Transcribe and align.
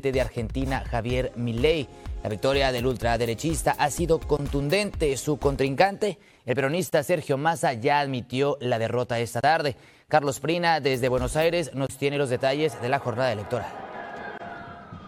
de 0.00 0.20
Argentina, 0.20 0.84
Javier 0.88 1.32
Milei. 1.36 1.88
La 2.22 2.28
victoria 2.28 2.72
del 2.72 2.86
ultraderechista 2.86 3.74
ha 3.78 3.90
sido 3.90 4.20
contundente. 4.20 5.16
Su 5.16 5.38
contrincante, 5.38 6.18
el 6.46 6.54
peronista 6.54 7.02
Sergio 7.02 7.36
Massa, 7.36 7.72
ya 7.74 8.00
admitió 8.00 8.56
la 8.60 8.78
derrota 8.78 9.18
esta 9.18 9.40
tarde. 9.40 9.76
Carlos 10.08 10.40
Prina, 10.40 10.80
desde 10.80 11.08
Buenos 11.08 11.36
Aires, 11.36 11.74
nos 11.74 11.96
tiene 11.98 12.16
los 12.18 12.30
detalles 12.30 12.80
de 12.80 12.88
la 12.88 12.98
jornada 12.98 13.32
electoral. 13.32 13.70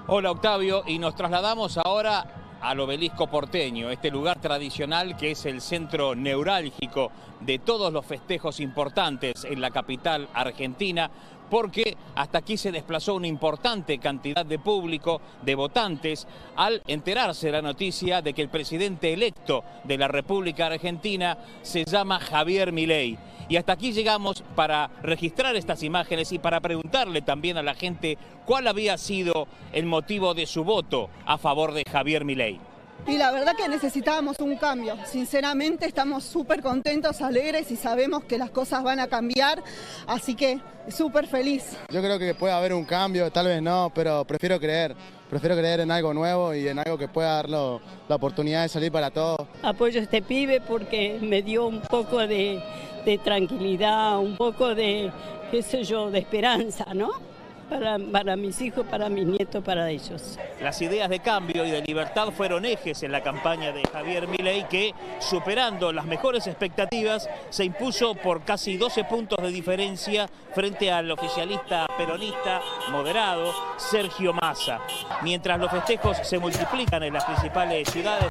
Hola 0.06 0.32
Octavio, 0.32 0.82
y 0.86 0.98
nos 0.98 1.14
trasladamos 1.14 1.78
ahora 1.78 2.58
al 2.60 2.80
obelisco 2.80 3.28
porteño, 3.28 3.90
este 3.90 4.10
lugar 4.10 4.40
tradicional 4.40 5.16
que 5.16 5.30
es 5.30 5.46
el 5.46 5.60
centro 5.60 6.14
neurálgico 6.14 7.10
de 7.40 7.58
todos 7.58 7.92
los 7.92 8.04
festejos 8.04 8.60
importantes 8.60 9.44
en 9.44 9.60
la 9.60 9.70
capital 9.70 10.28
argentina, 10.34 11.10
porque 11.50 11.96
hasta 12.14 12.38
aquí 12.38 12.56
se 12.56 12.72
desplazó 12.72 13.16
una 13.16 13.26
importante 13.26 13.98
cantidad 13.98 14.46
de 14.46 14.58
público, 14.58 15.20
de 15.42 15.54
votantes, 15.54 16.26
al 16.56 16.82
enterarse 16.86 17.50
la 17.50 17.60
noticia 17.60 18.22
de 18.22 18.32
que 18.32 18.42
el 18.42 18.48
presidente 18.48 19.12
electo 19.12 19.64
de 19.84 19.98
la 19.98 20.08
República 20.08 20.66
Argentina 20.66 21.36
se 21.62 21.84
llama 21.84 22.20
Javier 22.20 22.72
Milei. 22.72 23.18
Y 23.48 23.56
hasta 23.56 23.72
aquí 23.72 23.92
llegamos 23.92 24.44
para 24.54 24.88
registrar 25.02 25.56
estas 25.56 25.82
imágenes 25.82 26.30
y 26.30 26.38
para 26.38 26.60
preguntarle 26.60 27.20
también 27.20 27.56
a 27.56 27.64
la 27.64 27.74
gente 27.74 28.16
cuál 28.46 28.68
había 28.68 28.96
sido 28.96 29.48
el 29.72 29.86
motivo 29.86 30.34
de 30.34 30.46
su 30.46 30.62
voto 30.62 31.10
a 31.26 31.36
favor 31.36 31.72
de 31.72 31.82
Javier 31.90 32.24
Milei. 32.24 32.60
Y 33.06 33.16
la 33.16 33.32
verdad 33.32 33.54
que 33.56 33.68
necesitábamos 33.68 34.38
un 34.40 34.56
cambio. 34.56 34.96
Sinceramente 35.04 35.86
estamos 35.86 36.24
súper 36.24 36.62
contentos, 36.62 37.20
alegres 37.22 37.70
y 37.70 37.76
sabemos 37.76 38.24
que 38.24 38.38
las 38.38 38.50
cosas 38.50 38.82
van 38.82 39.00
a 39.00 39.08
cambiar. 39.08 39.62
Así 40.06 40.34
que 40.34 40.60
súper 40.88 41.26
feliz. 41.26 41.76
Yo 41.88 42.00
creo 42.00 42.18
que 42.18 42.34
puede 42.34 42.52
haber 42.52 42.72
un 42.72 42.84
cambio, 42.84 43.30
tal 43.30 43.46
vez 43.46 43.62
no, 43.62 43.90
pero 43.94 44.24
prefiero 44.24 44.60
creer. 44.60 44.94
Prefiero 45.28 45.56
creer 45.56 45.80
en 45.80 45.90
algo 45.92 46.12
nuevo 46.12 46.54
y 46.54 46.66
en 46.66 46.78
algo 46.80 46.98
que 46.98 47.06
pueda 47.06 47.34
dar 47.36 47.48
la 47.48 47.80
oportunidad 48.08 48.62
de 48.62 48.68
salir 48.68 48.90
para 48.90 49.10
todos. 49.10 49.46
Apoyo 49.62 50.00
a 50.00 50.02
este 50.02 50.22
pibe 50.22 50.60
porque 50.60 51.18
me 51.22 51.42
dio 51.42 51.68
un 51.68 51.80
poco 51.82 52.18
de, 52.18 52.60
de 53.04 53.18
tranquilidad, 53.18 54.18
un 54.18 54.36
poco 54.36 54.74
de, 54.74 55.12
qué 55.52 55.62
sé 55.62 55.84
yo, 55.84 56.10
de 56.10 56.18
esperanza, 56.18 56.86
¿no? 56.94 57.29
Para, 57.70 58.36
mis 58.36 58.60
hijos, 58.60 58.86
para 58.86 59.08
mis 59.08 59.26
nietos, 59.26 59.62
para 59.64 59.88
ellos. 59.88 60.38
Las 60.60 60.82
ideas 60.82 61.08
de 61.08 61.20
cambio 61.20 61.64
y 61.64 61.70
de 61.70 61.80
libertad 61.82 62.30
fueron 62.30 62.64
ejes 62.64 63.02
en 63.02 63.12
la 63.12 63.22
campaña 63.22 63.72
de 63.72 63.82
Javier 63.90 64.26
Milei 64.28 64.66
que, 64.68 64.92
superando 65.20 65.92
las 65.92 66.04
mejores 66.04 66.46
expectativas, 66.46 67.28
se 67.48 67.64
impuso 67.64 68.14
por 68.14 68.42
casi 68.42 68.76
12 68.76 69.04
puntos 69.04 69.38
de 69.42 69.50
diferencia 69.50 70.28
frente 70.52 70.90
al 70.90 71.10
oficialista 71.10 71.86
peronista 71.96 72.60
moderado 72.90 73.54
Sergio 73.76 74.32
Massa. 74.34 74.80
Mientras 75.22 75.58
los 75.58 75.70
festejos 75.70 76.18
se 76.22 76.38
multiplican 76.38 77.02
en 77.04 77.14
las 77.14 77.24
principales 77.24 77.88
ciudades. 77.90 78.28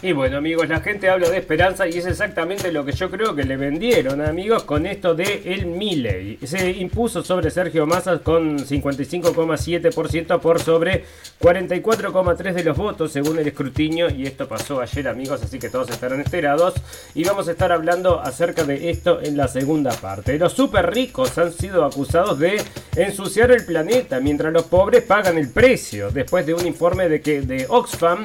Y 0.00 0.12
bueno 0.12 0.38
amigos, 0.38 0.68
la 0.68 0.80
gente 0.80 1.08
habla 1.08 1.28
de 1.28 1.38
esperanza 1.38 1.86
y 1.86 1.98
es 1.98 2.06
exactamente 2.06 2.72
lo 2.72 2.84
que 2.84 2.92
yo 2.92 3.10
creo 3.10 3.36
que 3.36 3.44
le 3.44 3.56
vendieron 3.56 4.20
amigos 4.20 4.64
con 4.64 4.86
esto 4.86 5.14
de 5.14 5.42
el 5.44 5.66
Milley. 5.66 6.38
Se 6.44 6.70
impuso 6.70 7.22
sobre 7.22 7.50
Sergio 7.50 7.86
Massa 7.86 8.18
con 8.18 8.58
55,7% 8.58 10.40
por 10.40 10.60
sobre 10.60 11.04
44,3% 11.40 12.52
de 12.52 12.64
los 12.64 12.76
votos 12.76 13.12
según 13.12 13.38
el 13.38 13.46
escrutinio 13.46 14.10
y 14.10 14.26
esto 14.26 14.48
pasó 14.48 14.80
ayer 14.80 15.06
amigos, 15.06 15.42
así 15.42 15.60
que 15.60 15.68
todos 15.68 15.90
estarán 15.90 16.20
enterados 16.20 16.74
y 17.14 17.22
vamos 17.22 17.46
a 17.46 17.52
estar 17.52 17.70
hablando 17.70 18.20
acerca 18.20 18.64
de 18.64 18.90
esto 18.90 19.20
en 19.22 19.36
la 19.36 19.46
segunda 19.46 19.92
parte. 19.92 20.36
Los 20.38 20.52
super 20.52 20.92
ricos 20.92 21.38
han 21.38 21.52
sido 21.52 21.84
acusados 21.84 22.40
de 22.40 22.60
ensuciar 22.96 23.52
el 23.52 23.64
planeta 23.64 24.20
mientras 24.20 24.52
los 24.52 24.64
pobres 24.64 25.04
pagan 25.04 25.38
el 25.38 25.50
precio 25.50 26.10
después 26.10 26.44
de 26.44 26.54
un 26.54 26.66
informe 26.66 27.08
de 27.08 27.20
que 27.20 27.42
de 27.42 27.66
Oxfam 27.68 28.24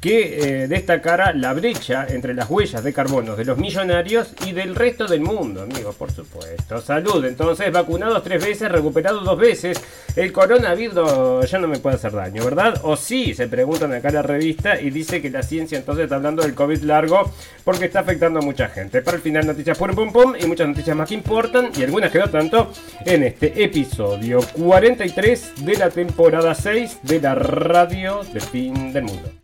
que 0.00 0.62
eh, 0.62 0.68
destacara 0.68 1.32
la 1.32 1.52
brecha 1.52 2.06
entre 2.08 2.34
las 2.34 2.48
huellas 2.48 2.84
de 2.84 2.92
carbono 2.92 3.36
de 3.36 3.44
los 3.44 3.58
millonarios 3.58 4.32
y 4.46 4.52
del 4.52 4.74
resto 4.74 5.06
del 5.06 5.20
mundo, 5.20 5.62
amigos, 5.62 5.96
por 5.96 6.12
supuesto. 6.12 6.80
Salud, 6.80 7.24
entonces, 7.24 7.72
vacunados 7.72 8.22
tres 8.22 8.44
veces, 8.44 8.70
recuperados 8.70 9.24
dos 9.24 9.38
veces. 9.38 9.80
El 10.14 10.32
coronavirus 10.32 11.48
ya 11.50 11.58
no 11.58 11.68
me 11.68 11.78
puede 11.78 11.96
hacer 11.96 12.12
daño, 12.12 12.44
¿verdad? 12.44 12.80
O 12.82 12.96
sí, 12.96 13.34
se 13.34 13.48
preguntan 13.48 13.92
acá 13.92 14.08
en 14.08 14.14
la 14.14 14.22
revista 14.22 14.80
y 14.80 14.90
dice 14.90 15.20
que 15.20 15.30
la 15.30 15.42
ciencia 15.42 15.78
entonces 15.78 16.04
está 16.04 16.16
hablando 16.16 16.42
del 16.42 16.54
COVID 16.54 16.82
largo 16.82 17.30
porque 17.64 17.86
está 17.86 18.00
afectando 18.00 18.40
a 18.40 18.42
mucha 18.42 18.68
gente. 18.68 19.02
Para 19.02 19.16
el 19.16 19.22
final, 19.22 19.46
noticias 19.46 19.78
pum 19.78 19.94
pum 19.94 20.12
pum 20.12 20.34
y 20.38 20.46
muchas 20.46 20.68
noticias 20.68 20.96
más 20.96 21.08
que 21.08 21.14
importan 21.14 21.70
y 21.76 21.82
algunas 21.82 22.10
que 22.10 22.18
no 22.18 22.28
tanto 22.28 22.72
en 23.04 23.24
este 23.24 23.62
episodio 23.62 24.40
43 24.54 25.64
de 25.64 25.76
la 25.76 25.90
temporada 25.90 26.54
6 26.54 26.98
de 27.02 27.20
la 27.20 27.34
radio 27.34 28.22
de 28.32 28.40
fin 28.40 28.92
del 28.92 29.04
mundo. 29.04 29.30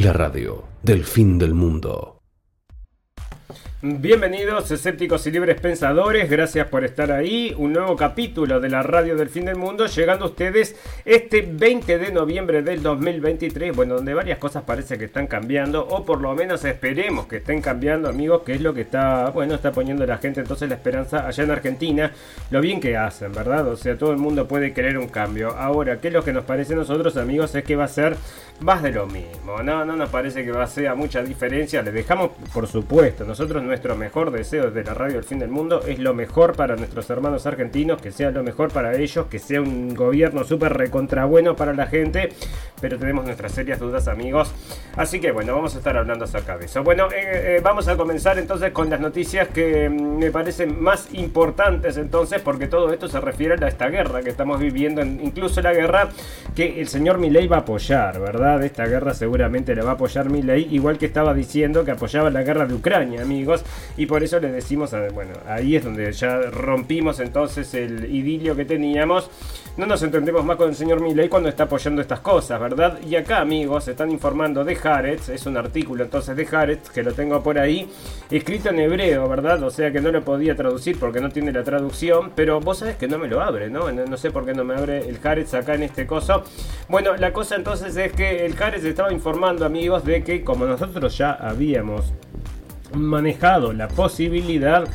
La 0.00 0.12
radio 0.12 0.62
del 0.80 1.02
fin 1.02 1.40
del 1.40 1.54
mundo. 1.54 2.18
Bienvenidos 3.80 4.72
escépticos 4.72 5.24
y 5.28 5.30
libres 5.30 5.60
pensadores, 5.60 6.28
gracias 6.28 6.66
por 6.66 6.84
estar 6.84 7.12
ahí. 7.12 7.54
Un 7.56 7.74
nuevo 7.74 7.94
capítulo 7.94 8.58
de 8.58 8.68
la 8.68 8.82
radio 8.82 9.14
del 9.14 9.28
fin 9.28 9.44
del 9.44 9.54
mundo 9.54 9.86
llegando 9.86 10.24
a 10.24 10.28
ustedes 10.30 10.74
este 11.04 11.42
20 11.42 11.96
de 11.96 12.10
noviembre 12.10 12.62
del 12.62 12.82
2023, 12.82 13.76
bueno, 13.76 13.94
donde 13.94 14.14
varias 14.14 14.38
cosas 14.38 14.64
parece 14.64 14.98
que 14.98 15.04
están 15.04 15.28
cambiando 15.28 15.86
o 15.86 16.04
por 16.04 16.20
lo 16.20 16.34
menos 16.34 16.64
esperemos 16.64 17.28
que 17.28 17.36
estén 17.36 17.62
cambiando, 17.62 18.08
amigos, 18.08 18.42
que 18.42 18.54
es 18.54 18.60
lo 18.60 18.74
que 18.74 18.80
está, 18.80 19.30
bueno, 19.30 19.54
está 19.54 19.70
poniendo 19.70 20.04
la 20.06 20.18
gente 20.18 20.40
entonces 20.40 20.68
la 20.68 20.74
esperanza 20.74 21.28
allá 21.28 21.44
en 21.44 21.50
Argentina, 21.52 22.12
lo 22.50 22.60
bien 22.60 22.80
que 22.80 22.96
hacen, 22.96 23.30
¿verdad? 23.30 23.68
O 23.68 23.76
sea, 23.76 23.96
todo 23.96 24.10
el 24.10 24.18
mundo 24.18 24.48
puede 24.48 24.72
querer 24.72 24.98
un 24.98 25.06
cambio. 25.06 25.50
Ahora, 25.50 26.00
¿qué 26.00 26.08
es 26.08 26.14
lo 26.14 26.24
que 26.24 26.32
nos 26.32 26.44
parece 26.44 26.72
a 26.72 26.76
nosotros, 26.76 27.16
amigos? 27.16 27.54
Es 27.54 27.62
que 27.62 27.76
va 27.76 27.84
a 27.84 27.88
ser 27.88 28.16
más 28.60 28.82
de 28.82 28.90
lo 28.90 29.06
mismo, 29.06 29.62
no, 29.62 29.84
no 29.84 29.94
nos 29.94 30.08
parece 30.10 30.44
que 30.44 30.50
va 30.50 30.64
a 30.64 30.66
ser 30.66 30.94
mucha 30.96 31.22
diferencia, 31.22 31.80
le 31.82 31.92
dejamos, 31.92 32.30
por 32.52 32.66
supuesto, 32.66 33.24
nosotros 33.24 33.62
nuestro 33.62 33.94
mejor 33.94 34.32
deseo 34.32 34.70
desde 34.70 34.84
la 34.84 34.94
radio 34.94 35.14
del 35.14 35.24
fin 35.24 35.38
del 35.38 35.50
mundo 35.50 35.82
es 35.86 35.98
lo 36.00 36.12
mejor 36.12 36.56
para 36.56 36.74
nuestros 36.74 37.08
hermanos 37.10 37.46
argentinos, 37.46 38.02
que 38.02 38.10
sea 38.10 38.30
lo 38.30 38.42
mejor 38.42 38.72
para 38.72 38.96
ellos, 38.96 39.26
que 39.26 39.38
sea 39.38 39.60
un 39.60 39.94
gobierno 39.94 40.42
súper 40.42 40.74
recontra 40.74 41.24
bueno 41.24 41.54
para 41.54 41.72
la 41.72 41.86
gente, 41.86 42.30
pero 42.80 42.98
tenemos 42.98 43.24
nuestras 43.24 43.52
serias 43.52 43.78
dudas 43.78 44.08
amigos, 44.08 44.52
así 44.96 45.20
que 45.20 45.30
bueno, 45.30 45.54
vamos 45.54 45.74
a 45.76 45.78
estar 45.78 45.96
hablando 45.96 46.24
acerca 46.24 46.58
de 46.58 46.66
eso. 46.66 46.82
Bueno, 46.82 47.06
eh, 47.12 47.56
eh, 47.56 47.60
vamos 47.62 47.86
a 47.86 47.96
comenzar 47.96 48.38
entonces 48.38 48.72
con 48.72 48.90
las 48.90 49.00
noticias 49.00 49.48
que 49.48 49.88
mm, 49.88 50.18
me 50.18 50.30
parecen 50.32 50.82
más 50.82 51.14
importantes 51.14 51.96
entonces, 51.96 52.40
porque 52.42 52.66
todo 52.66 52.92
esto 52.92 53.08
se 53.08 53.20
refiere 53.20 53.64
a 53.64 53.68
esta 53.68 53.88
guerra 53.88 54.22
que 54.22 54.30
estamos 54.30 54.58
viviendo, 54.58 55.00
incluso 55.02 55.60
la 55.60 55.72
guerra 55.72 56.08
que 56.56 56.80
el 56.80 56.88
señor 56.88 57.18
Milei 57.18 57.46
va 57.46 57.58
a 57.58 57.60
apoyar, 57.60 58.18
¿verdad? 58.20 58.47
Esta 58.56 58.86
guerra 58.86 59.14
seguramente 59.14 59.74
la 59.74 59.84
va 59.84 59.90
a 59.90 59.94
apoyar 59.94 60.30
Milei, 60.30 60.66
igual 60.70 60.98
que 60.98 61.06
estaba 61.06 61.34
diciendo 61.34 61.84
que 61.84 61.90
apoyaba 61.90 62.30
la 62.30 62.42
guerra 62.42 62.66
de 62.66 62.74
Ucrania, 62.74 63.22
amigos. 63.22 63.64
Y 63.96 64.06
por 64.06 64.22
eso 64.22 64.40
les 64.40 64.52
decimos, 64.52 64.94
bueno, 65.12 65.32
ahí 65.46 65.76
es 65.76 65.84
donde 65.84 66.10
ya 66.12 66.40
rompimos 66.50 67.20
entonces 67.20 67.74
el 67.74 68.12
idilio 68.12 68.56
que 68.56 68.64
teníamos. 68.64 69.30
No 69.78 69.86
nos 69.86 70.02
entendemos 70.02 70.44
más 70.44 70.56
con 70.56 70.70
el 70.70 70.74
señor 70.74 71.00
Milley 71.00 71.28
cuando 71.28 71.48
está 71.48 71.62
apoyando 71.62 72.02
estas 72.02 72.18
cosas, 72.18 72.58
¿verdad? 72.58 72.98
Y 73.00 73.14
acá, 73.14 73.38
amigos, 73.38 73.86
están 73.86 74.10
informando 74.10 74.64
de 74.64 74.76
Haaretz, 74.76 75.28
es 75.28 75.46
un 75.46 75.56
artículo 75.56 76.02
entonces 76.02 76.34
de 76.36 76.48
Haaretz, 76.50 76.90
que 76.90 77.04
lo 77.04 77.12
tengo 77.12 77.40
por 77.44 77.60
ahí, 77.60 77.88
escrito 78.28 78.70
en 78.70 78.80
hebreo, 78.80 79.28
¿verdad? 79.28 79.62
O 79.62 79.70
sea 79.70 79.92
que 79.92 80.00
no 80.00 80.10
lo 80.10 80.24
podía 80.24 80.56
traducir 80.56 80.98
porque 80.98 81.20
no 81.20 81.28
tiene 81.28 81.52
la 81.52 81.62
traducción, 81.62 82.32
pero 82.34 82.58
vos 82.58 82.78
sabés 82.78 82.96
que 82.96 83.06
no 83.06 83.18
me 83.18 83.28
lo 83.28 83.40
abre, 83.40 83.70
¿no? 83.70 83.92
No, 83.92 84.16
sé 84.16 84.32
por 84.32 84.44
qué 84.44 84.52
no 84.52 84.64
me 84.64 84.74
abre 84.74 85.08
el 85.08 85.20
Haaretz 85.22 85.54
acá 85.54 85.76
en 85.76 85.84
este 85.84 86.08
coso. 86.08 86.42
Bueno, 86.88 87.16
la 87.16 87.32
cosa 87.32 87.54
entonces 87.54 87.96
es 87.96 88.10
que 88.10 88.46
el 88.46 88.60
Haaretz 88.60 88.84
estaba 88.84 89.12
informando, 89.12 89.64
amigos, 89.64 90.04
de 90.04 90.24
que 90.24 90.42
como 90.42 90.64
nosotros 90.64 91.16
ya 91.16 91.34
habíamos 91.34 92.12
manejado 92.94 93.72
la 93.72 93.86
posibilidad 93.86 94.88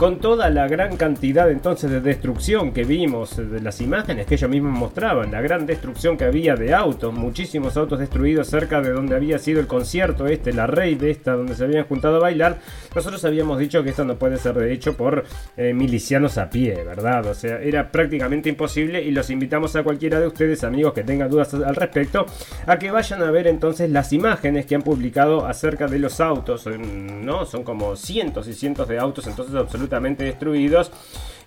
con 0.00 0.18
toda 0.18 0.48
la 0.48 0.66
gran 0.66 0.96
cantidad 0.96 1.50
entonces 1.50 1.90
de 1.90 2.00
destrucción 2.00 2.72
que 2.72 2.84
vimos 2.84 3.36
de 3.36 3.60
las 3.60 3.82
imágenes 3.82 4.24
que 4.24 4.36
ellos 4.36 4.48
mismos 4.48 4.72
mostraban, 4.72 5.30
la 5.30 5.42
gran 5.42 5.66
destrucción 5.66 6.16
que 6.16 6.24
había 6.24 6.54
de 6.56 6.72
autos, 6.72 7.12
muchísimos 7.12 7.76
autos 7.76 7.98
destruidos 7.98 8.46
cerca 8.46 8.80
de 8.80 8.92
donde 8.92 9.14
había 9.14 9.38
sido 9.38 9.60
el 9.60 9.66
concierto 9.66 10.26
este, 10.26 10.54
la 10.54 10.66
de 10.66 11.10
esta, 11.10 11.34
donde 11.34 11.54
se 11.54 11.64
habían 11.64 11.84
juntado 11.84 12.16
a 12.16 12.20
bailar, 12.20 12.60
nosotros 12.94 13.22
habíamos 13.26 13.58
dicho 13.58 13.84
que 13.84 13.90
esto 13.90 14.06
no 14.06 14.16
puede 14.16 14.38
ser 14.38 14.54
de 14.54 14.72
hecho 14.72 14.96
por 14.96 15.22
eh, 15.58 15.74
milicianos 15.74 16.38
a 16.38 16.48
pie, 16.48 16.82
¿verdad? 16.82 17.26
O 17.26 17.34
sea, 17.34 17.60
era 17.60 17.92
prácticamente 17.92 18.48
imposible 18.48 19.02
y 19.02 19.10
los 19.10 19.28
invitamos 19.28 19.76
a 19.76 19.82
cualquiera 19.82 20.18
de 20.18 20.28
ustedes, 20.28 20.64
amigos, 20.64 20.94
que 20.94 21.02
tengan 21.02 21.28
dudas 21.28 21.52
al 21.52 21.76
respecto, 21.76 22.24
a 22.66 22.78
que 22.78 22.90
vayan 22.90 23.22
a 23.22 23.30
ver 23.30 23.46
entonces 23.48 23.90
las 23.90 24.14
imágenes 24.14 24.64
que 24.64 24.76
han 24.76 24.82
publicado 24.82 25.44
acerca 25.44 25.88
de 25.88 25.98
los 25.98 26.20
autos, 26.20 26.66
¿no? 26.66 27.44
Son 27.44 27.64
como 27.64 27.96
cientos 27.96 28.48
y 28.48 28.54
cientos 28.54 28.88
de 28.88 28.98
autos 28.98 29.26
entonces 29.26 29.54
absolutamente 29.54 29.89
destruidos. 30.24 30.90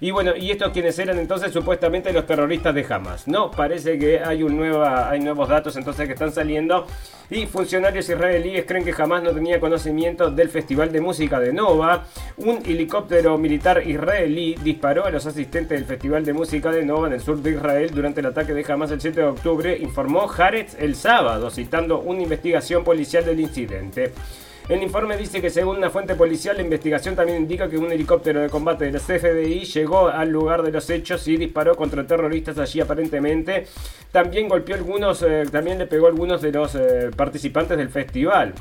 Y 0.04 0.12
bueno, 0.12 0.36
¿y 0.36 0.52
estos 0.52 0.74
quienes 0.74 1.00
eran 1.00 1.18
entonces 1.18 1.54
supuestamente 1.54 2.12
los 2.12 2.26
terroristas 2.26 2.76
de 2.76 2.86
Hamas? 2.90 3.26
No, 3.26 3.50
parece 3.50 3.98
que 3.98 4.20
hay, 4.20 4.44
un 4.44 4.58
nueva, 4.58 5.10
hay 5.10 5.22
nuevos 5.22 5.48
datos 5.48 5.78
entonces 5.78 6.08
que 6.08 6.14
están 6.14 6.34
saliendo 6.34 6.86
y 7.30 7.46
funcionarios 7.46 8.10
israelíes 8.10 8.66
creen 8.66 8.84
que 8.84 8.94
Hamas 9.02 9.24
no 9.24 9.32
tenía 9.32 9.62
conocimiento 9.62 10.30
del 10.30 10.50
Festival 10.50 10.92
de 10.92 11.00
Música 11.00 11.40
de 11.40 11.54
Nova. 11.54 12.06
Un 12.36 12.58
helicóptero 12.66 13.38
militar 13.38 13.82
israelí 13.88 14.56
disparó 14.62 15.06
a 15.06 15.10
los 15.10 15.26
asistentes 15.26 15.80
del 15.80 15.86
Festival 15.86 16.26
de 16.26 16.34
Música 16.34 16.70
de 16.70 16.86
Nova 16.86 17.08
en 17.08 17.14
el 17.14 17.22
sur 17.22 17.42
de 17.42 17.52
Israel 17.52 17.92
durante 17.94 18.20
el 18.20 18.26
ataque 18.26 18.54
de 18.54 18.66
Hamas 18.68 18.92
el 18.92 19.00
7 19.00 19.22
de 19.22 19.28
octubre, 19.28 19.78
informó 19.78 20.30
Haaretz 20.30 20.76
el 20.80 20.96
sábado, 20.96 21.50
citando 21.50 22.00
una 22.00 22.22
investigación 22.22 22.84
policial 22.84 23.24
del 23.24 23.40
incidente. 23.40 24.12
El 24.70 24.82
informe 24.82 25.18
dice 25.18 25.42
que 25.42 25.50
según 25.50 25.78
una 25.78 25.90
fuente 25.90 26.16
policial, 26.16 26.56
la 26.56 26.64
investigación 26.64 27.18
también 27.18 27.40
indica 27.40 27.68
que 27.68 27.78
un 27.78 27.92
helicóptero 27.92 28.40
de 28.40 28.50
combate 28.50 28.86
de 28.86 28.94
la 28.94 29.00
CFDI 29.00 29.66
llegó 29.66 30.08
al 30.08 30.30
lugar 30.30 30.64
de 30.64 30.72
los 30.72 30.90
hechos 30.90 31.28
y 31.28 31.36
disparó 31.36 31.76
contra 31.76 32.08
terroristas 32.08 32.58
allí 32.58 32.80
aparentemente. 32.80 33.68
También 34.14 34.48
golpeó 34.48 34.76
algunos, 34.76 35.22
eh, 35.22 35.44
también 35.52 35.80
le 35.80 35.86
pegó 35.86 36.06
a 36.06 36.10
algunos 36.10 36.42
de 36.42 36.54
los 36.54 36.76
eh, 36.76 37.12
participantes 37.14 37.78
del 37.78 37.90
festival. 37.90 38.54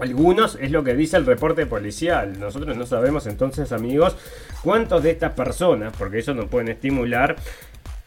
Algunos 0.00 0.56
es 0.60 0.70
lo 0.70 0.82
que 0.82 0.94
dice 0.94 1.18
el 1.18 1.26
reporte 1.26 1.66
policial. 1.66 2.38
Nosotros 2.40 2.74
no 2.76 2.86
sabemos 2.86 3.26
entonces, 3.26 3.70
amigos, 3.72 4.16
cuántos 4.62 5.02
de 5.02 5.10
estas 5.10 5.32
personas, 5.32 5.92
porque 5.98 6.20
eso 6.20 6.32
no 6.32 6.46
pueden 6.46 6.68
estimular, 6.68 7.36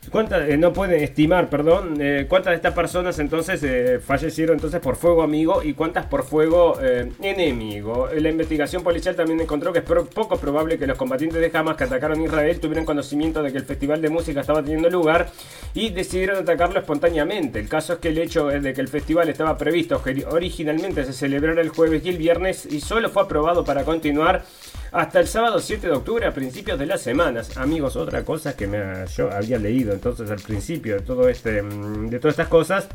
¿Cuántas, 0.09 0.49
eh, 0.49 0.57
no 0.57 0.73
pueden 0.73 1.03
estimar, 1.03 1.47
perdón, 1.47 1.97
eh, 2.01 2.25
cuántas 2.27 2.51
de 2.51 2.55
estas 2.55 2.73
personas 2.73 3.19
entonces 3.19 3.61
eh, 3.63 3.99
fallecieron 4.03 4.55
entonces 4.55 4.79
por 4.81 4.95
fuego 4.95 5.21
amigo 5.21 5.61
y 5.63 5.73
cuántas 5.73 6.07
por 6.07 6.23
fuego 6.23 6.77
enemigo? 7.21 8.09
La 8.11 8.29
investigación 8.29 8.83
policial 8.83 9.15
también 9.15 9.39
encontró 9.39 9.71
que 9.71 9.79
es 9.79 9.85
poco 9.85 10.37
probable 10.37 10.79
que 10.79 10.87
los 10.87 10.97
combatientes 10.97 11.39
de 11.39 11.55
Hamas 11.55 11.77
que 11.77 11.83
atacaron 11.83 12.19
Israel 12.19 12.59
tuvieran 12.59 12.83
conocimiento 12.83 13.43
de 13.43 13.51
que 13.51 13.59
el 13.59 13.63
festival 13.63 14.01
de 14.01 14.09
música 14.09 14.41
estaba 14.41 14.63
teniendo 14.63 14.89
lugar 14.89 15.29
y 15.75 15.91
decidieron 15.91 16.37
atacarlo 16.37 16.79
espontáneamente. 16.79 17.59
El 17.59 17.69
caso 17.69 17.93
es 17.93 17.99
que 17.99 18.09
el 18.09 18.17
hecho 18.17 18.47
de 18.47 18.73
que 18.73 18.81
el 18.81 18.87
festival 18.87 19.29
estaba 19.29 19.55
previsto 19.55 20.01
originalmente 20.31 21.05
se 21.05 21.13
celebrara 21.13 21.61
el 21.61 21.69
jueves 21.69 22.03
y 22.03 22.09
el 22.09 22.17
viernes 22.17 22.65
y 22.65 22.81
solo 22.81 23.09
fue 23.09 23.21
aprobado 23.21 23.63
para 23.63 23.83
continuar 23.83 24.43
hasta 24.91 25.19
el 25.19 25.27
sábado 25.27 25.59
7 25.59 25.87
de 25.87 25.93
octubre 25.93 26.25
a 26.25 26.33
principios 26.33 26.77
de 26.77 26.85
las 26.85 27.01
semanas. 27.01 27.57
Amigos, 27.57 27.95
otra 27.95 28.23
cosa 28.23 28.55
que 28.55 28.67
me, 28.67 29.05
yo 29.15 29.31
había 29.31 29.57
leído 29.57 29.93
entonces 29.93 30.29
al 30.29 30.41
principio 30.41 30.95
de 30.95 31.01
todo 31.01 31.29
este 31.29 31.61
mm, 31.61 32.09
de 32.09 32.19
todas 32.19 32.33
estas 32.33 32.49
cosas. 32.49 32.87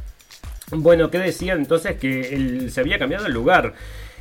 Bueno, 0.70 1.10
que 1.10 1.18
decían 1.18 1.58
entonces 1.58 1.96
que 1.96 2.68
se 2.70 2.80
había 2.80 2.98
cambiado 2.98 3.26
el 3.26 3.32
lugar 3.32 3.74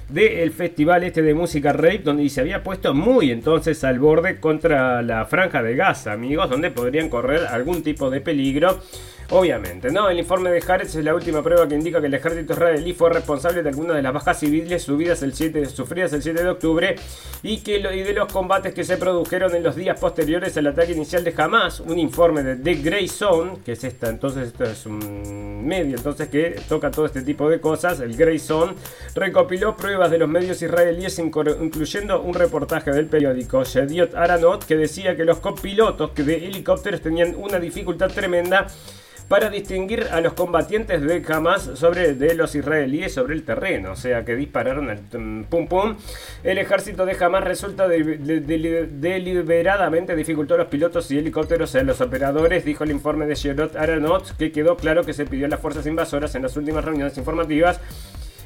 del 0.10 0.52
festival 0.52 1.04
este 1.04 1.24
de 1.24 1.34
música 1.34 1.74
rape, 1.74 2.02
donde 2.04 2.30
se 2.30 2.40
había 2.40 2.64
puesto 2.64 2.94
muy 2.94 3.32
entonces 3.32 3.84
al 3.84 4.00
borde 4.00 4.40
contra 4.40 5.02
la 5.02 5.26
franja 5.26 5.64
de 5.64 5.76
Gaza, 5.76 6.12
amigos, 6.12 6.50
donde 6.50 6.70
podrían 6.70 7.10
correr 7.10 7.48
algún 7.48 7.82
tipo 7.82 8.10
de 8.10 8.22
peligro. 8.22 8.80
Obviamente, 9.32 9.90
¿no? 9.92 10.08
El 10.08 10.20
informe 10.20 10.52
de 10.52 10.64
Haaretz 10.66 10.96
es 10.96 11.04
la 11.04 11.16
última 11.16 11.42
prueba 11.42 11.68
que 11.68 11.74
indica 11.74 12.00
que 12.00 12.08
el 12.08 12.14
ejército 12.14 12.54
israelí 12.54 12.94
fue 12.94 13.10
responsable 13.10 13.64
de 13.64 13.70
algunas 13.70 13.96
de 13.96 14.04
las 14.04 14.14
bajas 14.14 14.40
civiles 14.40 14.84
subidas 14.84 15.24
el 15.24 15.34
7, 15.34 15.66
sufridas 15.66 16.14
el 16.14 16.22
7 16.22 16.44
de 16.44 16.50
octubre 16.50 16.96
y, 17.42 17.58
que 17.62 17.78
y 17.78 18.04
de 18.04 18.14
los 18.14 18.32
combates 18.32 18.74
que 18.74 18.84
se 18.84 18.98
produjeron 18.98 19.56
en 19.56 19.64
los 19.64 19.76
días 19.76 20.00
posteriores 20.00 20.56
al 20.58 20.68
ataque 20.68 20.92
inicial 20.92 21.24
de 21.24 21.34
Hamas. 21.36 21.80
Un 21.80 21.98
informe 21.98 22.44
de 22.44 22.56
The 22.56 22.76
Grey 22.84 23.08
Zone, 23.08 23.58
que 23.66 23.72
es 23.72 23.84
esta, 23.84 24.10
entonces 24.10 24.50
esto 24.50 24.64
es 24.64 24.86
un 24.86 25.66
medio 25.66 25.98
entonces 25.98 26.30
que 26.30 26.62
toca 26.70 26.92
todo 26.92 27.08
este 27.08 27.24
tipo 27.24 27.50
de 27.50 27.60
cosas, 27.60 28.00
el 28.02 28.16
Grey 28.16 28.38
Zone, 28.38 28.74
recopiló 29.16 29.76
pruebas 29.76 30.12
de 30.12 30.20
los 30.20 30.30
medios 30.30 30.62
israelíes 30.62 31.18
incluyendo 31.18 32.22
un 32.22 32.36
reportaje 32.36 32.92
del 32.92 33.08
periódico 33.08 33.64
Shediot 33.64 34.14
Aranot 34.14 34.66
que 34.66 34.76
decía 34.76 35.16
que 35.16 35.26
los 35.26 35.40
copilotos 35.40 36.14
de 36.14 36.46
helicópteros 36.46 37.02
tenían 37.02 37.36
una 37.36 37.60
dificultad 37.60 38.12
tremenda 38.12 38.68
para 39.28 39.50
distinguir 39.50 40.08
a 40.12 40.22
los 40.22 40.34
combatientes 40.34 41.02
de 41.02 41.24
Hamas 41.28 41.72
sobre 41.76 42.14
de 42.14 42.36
los 42.36 42.54
israelíes 42.56 43.14
sobre 43.14 43.34
el 43.34 43.44
terreno, 43.44 43.94
o 43.94 43.96
sea 43.96 44.24
que 44.24 44.36
dispararon 44.36 44.90
al 44.90 45.00
pum 45.50 45.68
pum. 45.68 45.96
El 46.44 46.58
ejército 46.58 47.06
de 47.06 47.16
Hamas 47.20 47.44
resulta 47.44 47.88
deliberadamente 47.88 50.16
dificultó 50.16 50.56
a 50.56 50.60
los 50.60 50.68
pilotos 50.68 51.10
y 51.12 51.18
helicópteros 51.18 51.76
a 51.76 51.84
los 51.84 52.00
operadores, 52.02 52.66
dijo 52.66 52.84
el 52.84 52.92
informe 52.92 53.26
de 53.26 53.36
Sherot 53.36 53.76
Aranot, 53.76 54.36
que 54.38 54.52
quedó 54.52 54.78
claro 54.78 55.04
que 55.04 55.14
se 55.14 55.26
pidió 55.26 55.48
a 55.48 55.50
las 55.50 55.60
fuerzas 55.60 55.88
invasoras 55.88 56.36
en 56.36 56.44
las 56.44 56.56
últimas 56.56 56.86
reuniones 56.86 57.18
informativas 57.18 57.82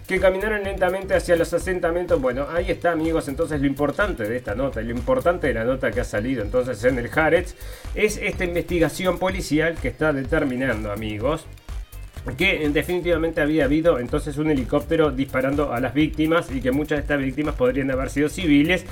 que 0.09 0.19
caminaron 0.19 0.63
lentamente 0.63 1.13
hacia 1.13 1.35
los 1.35 1.53
asentamientos. 1.53 2.19
Bueno, 2.19 2.47
ahí 2.51 2.71
está, 2.71 2.93
amigos. 2.93 3.27
Entonces, 3.27 3.61
lo 3.61 3.67
importante 3.67 4.27
de 4.27 4.37
esta 4.37 4.55
nota, 4.55 4.81
lo 4.81 4.89
importante 4.89 5.45
de 5.45 5.53
la 5.53 5.63
nota 5.63 5.91
que 5.91 6.01
ha 6.01 6.03
salido 6.03 6.41
entonces 6.41 6.83
en 6.83 6.97
el 6.97 7.11
Haaretz, 7.13 7.53
es 7.93 8.17
esta 8.17 8.43
investigación 8.43 9.19
policial 9.19 9.75
que 9.79 9.87
está 9.87 10.11
determinando, 10.11 10.91
amigos, 10.91 11.45
que 12.39 12.67
definitivamente 12.69 13.39
había 13.39 13.65
habido 13.65 13.99
entonces 13.99 14.37
un 14.39 14.49
helicóptero 14.49 15.11
disparando 15.11 15.73
a 15.73 15.79
las 15.79 15.93
víctimas 15.93 16.49
y 16.49 16.59
que 16.59 16.71
muchas 16.71 16.97
de 16.97 17.01
estas 17.03 17.19
víctimas 17.19 17.53
podrían 17.53 17.91
haber 17.91 18.09
sido 18.09 18.29
civiles 18.29 18.85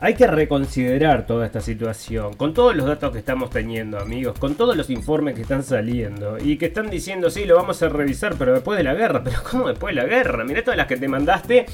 hay 0.00 0.14
que 0.14 0.26
reconsiderar 0.26 1.26
toda 1.26 1.44
esta 1.44 1.60
situación, 1.60 2.32
con 2.34 2.54
todos 2.54 2.74
los 2.74 2.86
datos 2.86 3.12
que 3.12 3.18
estamos 3.18 3.50
teniendo, 3.50 3.98
amigos, 3.98 4.38
con 4.38 4.54
todos 4.54 4.74
los 4.74 4.88
informes 4.88 5.34
que 5.34 5.42
están 5.42 5.62
saliendo 5.62 6.38
y 6.38 6.56
que 6.56 6.66
están 6.66 6.88
diciendo, 6.88 7.28
sí, 7.28 7.44
lo 7.44 7.56
vamos 7.56 7.82
a 7.82 7.88
revisar, 7.90 8.36
pero 8.38 8.54
después 8.54 8.78
de 8.78 8.84
la 8.84 8.94
guerra. 8.94 9.22
Pero 9.30 9.42
¿cómo 9.48 9.68
después 9.68 9.94
de 9.94 10.00
la 10.00 10.08
guerra? 10.08 10.44
Mirá 10.44 10.62
todas 10.62 10.78
las 10.78 10.86
que 10.86 10.96
te 10.96 11.06
mandaste. 11.06 11.66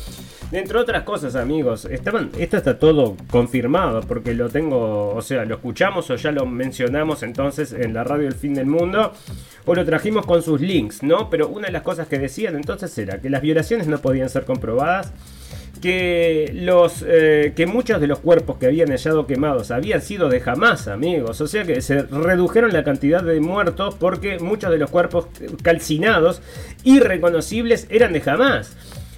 Dentro 0.51 0.79
de 0.79 0.83
otras 0.85 1.03
cosas, 1.03 1.35
amigos, 1.35 1.87
estaban, 1.87 2.31
esto 2.39 2.57
está 2.57 2.79
todo 2.79 3.17
confirmado 3.31 4.01
porque 4.03 4.33
lo 4.33 4.49
tengo, 4.49 5.15
o 5.15 5.23
sea, 5.23 5.45
lo 5.45 5.57
escuchamos 5.57 6.09
o 6.11 6.17
ya 6.17 6.31
lo 6.31 6.47
mencionamos 6.47 7.23
entonces 7.23 7.73
en 7.73 7.95
la 7.95 8.05
radio 8.05 8.29
El 8.29 8.35
Fin 8.35 8.55
del 8.55 8.67
Mundo 8.67 9.13
o 9.65 9.75
lo 9.75 9.85
trajimos 9.85 10.25
con 10.25 10.43
sus 10.43 10.61
links, 10.61 11.03
¿no? 11.03 11.31
Pero 11.31 11.49
una 11.49 11.67
de 11.67 11.73
las 11.73 11.83
cosas 11.83 12.07
que 12.07 12.19
decían 12.19 12.55
entonces 12.55 12.97
era 12.97 13.21
que 13.21 13.29
las 13.29 13.43
violaciones 13.43 13.89
no 13.89 13.99
podían 13.99 14.29
ser 14.29 14.45
comprobadas 14.45 15.13
que, 15.79 16.51
los, 16.55 17.05
eh, 17.07 17.53
que 17.55 17.67
muchos 17.67 18.01
de 18.01 18.07
los 18.07 18.19
cuerpos 18.19 18.59
que 18.59 18.67
habían 18.67 18.91
hallado 18.91 19.27
quemados 19.27 19.71
habían 19.71 20.03
sido 20.03 20.29
de 20.29 20.41
jamás, 20.41 20.89
amigos. 20.89 21.41
O 21.41 21.47
sea 21.47 21.65
que 21.65 21.81
se 21.81 22.03
redujeron 22.03 22.73
la 22.73 22.85
cantidad 22.85 23.23
de 23.23 23.41
muertos 23.41 23.95
porque 23.95 24.39
muchos 24.39 24.71
de 24.71 24.79
los 24.79 24.91
cuerpos 24.91 25.27
calcinados, 25.63 26.43
irreconocibles, 26.85 27.87
eran 27.91 28.13
de 28.13 28.21
jamás. 28.21 28.77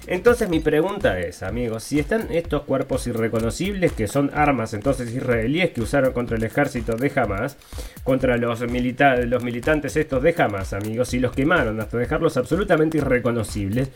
Entonces 0.09 0.49
mi 0.49 0.59
pregunta 0.59 1.19
es, 1.19 1.43
amigos, 1.43 1.83
si 1.83 1.99
están 1.99 2.31
estos 2.31 2.63
cuerpos 2.63 3.05
irreconocibles, 3.05 3.91
que 3.91 4.07
son 4.07 4.31
armas 4.33 4.73
entonces 4.73 5.13
israelíes 5.13 5.69
que 5.69 5.81
usaron 5.81 6.13
contra 6.13 6.35
el 6.35 6.43
ejército 6.43 6.95
de 6.95 7.11
Hamas, 7.15 7.57
contra 8.03 8.35
los, 8.37 8.59
los 8.59 9.43
militantes 9.43 9.95
estos 9.95 10.23
de 10.23 10.33
Hamas, 10.35 10.73
amigos, 10.73 11.13
y 11.13 11.19
los 11.19 11.31
quemaron 11.31 11.79
hasta 11.79 11.97
dejarlos 11.97 12.37
absolutamente 12.37 12.97
irreconocibles, 12.97 13.89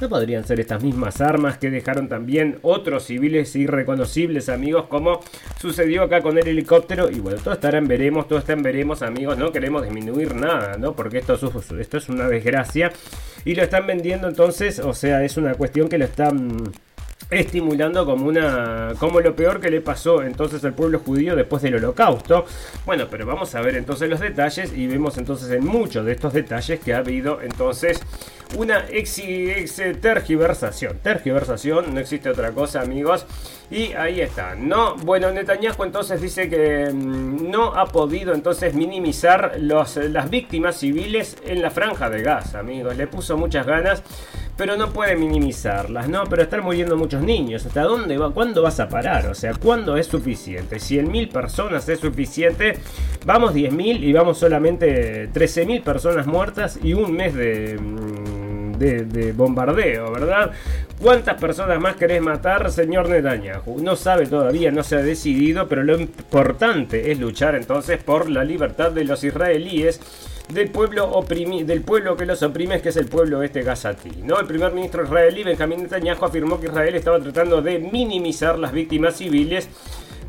¿No 0.00 0.08
podrían 0.08 0.46
ser 0.46 0.58
estas 0.60 0.82
mismas 0.82 1.20
armas 1.20 1.58
que 1.58 1.68
dejaron 1.68 2.08
también 2.08 2.58
otros 2.62 3.04
civiles 3.04 3.54
irreconocibles, 3.54 4.48
amigos, 4.48 4.86
como 4.88 5.20
sucedió 5.60 6.04
acá 6.04 6.22
con 6.22 6.38
el 6.38 6.48
helicóptero? 6.48 7.10
Y 7.10 7.20
bueno, 7.20 7.38
todo 7.44 7.52
estará 7.52 7.76
en 7.76 7.86
veremos, 7.86 8.26
todo 8.26 8.38
está 8.38 8.54
en 8.54 8.62
veremos, 8.62 9.02
amigos, 9.02 9.36
no 9.36 9.52
queremos 9.52 9.82
disminuir 9.82 10.34
nada, 10.34 10.78
¿no? 10.78 10.94
Porque 10.94 11.18
esto, 11.18 11.38
esto 11.78 11.98
es 11.98 12.08
una 12.08 12.28
desgracia. 12.28 12.90
Y 13.44 13.54
lo 13.54 13.62
están 13.62 13.86
vendiendo 13.86 14.26
entonces, 14.26 14.78
o 14.78 14.94
sea, 14.94 15.22
es 15.22 15.36
una 15.36 15.52
cuestión 15.52 15.90
que 15.90 15.98
lo 15.98 16.06
están 16.06 16.62
estimulando 17.30 18.04
como 18.04 18.26
una 18.26 18.94
como 18.98 19.20
lo 19.20 19.36
peor 19.36 19.60
que 19.60 19.70
le 19.70 19.80
pasó 19.80 20.22
entonces 20.22 20.64
al 20.64 20.72
pueblo 20.74 20.98
judío 20.98 21.36
después 21.36 21.62
del 21.62 21.76
holocausto. 21.76 22.46
Bueno, 22.86 23.06
pero 23.10 23.26
vamos 23.26 23.54
a 23.54 23.60
ver 23.60 23.76
entonces 23.76 24.08
los 24.08 24.20
detalles 24.20 24.72
y 24.74 24.86
vemos 24.86 25.16
entonces 25.18 25.50
en 25.50 25.64
muchos 25.64 26.04
de 26.06 26.12
estos 26.12 26.32
detalles 26.32 26.80
que 26.80 26.94
ha 26.94 26.98
habido 26.98 27.40
entonces 27.42 28.00
una 28.56 28.86
ex, 28.90 29.18
ex 29.18 29.82
tergiversación. 30.00 30.98
Tergiversación, 31.02 31.94
no 31.94 32.00
existe 32.00 32.30
otra 32.30 32.52
cosa, 32.52 32.80
amigos. 32.80 33.26
Y 33.70 33.92
ahí 33.92 34.20
está, 34.20 34.56
¿no? 34.56 34.96
Bueno, 34.96 35.30
Netanyahu 35.30 35.84
entonces 35.84 36.20
dice 36.20 36.48
que 36.48 36.90
mm, 36.92 37.50
no 37.50 37.74
ha 37.74 37.86
podido 37.86 38.34
entonces 38.34 38.74
minimizar 38.74 39.54
los, 39.60 39.96
las 39.96 40.28
víctimas 40.28 40.76
civiles 40.76 41.36
en 41.46 41.62
la 41.62 41.70
franja 41.70 42.10
de 42.10 42.22
Gaza, 42.22 42.58
amigos. 42.58 42.96
Le 42.96 43.06
puso 43.06 43.36
muchas 43.36 43.66
ganas, 43.66 44.02
pero 44.56 44.76
no 44.76 44.92
puede 44.92 45.14
minimizarlas, 45.14 46.08
¿no? 46.08 46.24
Pero 46.24 46.42
están 46.42 46.64
muriendo 46.64 46.96
muchos 46.96 47.22
niños. 47.22 47.64
¿Hasta 47.64 47.82
dónde 47.84 48.18
va? 48.18 48.32
¿Cuándo 48.32 48.60
vas 48.62 48.80
a 48.80 48.88
parar? 48.88 49.28
O 49.28 49.34
sea, 49.34 49.54
¿cuándo 49.54 49.96
es 49.96 50.08
suficiente? 50.08 50.76
100.000 50.76 51.30
personas 51.30 51.88
es 51.88 52.00
suficiente. 52.00 52.76
Vamos 53.24 53.54
10.000 53.54 54.02
y 54.02 54.12
vamos 54.12 54.36
solamente 54.38 55.30
13.000 55.32 55.82
personas 55.84 56.26
muertas 56.26 56.78
y 56.82 56.92
un 56.92 57.12
mes 57.12 57.34
de... 57.34 57.78
De, 58.80 59.32
bombardeo, 59.32 60.10
¿verdad? 60.10 60.52
¿Cuántas 61.02 61.38
personas 61.38 61.78
más 61.78 61.96
querés 61.96 62.22
matar, 62.22 62.72
señor 62.72 63.10
Netanyahu? 63.10 63.78
No 63.82 63.94
sabe 63.94 64.24
todavía, 64.24 64.70
no 64.70 64.82
se 64.82 64.96
ha 64.96 65.02
decidido, 65.02 65.68
pero 65.68 65.82
lo 65.84 66.00
importante 66.00 67.12
es 67.12 67.20
luchar 67.20 67.56
entonces 67.56 68.02
por 68.02 68.30
la 68.30 68.42
libertad 68.42 68.90
de 68.90 69.04
los 69.04 69.22
israelíes 69.22 70.00
del 70.48 70.70
pueblo 70.70 71.22
del 71.28 71.82
pueblo 71.82 72.16
que 72.16 72.24
los 72.24 72.42
oprime, 72.42 72.80
que 72.80 72.88
es 72.88 72.96
el 72.96 73.06
pueblo 73.06 73.42
este 73.42 73.62
gazatí. 73.62 74.22
¿no? 74.24 74.40
El 74.40 74.46
primer 74.46 74.72
ministro 74.72 75.04
israelí, 75.04 75.44
Benjamín 75.44 75.82
Netanyahu, 75.82 76.24
afirmó 76.24 76.58
que 76.58 76.68
Israel 76.68 76.94
estaba 76.94 77.20
tratando 77.20 77.60
de 77.60 77.78
minimizar 77.80 78.58
las 78.58 78.72
víctimas 78.72 79.16
civiles 79.16 79.68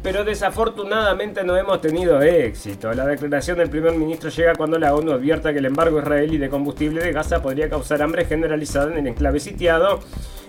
pero 0.04 0.24
desafortunadamente 0.24 1.44
no 1.44 1.56
hemos 1.56 1.80
tenido 1.80 2.22
éxito. 2.22 2.92
La 2.94 3.06
declaración 3.06 3.58
del 3.60 3.70
primer 3.70 3.94
ministro 3.94 4.30
llega 4.30 4.56
cuando 4.56 4.80
la 4.80 4.96
ONU 4.96 5.12
advierta 5.12 5.54
que 5.54 5.60
el 5.60 5.66
embargo 5.66 6.00
israelí 6.00 6.38
de 6.38 6.50
combustible 6.50 7.04
de 7.04 7.12
Gaza 7.12 7.42
podría 7.42 7.70
causar 7.70 8.02
hambre 8.02 8.26
generalizada 8.26 8.92
en 8.92 8.98
el 8.98 9.08
enclave 9.08 9.40
sitiado. 9.40 10.00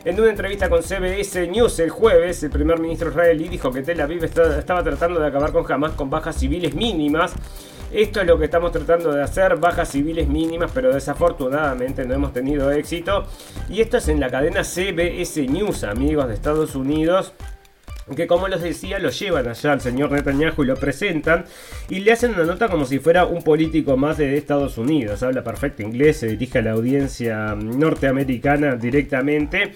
En 0.04 0.18
una 0.18 0.30
entrevista 0.30 0.68
con 0.68 0.82
CBS 0.82 1.46
News 1.48 1.78
el 1.80 1.90
jueves, 1.90 2.42
el 2.42 2.50
primer 2.50 2.80
ministro 2.80 3.10
israelí 3.10 3.48
dijo 3.48 3.70
que 3.70 3.82
Tel 3.82 4.00
Aviv 4.00 4.24
estaba 4.24 4.82
tratando 4.82 5.20
de 5.20 5.26
acabar 5.26 5.52
con 5.52 5.70
Hamas 5.70 5.92
con 5.92 6.08
bajas 6.08 6.36
civiles 6.36 6.74
mínimas. 6.74 7.34
Esto 7.92 8.22
es 8.22 8.26
lo 8.26 8.38
que 8.38 8.46
estamos 8.46 8.72
tratando 8.72 9.12
de 9.12 9.22
hacer, 9.22 9.56
bajas 9.56 9.90
civiles 9.90 10.26
mínimas, 10.26 10.70
pero 10.72 10.94
desafortunadamente 10.94 12.06
no 12.06 12.14
hemos 12.14 12.32
tenido 12.32 12.72
éxito. 12.72 13.26
Y 13.68 13.82
esto 13.82 13.98
es 13.98 14.08
en 14.08 14.18
la 14.18 14.30
cadena 14.30 14.64
CBS 14.64 15.46
News, 15.46 15.84
amigos 15.84 16.26
de 16.26 16.34
Estados 16.34 16.74
Unidos 16.74 17.34
que 18.16 18.26
como 18.26 18.48
les 18.48 18.60
decía 18.60 18.98
lo 18.98 19.10
llevan 19.10 19.48
allá 19.48 19.72
al 19.72 19.80
señor 19.80 20.10
Netanyahu 20.10 20.64
y 20.64 20.66
lo 20.66 20.76
presentan 20.76 21.44
y 21.88 22.00
le 22.00 22.12
hacen 22.12 22.34
una 22.34 22.44
nota 22.44 22.68
como 22.68 22.84
si 22.84 22.98
fuera 22.98 23.26
un 23.26 23.42
político 23.42 23.96
más 23.96 24.18
de 24.18 24.36
Estados 24.36 24.78
Unidos, 24.78 25.22
habla 25.22 25.44
perfecto 25.44 25.82
inglés, 25.82 26.18
se 26.18 26.28
dirige 26.28 26.58
a 26.58 26.62
la 26.62 26.72
audiencia 26.72 27.54
norteamericana 27.54 28.76
directamente 28.76 29.74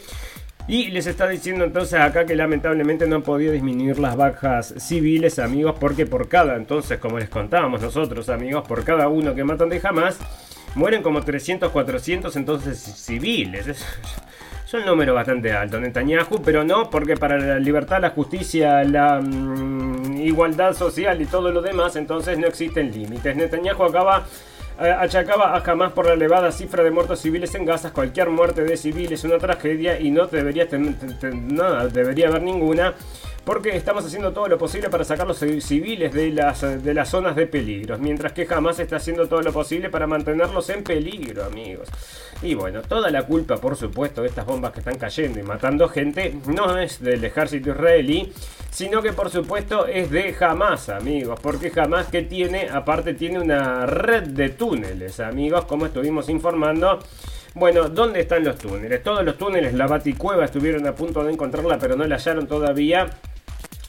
y 0.68 0.90
les 0.90 1.06
está 1.06 1.28
diciendo 1.28 1.64
entonces 1.64 2.00
acá 2.00 2.26
que 2.26 2.34
lamentablemente 2.34 3.06
no 3.06 3.16
han 3.16 3.22
podido 3.22 3.52
disminuir 3.52 3.98
las 3.98 4.16
bajas 4.16 4.74
civiles 4.78 5.38
amigos 5.38 5.76
porque 5.78 6.06
por 6.06 6.28
cada 6.28 6.56
entonces 6.56 6.98
como 6.98 7.18
les 7.18 7.28
contábamos 7.28 7.80
nosotros 7.80 8.28
amigos 8.28 8.66
por 8.66 8.82
cada 8.84 9.08
uno 9.08 9.34
que 9.34 9.44
matan 9.44 9.68
de 9.68 9.78
jamás 9.78 10.18
mueren 10.74 11.02
como 11.02 11.22
300 11.22 11.70
400 11.70 12.34
entonces 12.34 12.78
civiles 12.78 13.66
es 14.66 14.74
un 14.74 14.84
número 14.84 15.14
bastante 15.14 15.52
alto, 15.52 15.78
Netanyahu, 15.78 16.42
pero 16.44 16.64
no 16.64 16.90
porque 16.90 17.16
para 17.16 17.38
la 17.38 17.60
libertad, 17.60 18.00
la 18.00 18.10
justicia, 18.10 18.82
la 18.82 19.20
mm, 19.20 20.20
igualdad 20.20 20.74
social 20.74 21.22
y 21.22 21.26
todo 21.26 21.52
lo 21.52 21.62
demás, 21.62 21.94
entonces 21.94 22.36
no 22.36 22.48
existen 22.48 22.90
límites. 22.90 23.36
Netanyahu 23.36 23.84
acaba 23.84 24.26
eh, 24.80 24.90
achacaba 24.90 25.56
a 25.56 25.60
jamás 25.60 25.92
por 25.92 26.06
la 26.06 26.14
elevada 26.14 26.50
cifra 26.50 26.82
de 26.82 26.90
muertos 26.90 27.20
civiles 27.20 27.54
en 27.54 27.64
Gaza. 27.64 27.92
Cualquier 27.92 28.28
muerte 28.28 28.64
de 28.64 28.76
civiles 28.76 29.20
es 29.20 29.24
una 29.24 29.38
tragedia 29.38 30.00
y 30.00 30.10
no 30.10 30.26
debería, 30.26 30.66
no 31.32 31.88
debería 31.88 32.26
haber 32.26 32.42
ninguna 32.42 32.94
porque 33.46 33.76
estamos 33.76 34.04
haciendo 34.04 34.32
todo 34.32 34.48
lo 34.48 34.58
posible 34.58 34.90
para 34.90 35.04
sacar 35.04 35.24
los 35.24 35.38
civiles 35.38 36.12
de 36.12 36.32
las, 36.32 36.82
de 36.82 36.92
las 36.92 37.08
zonas 37.08 37.36
de 37.36 37.46
peligro, 37.46 37.96
mientras 37.96 38.32
que 38.32 38.44
jamás 38.44 38.80
está 38.80 38.96
haciendo 38.96 39.28
todo 39.28 39.40
lo 39.40 39.52
posible 39.52 39.88
para 39.88 40.08
mantenerlos 40.08 40.68
en 40.68 40.82
peligro, 40.82 41.44
amigos. 41.44 41.88
Y 42.42 42.56
bueno, 42.56 42.82
toda 42.82 43.08
la 43.08 43.22
culpa, 43.22 43.58
por 43.58 43.76
supuesto, 43.76 44.22
de 44.22 44.28
estas 44.28 44.46
bombas 44.46 44.72
que 44.72 44.80
están 44.80 44.98
cayendo 44.98 45.38
y 45.38 45.44
matando 45.44 45.88
gente, 45.88 46.34
no 46.48 46.76
es 46.76 47.00
del 47.00 47.24
ejército 47.24 47.70
israelí, 47.70 48.32
sino 48.70 49.00
que 49.00 49.12
por 49.12 49.30
supuesto 49.30 49.86
es 49.86 50.10
de 50.10 50.34
Hamas, 50.40 50.88
amigos, 50.88 51.38
porque 51.40 51.70
Hamas 51.76 52.08
que 52.08 52.22
tiene, 52.22 52.68
aparte 52.68 53.14
tiene 53.14 53.38
una 53.38 53.86
red 53.86 54.24
de 54.24 54.48
túneles, 54.48 55.20
amigos, 55.20 55.66
como 55.66 55.86
estuvimos 55.86 56.28
informando. 56.28 56.98
Bueno, 57.54 57.88
¿dónde 57.88 58.20
están 58.20 58.42
los 58.42 58.58
túneles? 58.58 59.04
Todos 59.04 59.24
los 59.24 59.38
túneles, 59.38 59.72
la 59.72 59.86
Baticueva 59.86 60.44
estuvieron 60.44 60.84
a 60.88 60.96
punto 60.96 61.22
de 61.22 61.32
encontrarla, 61.32 61.78
pero 61.78 61.94
no 61.94 62.04
la 62.06 62.16
hallaron 62.16 62.48
todavía 62.48 63.08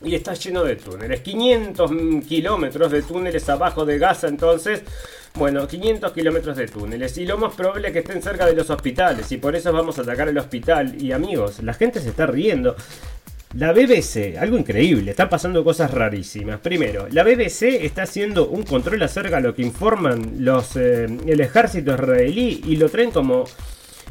y 0.02 0.16
está 0.16 0.34
lleno 0.34 0.64
de 0.64 0.76
túneles. 0.76 1.22
500 1.22 1.92
kilómetros 2.28 2.92
de 2.92 3.02
túneles 3.02 3.48
abajo 3.50 3.86
de 3.86 3.98
Gaza 3.98 4.28
entonces. 4.28 4.84
Bueno, 5.36 5.68
500 5.68 6.12
kilómetros 6.14 6.58
de 6.58 6.68
túneles. 6.68 7.18
Y 7.18 7.26
lo 7.26 7.38
más 7.38 7.54
probable 7.56 7.88
es 7.88 7.94
que 7.94 8.00
estén 8.00 8.22
cerca 8.22 8.46
de 8.46 8.56
los 8.56 8.70
hospitales. 8.70 9.32
Y 9.32 9.38
por 9.38 9.56
eso 9.56 9.72
vamos 9.72 9.98
a 10.00 10.02
atacar 10.02 10.30
el 10.30 10.38
hospital. 10.38 11.02
Y 11.02 11.12
amigos, 11.12 11.62
la 11.64 11.74
gente 11.74 12.00
se 12.00 12.10
está 12.10 12.26
riendo. 12.26 12.76
La 13.54 13.72
BBC, 13.72 14.38
algo 14.38 14.58
increíble, 14.58 15.12
están 15.12 15.30
pasando 15.30 15.64
cosas 15.64 15.92
rarísimas. 15.92 16.60
Primero, 16.60 17.08
la 17.10 17.24
BBC 17.24 17.86
está 17.86 18.04
haciendo 18.04 18.50
un 18.50 18.64
control 18.64 19.02
acerca 19.02 19.38
de 19.38 19.44
lo 19.44 19.56
que 19.56 19.62
informan 19.62 20.44
los, 20.44 20.76
eh, 20.76 21.06
el 21.06 21.40
ejército 21.40 21.94
israelí 21.94 22.62
y 22.66 22.76
lo 22.76 22.90
traen 22.90 23.12
como 23.12 23.46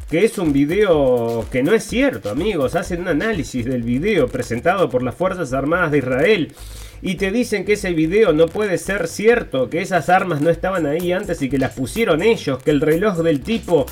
que 0.09 0.23
es 0.23 0.37
un 0.37 0.53
video 0.53 1.45
que 1.51 1.63
no 1.63 1.73
es 1.73 1.83
cierto, 1.83 2.29
amigos. 2.29 2.75
Hacen 2.75 3.01
un 3.01 3.07
análisis 3.09 3.65
del 3.65 3.83
video 3.83 4.27
presentado 4.27 4.89
por 4.89 5.03
las 5.03 5.15
Fuerzas 5.15 5.53
Armadas 5.53 5.91
de 5.91 5.97
Israel 5.97 6.53
y 7.01 7.15
te 7.15 7.31
dicen 7.31 7.65
que 7.65 7.73
ese 7.73 7.91
video 7.91 8.31
no 8.33 8.47
puede 8.47 8.77
ser 8.77 9.07
cierto, 9.07 9.69
que 9.69 9.81
esas 9.81 10.09
armas 10.09 10.41
no 10.41 10.49
estaban 10.49 10.85
ahí 10.85 11.11
antes 11.11 11.41
y 11.41 11.49
que 11.49 11.59
las 11.59 11.73
pusieron 11.73 12.21
ellos, 12.21 12.63
que 12.63 12.71
el 12.71 12.81
reloj 12.81 13.17
del 13.17 13.41
tipo 13.41 13.85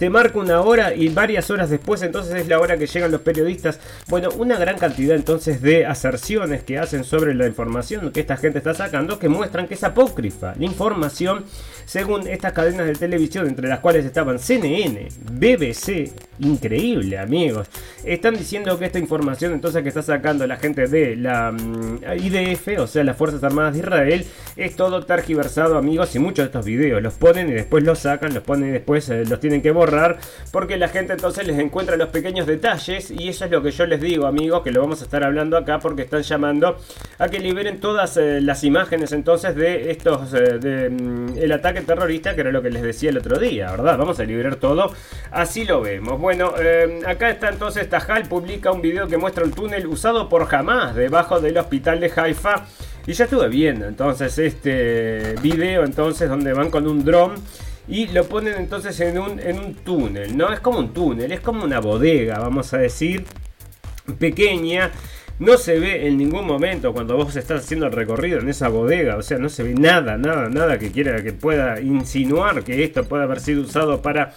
te 0.00 0.08
marca 0.08 0.38
una 0.38 0.62
hora 0.62 0.94
y 0.94 1.10
varias 1.10 1.50
horas 1.50 1.68
después 1.68 2.00
entonces 2.00 2.34
es 2.34 2.48
la 2.48 2.58
hora 2.58 2.78
que 2.78 2.86
llegan 2.86 3.10
los 3.10 3.20
periodistas. 3.20 3.78
Bueno, 4.08 4.30
una 4.38 4.56
gran 4.56 4.78
cantidad 4.78 5.14
entonces 5.14 5.60
de 5.60 5.84
aserciones 5.84 6.62
que 6.62 6.78
hacen 6.78 7.04
sobre 7.04 7.34
la 7.34 7.46
información 7.46 8.10
que 8.10 8.20
esta 8.20 8.38
gente 8.38 8.56
está 8.56 8.72
sacando 8.72 9.18
que 9.18 9.28
muestran 9.28 9.68
que 9.68 9.74
es 9.74 9.84
apócrifa. 9.84 10.54
La 10.58 10.64
información, 10.64 11.44
según 11.84 12.26
estas 12.26 12.54
cadenas 12.54 12.86
de 12.86 12.94
televisión, 12.94 13.46
entre 13.46 13.68
las 13.68 13.80
cuales 13.80 14.06
estaban 14.06 14.38
CNN, 14.38 15.06
BBC, 15.32 16.10
increíble 16.38 17.18
amigos, 17.18 17.68
están 18.02 18.38
diciendo 18.38 18.78
que 18.78 18.86
esta 18.86 18.98
información 18.98 19.52
entonces 19.52 19.82
que 19.82 19.90
está 19.90 20.00
sacando 20.00 20.46
la 20.46 20.56
gente 20.56 20.86
de 20.86 21.14
la 21.14 21.52
mm, 21.52 21.98
IDF, 22.18 22.80
o 22.80 22.86
sea, 22.86 23.04
las 23.04 23.18
Fuerzas 23.18 23.44
Armadas 23.44 23.74
de 23.74 23.80
Israel, 23.80 24.24
es 24.56 24.76
todo 24.76 25.04
tergiversado 25.04 25.76
amigos 25.76 26.14
y 26.16 26.20
muchos 26.20 26.44
de 26.44 26.46
estos 26.46 26.64
videos 26.64 27.02
los 27.02 27.12
ponen 27.12 27.50
y 27.50 27.52
después 27.52 27.84
los 27.84 27.98
sacan, 27.98 28.32
los 28.32 28.42
ponen 28.42 28.70
y 28.70 28.72
después 28.72 29.06
eh, 29.10 29.26
los 29.26 29.38
tienen 29.40 29.60
que 29.60 29.70
borrar 29.70 29.89
porque 30.50 30.76
la 30.76 30.88
gente 30.88 31.12
entonces 31.12 31.46
les 31.46 31.58
encuentra 31.58 31.96
los 31.96 32.08
pequeños 32.08 32.46
detalles 32.46 33.10
y 33.10 33.28
eso 33.28 33.44
es 33.44 33.50
lo 33.50 33.62
que 33.62 33.70
yo 33.70 33.86
les 33.86 34.00
digo 34.00 34.26
amigos 34.26 34.62
que 34.62 34.70
lo 34.70 34.80
vamos 34.80 35.00
a 35.00 35.04
estar 35.04 35.22
hablando 35.24 35.56
acá 35.56 35.78
porque 35.78 36.02
están 36.02 36.22
llamando 36.22 36.76
a 37.18 37.28
que 37.28 37.38
liberen 37.38 37.80
todas 37.80 38.16
eh, 38.16 38.40
las 38.40 38.64
imágenes 38.64 39.12
entonces 39.12 39.54
de 39.54 39.90
estos 39.90 40.32
eh, 40.34 40.90
mm, 40.90 41.38
el 41.38 41.52
ataque 41.52 41.82
terrorista 41.82 42.34
que 42.34 42.40
era 42.40 42.52
lo 42.52 42.62
que 42.62 42.70
les 42.70 42.82
decía 42.82 43.10
el 43.10 43.18
otro 43.18 43.38
día 43.38 43.70
verdad 43.70 43.98
vamos 43.98 44.18
a 44.20 44.24
liberar 44.24 44.56
todo 44.56 44.92
así 45.30 45.64
lo 45.64 45.80
vemos. 45.80 46.18
Bueno 46.20 46.54
eh, 46.58 47.00
acá 47.06 47.30
está 47.30 47.48
entonces 47.48 47.88
Tajal 47.88 48.28
publica 48.28 48.72
un 48.72 48.82
video 48.82 49.06
que 49.08 49.16
muestra 49.16 49.44
un 49.44 49.52
túnel 49.52 49.86
usado 49.86 50.28
por 50.28 50.52
Hamas 50.54 50.94
debajo 50.94 51.40
del 51.40 51.58
hospital 51.58 52.00
de 52.00 52.12
Haifa. 52.14 52.66
Y 53.06 53.12
ya 53.12 53.24
estuve 53.24 53.48
viendo 53.48 53.86
entonces 53.86 54.38
este 54.38 55.34
video 55.42 55.84
entonces 55.84 56.28
donde 56.28 56.52
van 56.52 56.70
con 56.70 56.86
un 56.86 57.04
dron 57.04 57.34
y 57.90 58.06
lo 58.06 58.24
ponen 58.24 58.54
entonces 58.56 58.98
en 59.00 59.18
un, 59.18 59.40
en 59.40 59.58
un 59.58 59.74
túnel, 59.74 60.36
¿no? 60.36 60.52
Es 60.52 60.60
como 60.60 60.78
un 60.78 60.92
túnel, 60.92 61.32
es 61.32 61.40
como 61.40 61.64
una 61.64 61.80
bodega, 61.80 62.38
vamos 62.38 62.72
a 62.72 62.78
decir, 62.78 63.24
pequeña. 64.18 64.92
No 65.40 65.56
se 65.56 65.78
ve 65.78 66.06
en 66.06 66.18
ningún 66.18 66.46
momento 66.46 66.92
cuando 66.92 67.16
vos 67.16 67.34
estás 67.34 67.64
haciendo 67.64 67.86
el 67.86 67.92
recorrido 67.92 68.38
en 68.38 68.48
esa 68.48 68.68
bodega, 68.68 69.16
o 69.16 69.22
sea, 69.22 69.38
no 69.38 69.48
se 69.48 69.62
ve 69.62 69.74
nada, 69.74 70.18
nada, 70.18 70.48
nada 70.50 70.78
que 70.78 70.92
quiera 70.92 71.22
que 71.22 71.32
pueda 71.32 71.80
insinuar 71.80 72.62
que 72.62 72.84
esto 72.84 73.04
pueda 73.04 73.24
haber 73.24 73.40
sido 73.40 73.62
usado 73.62 74.02
para 74.02 74.34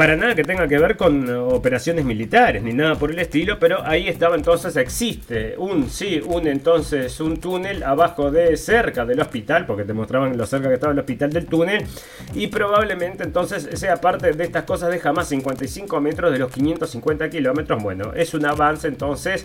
para 0.00 0.16
nada 0.16 0.34
que 0.34 0.44
tenga 0.44 0.66
que 0.66 0.78
ver 0.78 0.96
con 0.96 1.28
operaciones 1.28 2.06
militares 2.06 2.62
ni 2.62 2.72
nada 2.72 2.94
por 2.94 3.10
el 3.10 3.18
estilo, 3.18 3.58
pero 3.58 3.84
ahí 3.84 4.08
estaba 4.08 4.34
entonces, 4.34 4.74
existe 4.76 5.56
un, 5.58 5.90
sí, 5.90 6.22
un 6.24 6.46
entonces, 6.46 7.20
un 7.20 7.36
túnel 7.36 7.82
abajo 7.82 8.30
de 8.30 8.56
cerca 8.56 9.04
del 9.04 9.20
hospital, 9.20 9.66
porque 9.66 9.84
te 9.84 9.92
mostraban 9.92 10.38
lo 10.38 10.46
cerca 10.46 10.68
que 10.68 10.76
estaba 10.76 10.94
el 10.94 10.98
hospital 11.00 11.34
del 11.34 11.44
túnel, 11.44 11.84
y 12.32 12.46
probablemente 12.46 13.24
entonces 13.24 13.78
sea 13.78 14.00
parte 14.00 14.32
de 14.32 14.42
estas 14.42 14.64
cosas 14.64 14.90
de 14.90 15.00
jamás 15.00 15.28
55 15.28 16.00
metros 16.00 16.32
de 16.32 16.38
los 16.38 16.50
550 16.50 17.28
kilómetros, 17.28 17.82
bueno, 17.82 18.14
es 18.14 18.32
un 18.32 18.46
avance 18.46 18.88
entonces 18.88 19.44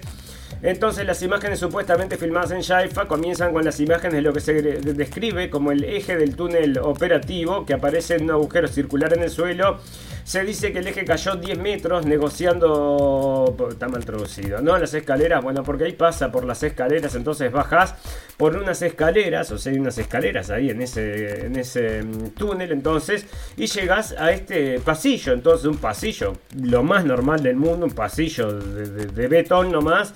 Entonces 0.61 1.05
las 1.05 1.21
imágenes 1.21 1.59
supuestamente 1.59 2.17
filmadas 2.17 2.51
en 2.51 2.63
Jaifa 2.63 3.07
comienzan 3.07 3.53
con 3.53 3.63
las 3.63 3.79
imágenes 3.79 4.13
de 4.13 4.21
lo 4.21 4.33
que 4.33 4.39
se 4.39 4.53
describe 4.53 5.49
como 5.49 5.71
el 5.71 5.83
eje 5.83 6.17
del 6.17 6.35
túnel 6.35 6.79
operativo 6.79 7.65
que 7.65 7.73
aparece 7.73 8.15
en 8.15 8.23
un 8.23 8.31
agujero 8.31 8.67
circular 8.67 9.13
en 9.13 9.23
el 9.23 9.29
suelo. 9.29 9.79
Se 10.23 10.43
dice 10.43 10.73
que 10.73 10.79
el 10.79 10.87
eje 10.87 11.05
cayó 11.05 11.35
10 11.35 11.59
metros 11.59 12.05
negociando... 12.07 13.55
Está 13.69 13.87
mal 13.87 14.03
traducido, 14.03 14.59
¿no? 14.59 14.75
Las 14.75 14.95
escaleras, 14.95 15.43
bueno, 15.43 15.61
porque 15.61 15.83
ahí 15.83 15.91
pasa 15.91 16.31
por 16.31 16.45
las 16.45 16.63
escaleras, 16.63 17.13
entonces 17.13 17.51
bajas 17.51 17.93
por 18.35 18.55
unas 18.55 18.81
escaleras, 18.81 19.51
o 19.51 19.59
sea, 19.59 19.71
hay 19.71 19.77
unas 19.77 19.99
escaleras 19.99 20.49
ahí 20.49 20.71
en 20.71 20.81
ese, 20.81 21.45
en 21.45 21.55
ese 21.57 22.01
mm, 22.01 22.29
túnel, 22.29 22.71
entonces, 22.71 23.27
y 23.55 23.67
llegas 23.67 24.15
a 24.17 24.31
este 24.31 24.79
pasillo, 24.79 25.33
entonces 25.33 25.67
un 25.67 25.77
pasillo, 25.77 26.33
lo 26.59 26.81
más 26.81 27.05
normal 27.05 27.43
del 27.43 27.55
mundo, 27.55 27.85
un 27.85 27.93
pasillo 27.93 28.51
de 28.51 29.27
betón 29.27 29.71
nomás 29.71 30.13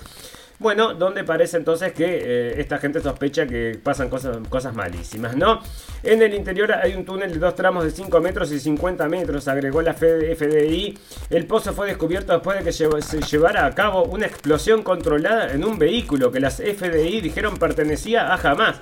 bueno, 0.60 0.92
donde 0.92 1.24
parece 1.24 1.56
entonces 1.56 1.92
que 1.92 2.04
eh, 2.04 2.60
esta 2.60 2.78
gente 2.78 3.00
sospecha 3.00 3.46
que 3.46 3.80
pasan 3.82 4.10
cosas, 4.10 4.36
cosas 4.50 4.74
malísimas, 4.74 5.34
¿no? 5.34 5.60
En 6.02 6.20
el 6.20 6.34
interior 6.34 6.70
hay 6.72 6.94
un 6.94 7.06
túnel 7.06 7.32
de 7.32 7.38
dos 7.38 7.54
tramos 7.54 7.82
de 7.82 7.90
5 7.90 8.20
metros 8.20 8.52
y 8.52 8.60
50 8.60 9.08
metros, 9.08 9.48
agregó 9.48 9.80
la 9.80 9.94
FDI. 9.94 10.98
El 11.30 11.46
pozo 11.46 11.72
fue 11.72 11.86
descubierto 11.86 12.34
después 12.34 12.58
de 12.58 12.64
que 12.64 12.72
se 12.72 13.20
llevara 13.22 13.64
a 13.64 13.74
cabo 13.74 14.04
una 14.04 14.26
explosión 14.26 14.82
controlada 14.82 15.50
en 15.52 15.64
un 15.64 15.78
vehículo 15.78 16.30
que 16.30 16.40
las 16.40 16.56
FDI 16.56 17.22
dijeron 17.22 17.56
pertenecía 17.56 18.28
a 18.28 18.34
Hamas. 18.34 18.80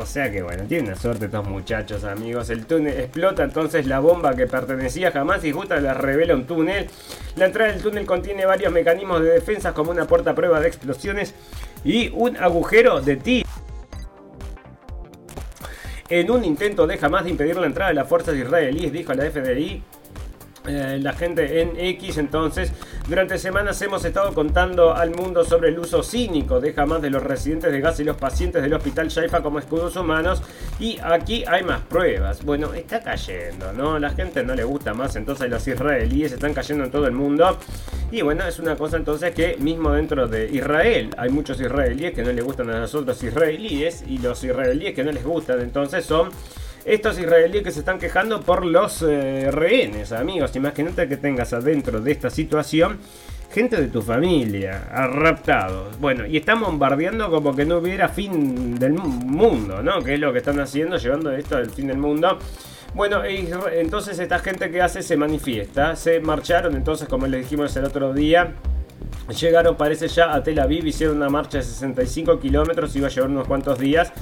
O 0.00 0.06
sea 0.06 0.30
que 0.30 0.42
bueno, 0.42 0.62
tienen 0.68 0.94
suerte 0.94 1.24
estos 1.24 1.46
muchachos, 1.48 2.04
amigos. 2.04 2.50
El 2.50 2.66
túnel 2.66 3.00
explota 3.00 3.42
entonces 3.42 3.84
la 3.86 3.98
bomba 3.98 4.36
que 4.36 4.46
pertenecía 4.46 5.10
jamás 5.10 5.44
y 5.44 5.50
justo 5.50 5.74
les 5.74 5.96
revela 5.96 6.34
un 6.34 6.46
túnel. 6.46 6.88
La 7.34 7.46
entrada 7.46 7.72
del 7.72 7.82
túnel 7.82 8.06
contiene 8.06 8.46
varios 8.46 8.72
mecanismos 8.72 9.20
de 9.22 9.30
defensa 9.30 9.74
como 9.74 9.90
una 9.90 10.06
puerta 10.06 10.30
a 10.30 10.34
prueba 10.36 10.60
de 10.60 10.68
explosiones 10.68 11.34
y 11.84 12.10
un 12.10 12.36
agujero 12.36 13.00
de 13.00 13.16
ti. 13.16 13.44
En 16.08 16.30
un 16.30 16.44
intento 16.44 16.86
de 16.86 16.96
jamás 16.96 17.24
de 17.24 17.30
impedir 17.30 17.56
la 17.56 17.66
entrada 17.66 17.90
de 17.90 17.96
las 17.96 18.08
fuerzas 18.08 18.36
israelíes, 18.36 18.92
dijo 18.92 19.12
la 19.14 19.24
FDI, 19.24 19.82
eh, 20.68 20.98
la 21.00 21.12
gente 21.12 21.60
en 21.60 21.78
X. 21.78 22.18
Entonces, 22.18 22.72
durante 23.08 23.38
semanas 23.38 23.80
hemos 23.82 24.04
estado 24.04 24.32
contando 24.34 24.94
al 24.94 25.10
mundo 25.10 25.44
sobre 25.44 25.70
el 25.70 25.78
uso 25.78 26.02
cínico 26.02 26.60
de 26.60 26.72
jamás 26.72 27.02
de 27.02 27.10
los 27.10 27.22
residentes 27.22 27.72
de 27.72 27.80
gas 27.80 27.98
y 28.00 28.04
los 28.04 28.16
pacientes 28.16 28.62
del 28.62 28.74
hospital 28.74 29.08
Shaifa 29.08 29.42
como 29.42 29.58
escudos 29.58 29.96
humanos. 29.96 30.42
Y 30.78 30.98
aquí 31.02 31.44
hay 31.46 31.64
más 31.64 31.80
pruebas. 31.82 32.44
Bueno, 32.44 32.74
está 32.74 33.00
cayendo, 33.00 33.72
¿no? 33.72 33.98
La 33.98 34.10
gente 34.10 34.44
no 34.44 34.54
le 34.54 34.64
gusta 34.64 34.94
más, 34.94 35.16
entonces 35.16 35.50
los 35.50 35.66
israelíes 35.66 36.32
están 36.32 36.54
cayendo 36.54 36.84
en 36.84 36.90
todo 36.90 37.06
el 37.06 37.12
mundo. 37.12 37.58
Y 38.10 38.22
bueno, 38.22 38.46
es 38.46 38.58
una 38.58 38.76
cosa 38.76 38.96
entonces 38.96 39.34
que 39.34 39.56
mismo 39.58 39.92
dentro 39.92 40.28
de 40.28 40.48
Israel 40.50 41.10
hay 41.18 41.30
muchos 41.30 41.60
israelíes 41.60 42.14
que 42.14 42.22
no 42.22 42.32
le 42.32 42.42
gustan 42.42 42.70
a 42.70 42.80
los 42.80 42.94
otros 42.94 43.22
israelíes 43.22 44.04
y 44.06 44.18
los 44.18 44.42
israelíes 44.42 44.94
que 44.94 45.04
no 45.04 45.12
les 45.12 45.24
gustan 45.24 45.60
entonces 45.60 46.04
son 46.04 46.30
estos 46.88 47.18
israelíes 47.18 47.62
que 47.62 47.70
se 47.70 47.80
están 47.80 47.98
quejando 47.98 48.40
por 48.40 48.64
los 48.64 49.02
eh, 49.02 49.50
rehenes, 49.50 50.12
amigos. 50.12 50.56
Imagínate 50.56 51.06
que 51.08 51.16
tengas 51.16 51.52
adentro 51.52 52.00
de 52.00 52.12
esta 52.12 52.30
situación 52.30 52.98
gente 53.52 53.80
de 53.80 53.88
tu 53.88 54.02
familia, 54.02 54.88
raptados. 55.10 55.98
Bueno, 55.98 56.26
y 56.26 56.36
están 56.36 56.60
bombardeando 56.60 57.30
como 57.30 57.54
que 57.56 57.64
no 57.64 57.78
hubiera 57.78 58.08
fin 58.08 58.78
del 58.78 58.92
mundo, 58.92 59.82
¿no? 59.82 60.02
Que 60.02 60.14
es 60.14 60.20
lo 60.20 60.32
que 60.32 60.38
están 60.38 60.60
haciendo, 60.60 60.96
llevando 60.96 61.32
esto 61.32 61.56
al 61.56 61.70
fin 61.70 61.86
del 61.88 61.98
mundo. 61.98 62.38
Bueno, 62.94 63.22
entonces 63.24 64.18
esta 64.18 64.38
gente 64.38 64.70
que 64.70 64.80
hace 64.80 65.02
se 65.02 65.16
manifiesta, 65.16 65.94
se 65.94 66.20
marcharon, 66.20 66.74
entonces 66.74 67.08
como 67.08 67.26
les 67.26 67.42
dijimos 67.42 67.76
el 67.76 67.84
otro 67.84 68.12
día, 68.12 68.54
llegaron 69.38 69.76
parece 69.76 70.08
ya 70.08 70.34
a 70.34 70.42
Tel 70.42 70.58
Aviv, 70.58 70.86
hicieron 70.86 71.16
una 71.16 71.28
marcha 71.28 71.58
de 71.58 71.64
65 71.64 72.40
kilómetros, 72.40 72.96
iba 72.96 73.08
a 73.08 73.10
llevar 73.10 73.30
unos 73.30 73.46
cuantos 73.46 73.78
días 73.78 74.12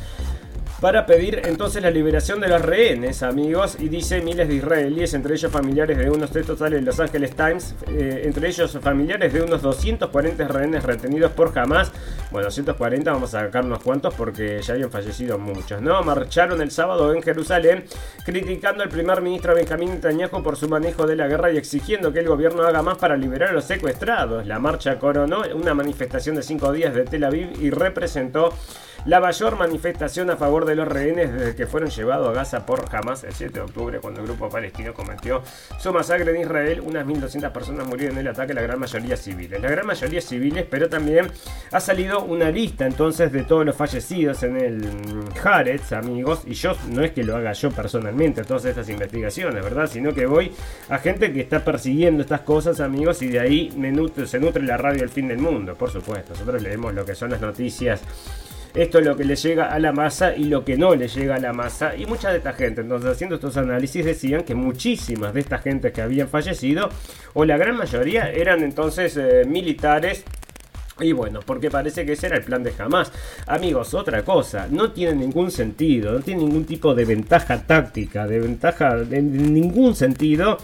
para 0.80 1.06
pedir 1.06 1.40
entonces 1.44 1.82
la 1.82 1.90
liberación 1.90 2.38
de 2.40 2.48
los 2.48 2.60
rehenes, 2.60 3.22
amigos, 3.22 3.76
y 3.80 3.88
dice 3.88 4.20
miles 4.20 4.46
de 4.46 4.56
israelíes, 4.56 5.14
entre 5.14 5.34
ellos 5.34 5.50
familiares 5.50 5.96
de 5.96 6.10
unos 6.10 6.30
textos 6.30 6.58
sale 6.58 6.76
de 6.76 6.82
Los 6.82 7.00
Angeles 7.00 7.34
Times, 7.34 7.74
eh, 7.88 8.22
entre 8.24 8.48
ellos 8.48 8.78
familiares 8.82 9.32
de 9.32 9.40
unos 9.40 9.62
240 9.62 10.46
rehenes 10.48 10.82
retenidos 10.82 11.32
por 11.32 11.58
Hamas. 11.58 11.90
Bueno, 12.30 12.46
240 12.46 13.10
vamos 13.10 13.34
a 13.34 13.40
sacar 13.40 13.64
unos 13.64 13.82
cuantos 13.82 14.12
porque 14.14 14.60
ya 14.60 14.74
habían 14.74 14.90
fallecido 14.90 15.38
muchos, 15.38 15.80
¿no? 15.80 16.02
Marcharon 16.02 16.60
el 16.60 16.70
sábado 16.70 17.14
en 17.14 17.22
Jerusalén 17.22 17.84
criticando 18.24 18.82
al 18.82 18.90
primer 18.90 19.22
ministro 19.22 19.54
Benjamín 19.54 19.90
Netanyahu 19.90 20.42
por 20.42 20.56
su 20.56 20.68
manejo 20.68 21.06
de 21.06 21.16
la 21.16 21.26
guerra 21.26 21.50
y 21.52 21.56
exigiendo 21.56 22.12
que 22.12 22.20
el 22.20 22.28
gobierno 22.28 22.62
haga 22.64 22.82
más 22.82 22.98
para 22.98 23.16
liberar 23.16 23.50
a 23.50 23.52
los 23.52 23.64
secuestrados. 23.64 24.46
La 24.46 24.58
marcha 24.58 24.98
coronó 24.98 25.42
una 25.54 25.72
manifestación 25.72 26.36
de 26.36 26.42
cinco 26.42 26.70
días 26.72 26.94
de 26.94 27.04
Tel 27.04 27.24
Aviv 27.24 27.62
y 27.62 27.70
representó 27.70 28.52
la 29.04 29.20
mayor 29.20 29.56
manifestación 29.56 30.30
a 30.30 30.36
favor 30.36 30.64
de 30.64 30.74
los 30.74 30.88
rehenes 30.88 31.32
desde 31.32 31.54
que 31.54 31.66
fueron 31.66 31.90
llevados 31.90 32.28
a 32.28 32.32
Gaza 32.32 32.66
por 32.66 32.84
Hamas 32.94 33.24
el 33.24 33.32
7 33.32 33.52
de 33.52 33.60
octubre, 33.60 34.00
cuando 34.00 34.20
el 34.20 34.26
grupo 34.26 34.48
palestino 34.48 34.94
cometió 34.94 35.42
su 35.78 35.92
masacre 35.92 36.34
en 36.34 36.40
Israel. 36.40 36.80
Unas 36.80 37.06
1.200 37.06 37.52
personas 37.52 37.86
murieron 37.86 38.16
en 38.16 38.26
el 38.26 38.28
ataque, 38.32 38.54
la 38.54 38.62
gran 38.62 38.78
mayoría 38.78 39.16
civiles. 39.16 39.60
La 39.60 39.70
gran 39.70 39.86
mayoría 39.86 40.20
civiles, 40.20 40.66
pero 40.68 40.88
también 40.88 41.30
ha 41.72 41.80
salido 41.80 42.24
una 42.24 42.50
lista 42.50 42.86
entonces 42.86 43.32
de 43.32 43.42
todos 43.44 43.64
los 43.64 43.76
fallecidos 43.76 44.42
en 44.42 44.56
el 44.56 44.88
Haaretz, 45.42 45.92
amigos. 45.92 46.42
Y 46.46 46.54
yo 46.54 46.72
no 46.90 47.02
es 47.02 47.12
que 47.12 47.22
lo 47.22 47.36
haga 47.36 47.52
yo 47.52 47.70
personalmente, 47.70 48.44
todas 48.44 48.64
estas 48.64 48.88
investigaciones, 48.88 49.62
¿verdad? 49.62 49.88
Sino 49.88 50.14
que 50.14 50.26
voy 50.26 50.52
a 50.88 50.98
gente 50.98 51.32
que 51.32 51.40
está 51.40 51.64
persiguiendo 51.64 52.22
estas 52.22 52.40
cosas, 52.40 52.80
amigos, 52.80 53.22
y 53.22 53.28
de 53.28 53.40
ahí 53.40 53.70
se 54.26 54.40
nutre 54.40 54.62
la 54.62 54.76
radio 54.76 55.00
del 55.00 55.10
fin 55.10 55.28
del 55.28 55.38
mundo, 55.38 55.74
por 55.74 55.90
supuesto. 55.90 56.32
Nosotros 56.32 56.62
leemos 56.62 56.94
lo 56.94 57.04
que 57.04 57.14
son 57.14 57.30
las 57.30 57.40
noticias 57.40 58.00
esto 58.76 58.98
es 58.98 59.06
lo 59.06 59.16
que 59.16 59.24
le 59.24 59.36
llega 59.36 59.72
a 59.72 59.78
la 59.78 59.92
masa 59.92 60.36
y 60.36 60.44
lo 60.44 60.64
que 60.64 60.76
no 60.76 60.94
le 60.94 61.08
llega 61.08 61.36
a 61.36 61.38
la 61.40 61.52
masa. 61.52 61.96
Y 61.96 62.06
mucha 62.06 62.30
de 62.30 62.38
esta 62.38 62.52
gente, 62.52 62.82
entonces 62.82 63.10
haciendo 63.10 63.36
estos 63.36 63.56
análisis, 63.56 64.04
decían 64.04 64.44
que 64.44 64.54
muchísimas 64.54 65.32
de 65.32 65.40
estas 65.40 65.62
gentes 65.62 65.92
que 65.92 66.02
habían 66.02 66.28
fallecido, 66.28 66.90
o 67.34 67.44
la 67.44 67.56
gran 67.56 67.76
mayoría, 67.76 68.30
eran 68.30 68.62
entonces 68.62 69.16
eh, 69.16 69.44
militares 69.46 70.24
y 70.98 71.12
bueno, 71.12 71.40
porque 71.44 71.70
parece 71.70 72.06
que 72.06 72.12
ese 72.12 72.26
era 72.26 72.36
el 72.36 72.44
plan 72.44 72.62
de 72.62 72.72
jamás. 72.72 73.12
Amigos, 73.46 73.92
otra 73.92 74.24
cosa, 74.24 74.66
no 74.70 74.92
tiene 74.92 75.14
ningún 75.14 75.50
sentido, 75.50 76.12
no 76.12 76.20
tiene 76.20 76.44
ningún 76.44 76.64
tipo 76.64 76.94
de 76.94 77.04
ventaja 77.04 77.60
táctica, 77.62 78.26
de 78.26 78.40
ventaja 78.40 78.96
en 79.10 79.52
ningún 79.52 79.94
sentido 79.94 80.56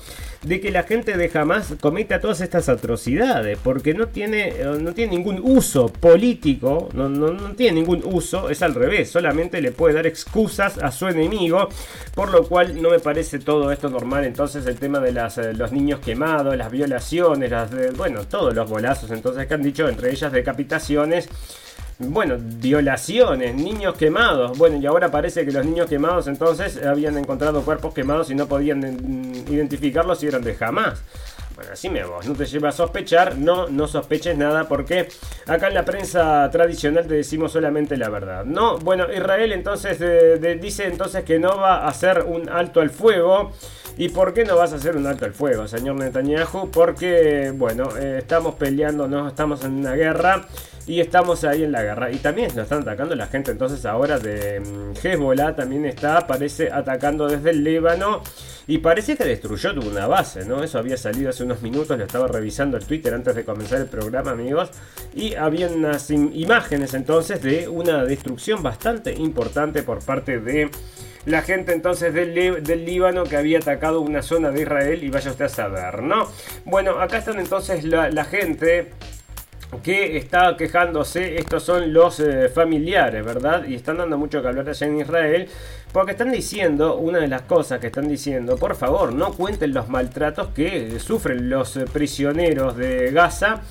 de 0.42 0.60
que 0.60 0.70
la 0.70 0.82
gente 0.82 1.16
de 1.16 1.30
Hamas 1.32 1.74
cometa 1.80 2.20
todas 2.20 2.40
estas 2.40 2.68
atrocidades, 2.68 3.58
porque 3.62 3.94
no 3.94 4.08
tiene, 4.08 4.48
eh, 4.48 4.78
no 4.80 4.92
tiene 4.92 5.16
ningún 5.16 5.40
uso 5.42 5.88
político, 5.88 6.88
no, 6.94 7.08
no, 7.08 7.54
tiene 7.54 7.80
ningún 7.80 8.02
uso, 8.04 8.50
es 8.50 8.62
al 8.62 8.74
revés, 8.74 9.10
solamente 9.10 9.60
le 9.60 9.72
puede 9.72 9.94
dar 9.94 10.06
excusas 10.06 10.78
a 10.78 10.90
su 10.90 11.06
enemigo, 11.06 11.68
por 12.14 12.30
lo 12.30 12.46
cual 12.46 12.80
no 12.80 12.90
me 12.90 12.98
parece 12.98 13.38
todo 13.38 13.70
esto 13.70 13.88
normal. 13.88 14.24
Entonces 14.24 14.66
el 14.66 14.78
tema 14.78 14.98
de 15.00 15.12
las, 15.12 15.38
eh, 15.38 15.54
los 15.54 15.72
niños 15.72 16.00
quemados, 16.00 16.56
las 16.56 16.70
violaciones, 16.70 17.50
las 17.50 17.70
bueno, 17.96 18.26
todos 18.26 18.54
los 18.54 18.68
bolazos 18.68 19.10
entonces 19.10 19.46
que 19.46 19.54
han 19.54 19.62
dicho, 19.62 19.88
entre 19.88 20.10
ellas 20.10 20.32
decapitaciones 20.32 21.28
bueno, 22.08 22.36
violaciones, 22.38 23.54
niños 23.54 23.96
quemados. 23.96 24.56
Bueno, 24.58 24.76
y 24.76 24.86
ahora 24.86 25.10
parece 25.10 25.44
que 25.44 25.52
los 25.52 25.64
niños 25.64 25.88
quemados 25.88 26.26
entonces 26.26 26.82
habían 26.84 27.16
encontrado 27.18 27.62
cuerpos 27.62 27.94
quemados 27.94 28.30
y 28.30 28.34
no 28.34 28.46
podían 28.46 28.80
mm, 28.80 29.52
identificarlos 29.52 30.20
si 30.20 30.26
eran 30.26 30.42
de 30.42 30.54
jamás. 30.54 31.02
Bueno, 31.54 31.70
así 31.72 31.90
me 31.90 32.02
vos, 32.04 32.26
no 32.26 32.34
te 32.34 32.46
lleva 32.46 32.70
a 32.70 32.72
sospechar, 32.72 33.36
no, 33.36 33.68
no 33.68 33.86
sospeches 33.86 34.36
nada 34.36 34.68
porque 34.68 35.08
acá 35.46 35.68
en 35.68 35.74
la 35.74 35.84
prensa 35.84 36.48
tradicional 36.50 37.06
te 37.06 37.14
decimos 37.14 37.52
solamente 37.52 37.96
la 37.96 38.08
verdad. 38.08 38.44
No, 38.44 38.78
bueno, 38.78 39.06
Israel 39.12 39.52
entonces 39.52 40.00
dice 40.60 40.86
entonces 40.86 41.24
que 41.24 41.38
no 41.38 41.58
va 41.58 41.78
a 41.78 41.88
hacer 41.88 42.24
un 42.26 42.48
alto 42.48 42.80
al 42.80 42.90
fuego. 42.90 43.52
¿Y 43.98 44.08
por 44.08 44.32
qué 44.32 44.44
no 44.44 44.56
vas 44.56 44.72
a 44.72 44.76
hacer 44.76 44.96
un 44.96 45.06
alto 45.06 45.26
al 45.26 45.34
fuego, 45.34 45.68
señor 45.68 45.96
Netanyahu? 45.96 46.70
Porque, 46.70 47.52
bueno, 47.54 47.90
eh, 47.96 48.18
estamos 48.18 48.54
peleando, 48.54 49.06
no 49.06 49.28
estamos 49.28 49.64
en 49.64 49.72
una 49.72 49.94
guerra 49.94 50.46
y 50.86 51.00
estamos 51.00 51.44
ahí 51.44 51.62
en 51.62 51.72
la 51.72 51.82
guerra. 51.82 52.10
Y 52.10 52.16
también 52.16 52.48
nos 52.48 52.64
están 52.64 52.82
atacando 52.82 53.14
la 53.14 53.26
gente 53.26 53.50
entonces 53.50 53.84
ahora 53.84 54.18
de 54.18 54.60
mm, 54.60 55.06
Hezbollah. 55.06 55.54
También 55.54 55.84
está, 55.84 56.26
parece, 56.26 56.72
atacando 56.72 57.28
desde 57.28 57.50
el 57.50 57.62
Líbano. 57.62 58.22
Y 58.66 58.78
parece 58.78 59.16
que 59.16 59.24
destruyó 59.24 59.72
una 59.74 60.06
base, 60.06 60.46
¿no? 60.46 60.62
Eso 60.62 60.78
había 60.78 60.96
salido 60.96 61.28
hace 61.28 61.44
unos 61.44 61.60
minutos. 61.60 61.98
Lo 61.98 62.04
estaba 62.04 62.26
revisando 62.26 62.78
el 62.78 62.86
Twitter 62.86 63.12
antes 63.12 63.34
de 63.34 63.44
comenzar 63.44 63.80
el 63.80 63.88
programa, 63.88 64.30
amigos. 64.30 64.70
Y 65.14 65.34
había 65.34 65.68
unas 65.68 66.10
imágenes 66.10 66.94
entonces 66.94 67.42
de 67.42 67.68
una 67.68 68.04
destrucción 68.04 68.62
bastante 68.62 69.12
importante 69.12 69.82
por 69.82 70.02
parte 70.02 70.40
de 70.40 70.70
la 71.26 71.42
gente 71.42 71.72
entonces 71.72 72.12
del, 72.12 72.34
del, 72.62 72.84
Líbano 72.84 73.24
que 73.24 73.36
había 73.36 73.58
atacado 73.58 74.00
una 74.00 74.22
zona 74.22 74.50
de 74.50 74.62
Israel 74.62 75.04
y 75.04 75.08
vaya 75.08 75.30
usted 75.30 75.44
a 75.44 75.48
saber, 75.48 76.02
¿no? 76.02 76.26
Bueno, 76.64 77.00
acá 77.00 77.18
están 77.18 77.38
entonces 77.38 77.84
la, 77.84 78.24
gente 78.24 78.90
que 79.82 80.16
está 80.16 80.56
quejándose, 80.56 81.38
estos 81.38 81.62
son 81.62 81.92
los 81.92 82.20
eh, 82.20 82.48
familiares, 82.48 83.24
¿verdad? 83.24 83.64
Y 83.66 83.74
están 83.74 83.98
dando 83.98 84.18
mucho 84.18 84.42
que 84.42 84.48
hablar 84.48 84.68
allá 84.68 84.86
en 84.86 85.00
Israel, 85.00 85.48
porque 85.92 86.12
están 86.12 86.30
diciendo, 86.32 86.96
una 86.96 87.18
de 87.18 87.28
las 87.28 87.42
cosas 87.42 87.78
que 87.78 87.86
están 87.86 88.08
diciendo, 88.08 88.56
por 88.56 88.74
favor, 88.74 89.12
no 89.12 89.32
cuenten 89.32 89.72
los 89.72 89.88
maltratos 89.88 90.48
que 90.48 90.98
sufren 90.98 91.48
los 91.48 91.76
eh, 91.76 91.84
prisioneros 91.90 92.76
de 92.76 93.12
Gaza 93.12 93.62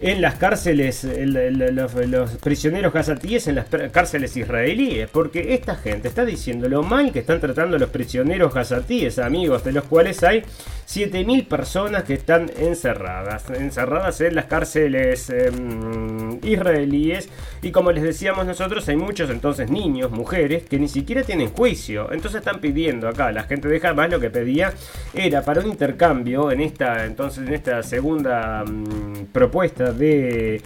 en 0.00 0.22
las 0.22 0.36
cárceles, 0.36 1.04
los, 1.04 2.36
prisioneros 2.36 2.92
gazatíes 2.92 3.48
en 3.48 3.56
las 3.56 3.66
cárceles 3.90 4.36
israelíes, 4.36 5.08
porque 5.10 5.54
esta 5.54 5.74
gente 5.74 6.06
está 6.06 6.24
diciendo 6.24 6.68
lo 6.68 6.84
mal 6.84 7.10
que 7.10 7.18
están 7.18 7.40
tratando 7.40 7.78
los 7.78 7.90
prisioneros 7.90 8.54
gazatíes, 8.54 9.18
amigos, 9.18 9.64
de 9.64 9.72
los 9.72 9.84
cuales 9.84 10.22
hay 10.22 10.44
7.000 10.88 11.48
personas 11.48 12.04
que 12.04 12.14
están 12.14 12.50
encerradas, 12.58 13.50
encerradas 13.50 14.20
en 14.20 14.36
las 14.36 14.44
cárceles 14.44 15.30
em, 15.30 16.38
israelíes, 16.44 17.28
y 17.60 17.72
como 17.72 17.90
les 17.90 18.04
decíamos 18.04 18.46
nosotros, 18.46 18.88
hay 18.88 18.96
muchos 18.96 19.30
entonces 19.30 19.68
niños, 19.68 20.12
mujeres, 20.12 20.62
que 20.62 20.78
ni 20.78 20.88
siquiera 20.88 21.24
tienen 21.24 21.50
juicio, 21.50 22.12
entonces 22.12 22.38
están 22.38 22.60
pidiendo 22.60 23.08
acá, 23.08 23.32
la 23.32 23.42
gente 23.42 23.66
de 23.66 23.84
Hamas 23.84 24.10
lo 24.10 24.20
que 24.20 24.30
pedía 24.30 24.72
era 25.12 25.42
para 25.42 25.60
un 25.60 25.66
intercambio 25.66 26.52
en 26.52 26.60
esta, 26.60 27.04
entonces 27.04 27.48
en 27.48 27.54
esta 27.54 27.82
segunda 27.82 28.64
mm, 28.64 29.26
propuesta 29.32 29.87
de 29.92 30.62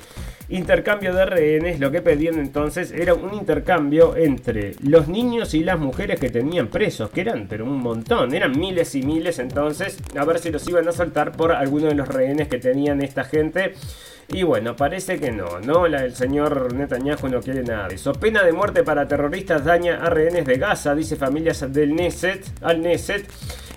intercambio 0.49 1.15
de 1.15 1.25
rehenes, 1.25 1.81
lo 1.81 1.91
que 1.91 2.03
pedían 2.03 2.39
entonces 2.39 2.93
era 2.93 3.15
un 3.15 3.33
intercambio 3.35 4.17
entre 4.17 4.75
los 4.83 5.09
niños 5.09 5.55
y 5.55 5.65
las 5.65 5.79
mujeres 5.79 6.21
que 6.21 6.29
tenían 6.29 6.69
presos, 6.69 7.11
que 7.11 7.23
eran 7.23 7.47
pero 7.49 7.65
un 7.65 7.79
montón, 7.79 8.35
eran 8.35 8.59
miles 8.59 8.95
y 8.95 9.03
miles 9.03 9.39
entonces, 9.39 9.99
a 10.17 10.25
ver 10.25 10.39
si 10.39 10.51
los 10.51 10.69
iban 10.69 10.87
a 10.89 10.93
soltar 10.93 11.33
por 11.33 11.53
alguno 11.53 11.87
de 11.87 11.95
los 11.95 12.09
rehenes 12.09 12.49
que 12.49 12.59
tenían 12.59 13.03
esta 13.03 13.25
gente. 13.25 13.75
Y 14.29 14.45
bueno, 14.45 14.77
parece 14.77 15.19
que 15.19 15.31
no, 15.31 15.61
¿no? 15.61 15.87
El 15.87 16.15
señor 16.15 16.73
Netanyahu 16.73 17.29
no 17.29 17.41
quiere 17.41 17.63
nada 17.63 17.89
de 17.89 17.97
eso. 17.97 18.13
Pena 18.13 18.43
de 18.43 18.53
muerte 18.53 18.83
para 18.83 19.07
terroristas 19.07 19.65
daña 19.65 19.97
a 20.03 20.09
rehenes 20.09 20.47
de 20.47 20.57
Gaza, 20.57 20.95
dice 20.95 21.17
familias 21.17 21.73
del 21.73 21.95
Neset, 21.95 22.45
al 22.63 22.81
Neset. 22.81 23.27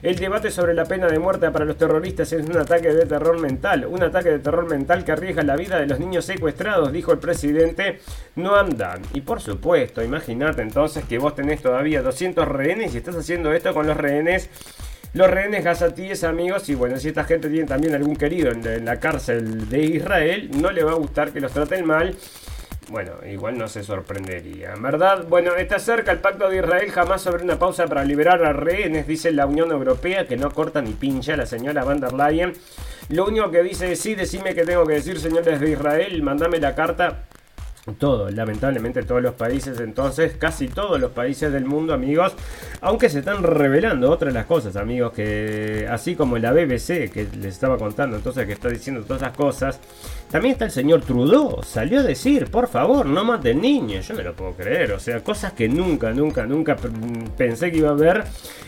El 0.02 0.18
debate 0.18 0.52
sobre 0.52 0.76
la 0.76 0.86
pena 0.86 1.08
de 1.08 1.18
muerte 1.18 1.50
para 1.50 1.66
los 1.66 1.78
terroristas 1.78 2.32
es 2.32 2.46
un 2.46 2.58
ataque 2.58 2.94
de 2.94 3.08
terror 3.08 3.40
mental, 3.40 3.88
un 3.88 4.04
ataque 4.04 4.30
de 4.30 4.40
terror 4.40 4.70
mental 4.70 5.04
que 5.04 5.12
arriesga 5.12 5.42
la 5.42 5.56
vida 5.56 5.80
de 5.80 5.88
los 5.88 6.00
niños 6.00 6.26
secuestrados, 6.26 6.92
dijo 6.92 7.12
el 7.12 7.18
presidente 7.18 8.00
No 8.36 8.56
andan. 8.56 9.02
Y 9.14 9.22
por 9.22 9.42
supuesto, 9.42 10.04
imagínate 10.04 10.62
entonces 10.62 11.06
que 11.06 11.18
vos 11.18 11.34
tenés 11.34 11.62
todavía 11.62 12.04
200 12.04 12.48
rehenes 12.48 12.94
y 12.94 12.98
estás 12.98 13.16
haciendo 13.16 13.52
esto 13.52 13.74
con 13.74 13.88
los 13.88 13.98
rehenes 13.98 14.50
los 15.16 15.30
rehenes 15.30 15.64
gazatíes, 15.64 16.26
amigos, 16.26 16.68
y 16.68 16.76
bueno, 16.76 16.98
si 16.98 17.08
esta 17.08 17.24
gente 17.24 17.50
tiene 17.50 17.66
también 17.66 17.96
algún 17.96 18.18
querido 18.18 18.52
en, 18.52 18.84
la 18.84 19.00
cárcel 19.00 19.70
de 19.70 19.80
Israel, 19.80 20.52
no 20.60 20.72
le 20.72 20.84
va 20.84 20.92
a 20.92 20.96
gustar 20.96 21.32
que 21.32 21.40
los 21.40 21.54
traten 21.54 21.86
mal. 21.86 22.14
Bueno, 22.90 23.14
igual 23.26 23.58
no 23.58 23.70
se 23.70 23.82
sorprendería, 23.82 24.74
¿verdad? 24.78 25.26
Bueno, 25.30 25.56
está 25.56 25.80
cerca 25.80 26.12
el 26.12 26.20
pacto 26.20 26.50
de 26.50 26.58
Israel, 26.58 26.92
jamás 26.92 27.22
sobre 27.22 27.46
una 27.46 27.58
pausa 27.58 27.88
para 27.88 28.04
liberar 28.04 28.44
a 28.44 28.52
rehenes, 28.52 29.08
dice 29.08 29.32
la 29.32 29.46
Unión 29.46 29.72
Europea, 29.72 30.28
que 30.28 30.36
no 30.36 30.52
corta 30.52 30.82
ni 30.82 30.92
pincha 30.92 31.38
la 31.38 31.46
señora 31.46 31.86
van 31.86 32.02
der 32.02 32.12
Leyen. 32.12 32.52
Lo 33.08 33.26
único 33.26 33.50
que 33.50 33.64
dice 33.64 33.94
es, 33.94 34.02
sí, 34.02 34.16
decime 34.16 34.54
que 34.54 34.66
tengo 34.66 34.86
que 34.86 34.96
decir, 34.96 35.18
señores 35.18 35.62
de 35.62 35.72
Israel, 35.72 36.22
mandame 36.24 36.60
la 36.60 36.76
carta. 36.76 37.24
Todo, 37.94 38.32
lamentablemente 38.32 39.04
todos 39.04 39.22
los 39.22 39.36
países, 39.36 39.80
entonces 39.80 40.36
casi 40.40 40.68
todos 40.68 41.00
los 41.00 41.12
países 41.12 41.54
del 41.54 41.66
mundo, 41.66 41.94
amigos, 41.94 42.34
aunque 42.82 43.10
se 43.10 43.20
están 43.20 43.44
revelando 43.44 44.10
otras 44.10 44.34
las 44.34 44.48
cosas, 44.48 44.76
amigos, 44.76 45.14
que 45.14 45.88
así 45.88 46.16
como 46.16 46.40
la 46.40 46.52
BBC 46.52 47.12
que 47.12 47.28
les 47.38 47.54
estaba 47.54 47.78
contando, 47.78 48.18
entonces 48.18 48.48
que 48.48 48.54
está 48.54 48.70
diciendo 48.70 49.04
todas 49.04 49.22
esas 49.22 49.38
cosas, 49.38 49.80
también 50.36 50.52
está 50.52 50.66
el 50.66 50.72
señor 50.72 51.00
Trudeau, 51.00 51.64
salió 51.64 52.02
a 52.02 52.04
decir, 52.04 52.48
por 52.48 52.68
favor, 52.68 53.06
no 53.06 53.24
maten 53.24 53.62
niños, 53.62 54.06
yo 54.06 54.16
no 54.16 54.22
lo 54.22 54.36
puedo 54.36 54.52
creer, 54.52 54.92
o 54.92 55.00
sea, 55.00 55.22
cosas 55.22 55.54
que 55.54 55.70
nunca, 55.70 56.12
nunca, 56.12 56.46
nunca 56.46 56.76
pensé 57.38 57.72
que 57.72 57.78
iba 57.78 57.88
a 57.88 57.94
haber, 57.94 58.26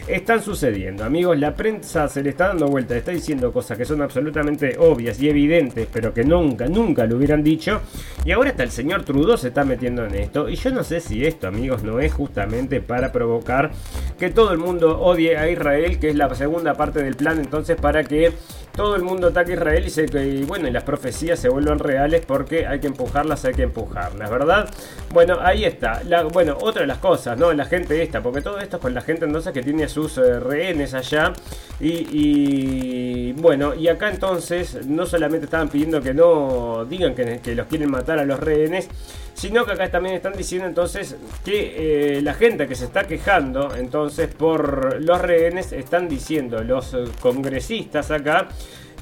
están 0.08 0.41
sucediendo, 0.41 1.03
amigos, 1.03 1.38
la 1.38 1.53
prensa 1.53 2.08
se 2.08 2.23
le 2.23 2.30
está 2.30 2.47
dando 2.47 2.67
vuelta, 2.67 2.95
está 2.95 3.12
diciendo 3.12 3.51
cosas 3.51 3.77
que 3.77 3.84
son 3.84 4.01
absolutamente 4.01 4.77
obvias 4.80 5.19
y 5.19 5.27
evidentes, 5.27 5.89
pero 5.91 6.13
que 6.13 6.23
nunca, 6.23 6.67
nunca 6.67 7.06
lo 7.06 7.17
hubieran 7.17 7.43
dicho, 7.43 7.82
y 8.23 8.32
ahora 8.32 8.51
está 8.51 8.63
el 8.63 8.71
señor 8.71 9.03
Trudeau 9.03 9.38
se 9.38 9.49
está 9.49 9.65
metiendo 9.65 10.06
en 10.06 10.15
esto. 10.15 10.47
Y 10.47 10.56
yo 10.56 10.71
no 10.71 10.86
sé 10.86 11.01
si 11.01 11.25
esto, 11.25 11.47
amigos, 11.47 11.84
no 11.84 11.99
es 11.99 12.13
justamente 12.13 12.80
para 12.80 13.12
provocar 13.12 13.71
que 14.17 14.30
todo 14.30 14.53
el 14.53 14.58
mundo 14.58 15.01
odie 15.01 15.36
a 15.36 15.49
Israel, 15.49 15.99
que 15.99 16.12
es 16.12 16.15
la 16.15 16.34
segunda 16.34 16.75
parte 16.75 17.03
del 17.03 17.17
plan, 17.17 17.39
entonces 17.39 17.75
para 17.75 18.06
que 18.06 18.32
todo 18.77 18.95
el 18.95 19.01
mundo 19.01 19.27
ataque 19.27 19.53
a 19.53 19.56
Israel 19.56 19.84
y, 19.88 19.89
se, 19.89 20.06
y 20.23 20.43
bueno, 20.43 20.67
y 20.67 20.71
las 20.71 20.84
profecías 20.84 21.39
se 21.39 21.49
vuelvan 21.58 21.80
reales 21.80 22.24
porque 22.24 22.67
hay 22.67 22.80
que 22.80 22.86
empujarlas, 22.86 23.43
hay 23.46 23.56
que 23.56 23.63
empujarlas, 23.63 24.30
¿verdad? 24.30 24.70
Bueno, 25.12 25.39
ahí 25.41 25.65
está. 25.65 26.04
bueno, 26.32 26.56
otra 26.62 26.82
de 26.82 26.88
las 26.88 27.00
cosas, 27.00 27.36
¿no? 27.36 27.52
La 27.52 27.65
gente 27.65 28.00
esta, 28.04 28.22
porque 28.22 28.41
todo 28.41 28.60
esto 28.60 28.78
es 28.78 28.82
con 28.82 28.93
la 28.93 29.02
gente 29.02 29.26
entonces 29.26 29.52
que 29.54 29.63
tiene 29.63 29.88
sus 29.89 30.20
eh, 30.20 30.39
rehenes 30.39 30.93
allá. 30.93 31.34
Y, 31.80 33.34
bueno, 33.34 33.74
y 33.74 33.88
acá 33.88 34.10
entonces 34.10 34.86
no 34.86 35.06
solamente 35.06 35.46
estaban 35.46 35.70
pidiendo 35.70 36.02
que 36.02 36.13
no 36.13 36.86
digan 36.86 37.15
que, 37.15 37.39
que 37.39 37.56
los 37.56 37.67
quieren 37.67 37.89
matar 37.89 38.20
a 38.20 38.26
los 38.26 38.39
rehenes, 38.39 38.89
sino 39.34 39.65
que 39.65 39.72
acá 39.72 39.89
también 39.89 40.15
están 40.15 40.34
diciendo 40.34 40.67
entonces 40.67 41.15
que 41.46 42.17
eh, 42.17 42.22
la 42.22 42.34
gente 42.34 42.67
que 42.67 42.76
se 42.76 42.86
está 42.86 43.04
quejando 43.06 43.76
entonces 43.76 44.28
por 44.34 45.02
los 45.02 45.22
rehenes 45.22 45.72
están 45.74 46.10
diciendo 46.10 46.63
los 46.63 46.96
eh, 46.96 47.06
congresistas 47.20 48.10
acá 48.10 48.48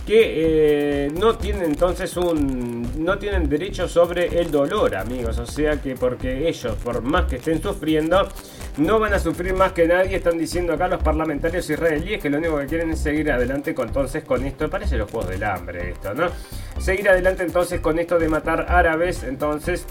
que 0.05 1.05
eh, 1.05 1.11
no 1.19 1.35
tienen 1.37 1.63
entonces 1.63 2.15
un 2.15 3.03
no 3.03 3.17
tienen 3.17 3.49
derecho 3.49 3.87
sobre 3.87 4.39
el 4.39 4.51
dolor 4.51 4.95
amigos. 4.95 5.37
O 5.39 5.45
sea 5.45 5.81
que 5.81 5.95
porque 5.95 6.47
ellos 6.47 6.75
por 6.83 7.01
más 7.01 7.25
que 7.25 7.37
estén 7.37 7.61
sufriendo 7.61 8.27
no 8.77 8.99
van 8.99 9.13
a 9.13 9.19
sufrir 9.19 9.53
más 9.53 9.71
que 9.71 9.87
nadie 9.87 10.17
están 10.17 10.37
diciendo 10.37 10.73
acá 10.73 10.87
los 10.87 11.01
parlamentarios 11.01 11.69
israelíes 11.69 12.21
que 12.21 12.29
lo 12.29 12.37
único 12.37 12.57
que 12.57 12.65
quieren 12.65 12.91
es 12.91 12.99
seguir 12.99 13.31
adelante 13.31 13.73
con, 13.73 13.87
entonces 13.87 14.23
con 14.23 14.45
esto 14.45 14.69
parece 14.69 14.97
los 14.97 15.09
juegos 15.09 15.29
del 15.29 15.43
hambre 15.43 15.91
esto 15.91 16.13
no 16.13 16.27
seguir 16.79 17.07
adelante 17.07 17.43
entonces 17.43 17.79
con 17.79 17.99
esto 17.99 18.19
de 18.19 18.27
matar 18.27 18.65
árabes 18.67 19.23
entonces 19.23 19.85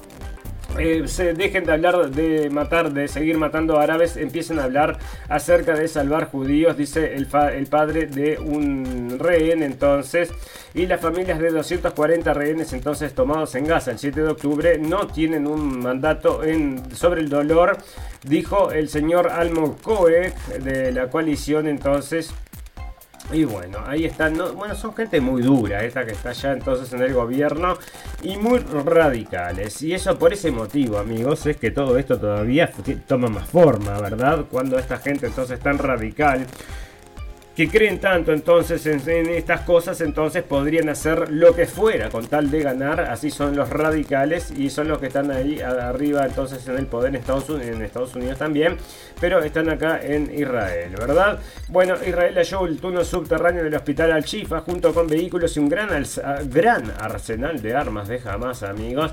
eh, 0.78 1.06
se 1.06 1.34
dejen 1.34 1.64
de 1.64 1.72
hablar 1.72 2.10
de 2.10 2.50
matar, 2.50 2.92
de 2.92 3.08
seguir 3.08 3.38
matando 3.38 3.78
árabes, 3.78 4.16
empiecen 4.16 4.58
a 4.58 4.64
hablar 4.64 4.98
acerca 5.28 5.74
de 5.74 5.88
salvar 5.88 6.26
judíos, 6.30 6.76
dice 6.76 7.14
el, 7.14 7.26
padre 7.26 8.06
de 8.06 8.38
un 8.38 9.18
rehén 9.18 9.62
entonces. 9.62 10.30
Y 10.74 10.86
las 10.86 11.00
familias 11.00 11.38
de 11.38 11.50
240 11.50 12.34
rehenes 12.34 12.72
entonces 12.72 13.14
tomados 13.14 13.54
en 13.54 13.66
Gaza 13.66 13.92
el 13.92 13.98
7 13.98 14.22
de 14.22 14.28
octubre 14.28 14.78
no 14.78 15.06
tienen 15.06 15.46
un 15.46 15.80
mandato 15.80 16.42
en, 16.42 16.94
sobre 16.94 17.20
el 17.20 17.28
dolor, 17.28 17.78
dijo 18.24 18.72
el 18.72 18.88
señor 18.88 19.28
Almo 19.28 19.76
de 20.62 20.92
la 20.92 21.10
coalición 21.10 21.68
entonces 21.68 22.34
y 23.32 23.44
bueno, 23.44 23.78
ahí 23.86 24.04
están, 24.04 24.36
bueno, 24.54 24.74
son 24.74 24.94
gente 24.94 25.20
muy 25.20 25.42
dura, 25.42 25.82
esta 25.82 26.04
que 26.04 26.12
está 26.12 26.32
ya 26.32 26.52
entonces 26.52 26.92
en 26.92 27.02
el 27.02 27.14
gobierno 27.14 27.76
y 28.22 28.36
muy 28.36 28.58
radicales. 28.58 29.82
Y 29.82 29.94
eso 29.94 30.18
por 30.18 30.32
ese 30.32 30.50
motivo, 30.50 30.98
amigos, 30.98 31.46
es 31.46 31.56
que 31.56 31.70
todo 31.70 31.96
esto 31.98 32.18
todavía 32.18 32.70
toma 33.06 33.28
más 33.28 33.48
forma, 33.48 33.98
¿verdad? 34.00 34.44
Cuando 34.50 34.78
esta 34.78 34.98
gente 34.98 35.26
entonces 35.26 35.58
tan 35.58 35.78
radical 35.78 36.46
que 37.56 37.68
creen 37.68 38.00
tanto 38.00 38.32
entonces 38.32 38.84
en, 38.86 39.28
estas 39.28 39.60
cosas, 39.60 40.00
entonces 40.00 40.42
podrían 40.42 40.88
hacer 40.88 41.30
lo 41.30 41.54
que 41.54 41.66
fuera 41.66 42.10
con 42.10 42.26
tal 42.26 42.50
de 42.50 42.62
ganar. 42.62 43.00
Así 43.00 43.30
son 43.30 43.54
los 43.54 43.70
radicales 43.70 44.52
y 44.56 44.70
son 44.70 44.88
los 44.88 44.98
que 44.98 45.06
están 45.06 45.30
ahí 45.30 45.60
arriba 45.60 46.26
entonces 46.26 46.66
en 46.66 46.78
el 46.78 46.86
poder 46.86 47.10
en 47.10 47.20
Estados 47.20 47.48
Unidos, 47.48 47.76
en 47.76 47.82
Estados 47.82 48.14
Unidos 48.16 48.38
también, 48.38 48.76
pero 49.20 49.42
están 49.42 49.68
acá 49.68 50.00
en 50.02 50.32
Israel, 50.36 50.94
¿verdad? 50.98 51.38
Bueno, 51.68 51.94
Israel 52.06 52.34
halló 52.34 52.66
el 52.66 52.80
túnel 52.80 53.04
subterráneo 53.04 53.62
del 53.62 53.74
hospital 53.74 54.12
Al-Shifa 54.12 54.60
junto 54.60 54.92
con 54.92 55.06
vehículos 55.06 55.56
y 55.56 55.60
un 55.60 55.68
gran, 55.68 56.04
gran 56.46 56.92
arsenal 56.98 57.62
de 57.62 57.74
armas 57.74 58.08
de 58.08 58.20
Hamas, 58.24 58.62
amigos. 58.64 59.12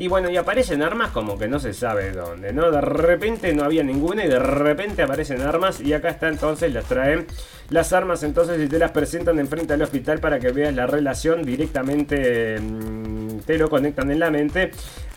Y 0.00 0.08
bueno, 0.08 0.30
y 0.30 0.36
aparecen 0.38 0.82
armas 0.82 1.10
como 1.10 1.38
que 1.38 1.46
no 1.46 1.60
se 1.60 1.74
sabe 1.74 2.12
dónde, 2.12 2.54
¿no? 2.54 2.70
De 2.70 2.80
repente 2.80 3.52
no 3.52 3.64
había 3.64 3.82
ninguna 3.82 4.24
y 4.24 4.28
de 4.28 4.38
repente 4.38 5.02
aparecen 5.02 5.42
armas 5.42 5.78
y 5.78 5.92
acá 5.92 6.08
está 6.08 6.28
entonces 6.28 6.72
las 6.72 6.86
traen 6.86 7.26
las 7.68 7.92
armas 7.92 8.22
entonces 8.22 8.58
y 8.62 8.66
te 8.66 8.78
las 8.78 8.92
presentan 8.92 9.38
enfrente 9.38 9.74
del 9.74 9.82
hospital 9.82 10.18
para 10.18 10.40
que 10.40 10.52
veas 10.52 10.74
la 10.74 10.86
relación 10.86 11.44
directamente 11.44 12.58
mm, 12.58 13.40
te 13.40 13.58
lo 13.58 13.68
conectan 13.68 14.10
en 14.10 14.20
la 14.20 14.30
mente 14.30 14.70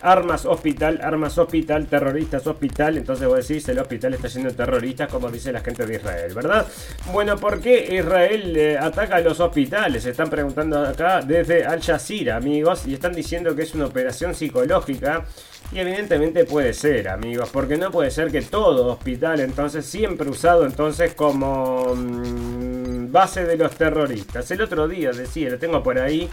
armas 0.04 0.44
hospital 0.44 1.00
armas 1.02 1.36
hospital 1.38 1.86
terroristas 1.86 2.46
hospital 2.46 2.98
entonces 2.98 3.26
vos 3.26 3.48
decís 3.48 3.68
el 3.68 3.78
hospital 3.78 4.14
está 4.14 4.28
lleno 4.28 4.50
de 4.50 4.56
terroristas 4.56 5.08
como 5.08 5.30
dice 5.30 5.52
la 5.52 5.60
gente 5.60 5.86
de 5.86 5.96
Israel 5.96 6.32
verdad 6.34 6.66
bueno 7.12 7.36
¿por 7.36 7.60
qué 7.60 7.96
Israel 7.96 8.56
eh, 8.56 8.78
ataca 8.78 9.16
a 9.16 9.20
los 9.20 9.40
hospitales? 9.40 10.02
Se 10.02 10.10
están 10.10 10.30
preguntando 10.30 10.84
acá 10.84 11.20
desde 11.22 11.64
Al 11.64 11.82
Jazeera 11.82 12.36
amigos 12.36 12.86
y 12.86 12.94
están 12.94 13.12
diciendo 13.12 13.54
que 13.56 13.62
es 13.62 13.74
una 13.74 13.86
operación 13.86 14.34
psicológica 14.34 15.24
y 15.72 15.78
evidentemente 15.78 16.44
puede 16.44 16.72
ser, 16.72 17.08
amigos, 17.08 17.48
porque 17.52 17.76
no 17.76 17.90
puede 17.90 18.10
ser 18.10 18.30
que 18.30 18.42
todo 18.42 18.86
hospital 18.88 19.40
entonces 19.40 19.84
siempre 19.84 20.28
usado 20.28 20.66
entonces 20.66 21.14
como 21.14 21.94
mm, 21.94 23.10
base 23.10 23.44
de 23.44 23.56
los 23.56 23.74
terroristas. 23.74 24.50
El 24.50 24.60
otro 24.60 24.86
día 24.86 25.10
decía, 25.10 25.50
lo 25.50 25.58
tengo 25.58 25.82
por 25.82 25.98
ahí, 25.98 26.28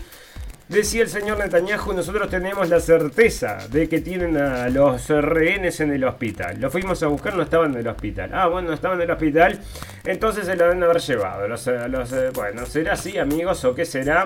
Decía 0.72 1.02
el 1.02 1.10
señor 1.10 1.38
Netanyahu, 1.38 1.92
nosotros 1.92 2.30
tenemos 2.30 2.70
la 2.70 2.80
certeza 2.80 3.58
de 3.70 3.90
que 3.90 4.00
tienen 4.00 4.38
a 4.38 4.70
los 4.70 5.10
rehenes 5.10 5.82
en 5.82 5.92
el 5.92 6.02
hospital. 6.06 6.62
Lo 6.62 6.72
fuimos 6.72 7.04
a 7.04 7.08
buscar, 7.08 7.36
no 7.36 7.44
estaban 7.44 7.74
en 7.74 7.82
el 7.82 7.88
hospital. 7.90 8.32
Ah, 8.34 8.48
bueno, 8.48 8.70
no 8.70 8.74
estaban 8.76 8.98
en 8.98 9.04
el 9.04 9.12
hospital, 9.12 9.60
entonces 10.06 10.46
se 10.46 10.56
lo 10.56 10.64
deben 10.64 10.82
haber 10.82 11.02
llevado. 11.02 11.46
Los, 11.46 11.68
los, 11.68 12.14
eh, 12.14 12.30
bueno, 12.34 12.66
¿será 12.66 12.94
así, 12.94 13.18
amigos, 13.18 13.66
o 13.66 13.76
qué 13.76 13.84
será? 13.84 14.24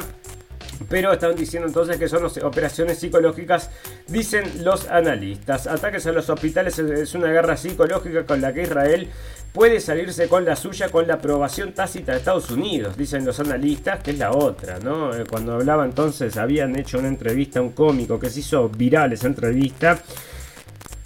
Pero 0.88 1.14
están 1.14 1.36
diciendo 1.36 1.68
entonces 1.68 1.98
que 1.98 2.08
son 2.08 2.24
operaciones 2.44 3.00
psicológicas, 3.00 3.72
dicen 4.08 4.64
los 4.64 4.88
analistas. 4.88 5.66
Ataques 5.66 6.06
a 6.06 6.12
los 6.12 6.30
hospitales 6.30 6.78
es 6.78 7.16
una 7.16 7.32
guerra 7.32 7.58
psicológica 7.58 8.24
con 8.24 8.40
la 8.40 8.54
que 8.54 8.62
Israel 8.62 9.10
puede 9.56 9.80
salirse 9.80 10.28
con 10.28 10.44
la 10.44 10.56
suya 10.58 10.90
con 10.90 11.08
la 11.08 11.16
aprobación 11.16 11.72
tácita 11.72 12.12
de 12.12 12.20
Estados 12.20 12.52
Unidos, 12.52 12.98
dicen 12.98 13.26
los 13.26 13.40
analistas, 13.40 14.04
que 14.04 14.12
es 14.12 14.20
la 14.20 14.32
otra, 14.32 14.80
¿no? 14.80 15.16
Eh, 15.16 15.24
cuando 15.28 15.54
hablaba 15.54 15.86
entonces, 15.86 16.36
habían 16.36 16.78
hecho 16.78 17.00
una 17.00 17.08
entrevista 17.08 17.60
a 17.60 17.62
un 17.64 17.72
cómico 17.72 18.20
que 18.20 18.30
se 18.30 18.42
hizo 18.42 18.68
viral 18.68 19.14
esa 19.14 19.28
entrevista 19.28 20.00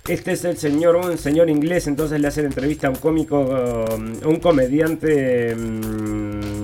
este 0.09 0.31
es 0.31 0.43
el 0.43 0.57
señor, 0.57 0.95
un 0.95 1.19
señor 1.19 1.51
inglés, 1.51 1.85
entonces 1.85 2.19
le 2.19 2.27
hace 2.27 2.41
la 2.41 2.47
entrevista 2.47 2.88
a 2.88 2.89
un 2.89 2.95
cómico, 2.95 3.41
um, 3.41 4.27
un 4.27 4.39
comediante. 4.39 5.53
Um, 5.53 6.59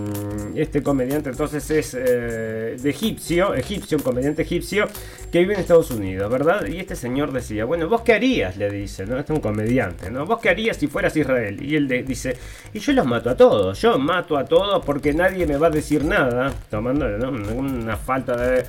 este 0.61 0.81
comediante 0.83 1.29
entonces 1.29 1.69
es 1.71 1.93
eh, 1.93 2.77
de 2.79 2.89
egipcio, 2.89 3.53
egipcio, 3.53 3.97
un 3.97 4.03
comediante 4.03 4.41
egipcio 4.43 4.87
que 5.31 5.39
vive 5.39 5.55
en 5.55 5.59
Estados 5.59 5.91
Unidos, 5.91 6.31
¿verdad? 6.31 6.65
Y 6.67 6.79
este 6.79 6.95
señor 6.95 7.31
decía, 7.31 7.65
bueno, 7.65 7.89
¿vos 7.89 8.01
qué 8.01 8.13
harías? 8.13 8.57
Le 8.57 8.69
dice, 8.69 9.05
¿no? 9.05 9.17
Este 9.17 9.33
es 9.33 9.37
un 9.37 9.41
comediante, 9.41 10.09
¿no? 10.09 10.25
¿Vos 10.25 10.39
qué 10.41 10.49
harías 10.49 10.77
si 10.77 10.87
fueras 10.87 11.15
Israel? 11.15 11.61
Y 11.61 11.75
él 11.75 11.87
dice, 12.05 12.37
y 12.73 12.79
yo 12.79 12.93
los 12.93 13.05
mato 13.05 13.29
a 13.29 13.35
todos, 13.35 13.81
yo 13.81 13.97
mato 13.97 14.37
a 14.37 14.45
todos 14.45 14.85
porque 14.85 15.13
nadie 15.13 15.45
me 15.45 15.57
va 15.57 15.67
a 15.67 15.71
decir 15.71 16.03
nada, 16.05 16.53
tomando 16.69 17.05
una 17.05 17.97
falta 17.97 18.35
de 18.35 18.65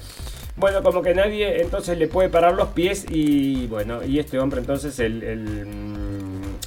bueno, 0.57 0.83
como 0.83 1.03
que 1.03 1.15
nadie 1.15 1.61
entonces 1.61 1.99
le 1.99 2.09
puede 2.09 2.31
parar 2.31 2.55
los 2.55 2.69
pies 2.69 3.05
y 3.11 3.67
bueno, 3.67 4.03
y 4.03 4.19
este 4.19 4.39
hombre 4.39 4.61
entonces 4.61 4.99
el, 5.01 5.23
el, 5.23 5.67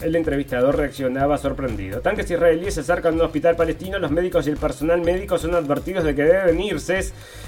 el 0.01 0.15
entrevistador 0.15 0.77
reaccionaba 0.77 1.37
sorprendido. 1.37 2.01
Tanques 2.01 2.29
israelíes 2.29 2.75
se 2.75 2.81
acercan 2.81 3.13
a 3.13 3.15
un 3.17 3.21
hospital 3.21 3.55
palestino, 3.55 3.99
los 3.99 4.11
médicos 4.11 4.47
y 4.47 4.49
el 4.49 4.57
personal 4.57 5.01
médico 5.01 5.37
son 5.37 5.55
advertidos 5.55 6.03
de 6.03 6.15
que 6.15 6.23
deben 6.23 6.59
irse, 6.61 6.99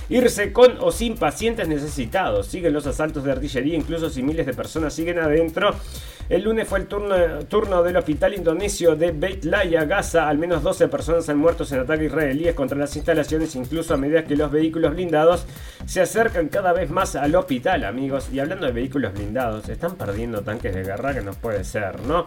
irse 0.09 0.51
con 0.51 0.77
o 0.79 0.91
sin 0.91 1.15
pacientes 1.15 1.67
necesitados. 1.67 2.47
Siguen 2.47 2.73
los 2.73 2.87
asaltos 2.87 3.23
de 3.23 3.31
artillería, 3.31 3.75
incluso 3.75 4.09
si 4.09 4.23
miles 4.23 4.45
de 4.45 4.53
personas 4.53 4.93
siguen 4.93 5.19
adentro. 5.19 5.75
El 6.31 6.43
lunes 6.43 6.65
fue 6.65 6.79
el 6.79 6.87
turno, 6.87 7.13
turno 7.49 7.83
del 7.83 7.97
hospital 7.97 8.33
indonesio 8.33 8.95
de 8.95 9.11
Beit 9.11 9.43
Laya, 9.43 9.83
Gaza. 9.83 10.29
Al 10.29 10.37
menos 10.37 10.63
12 10.63 10.87
personas 10.87 11.27
han 11.27 11.37
muerto 11.37 11.65
en 11.69 11.79
ataques 11.79 12.05
israelíes 12.05 12.55
contra 12.55 12.77
las 12.77 12.95
instalaciones, 12.95 13.53
incluso 13.57 13.93
a 13.93 13.97
medida 13.97 14.23
que 14.23 14.37
los 14.37 14.49
vehículos 14.49 14.93
blindados 14.93 15.45
se 15.85 15.99
acercan 15.99 16.47
cada 16.47 16.71
vez 16.71 16.89
más 16.89 17.17
al 17.17 17.35
hospital, 17.35 17.83
amigos. 17.83 18.29
Y 18.31 18.39
hablando 18.39 18.65
de 18.65 18.71
vehículos 18.71 19.11
blindados, 19.11 19.67
están 19.67 19.97
perdiendo 19.97 20.41
tanques 20.41 20.73
de 20.73 20.83
guerra 20.83 21.13
que 21.13 21.19
no 21.19 21.33
puede 21.33 21.65
ser, 21.65 21.99
¿no? 22.07 22.25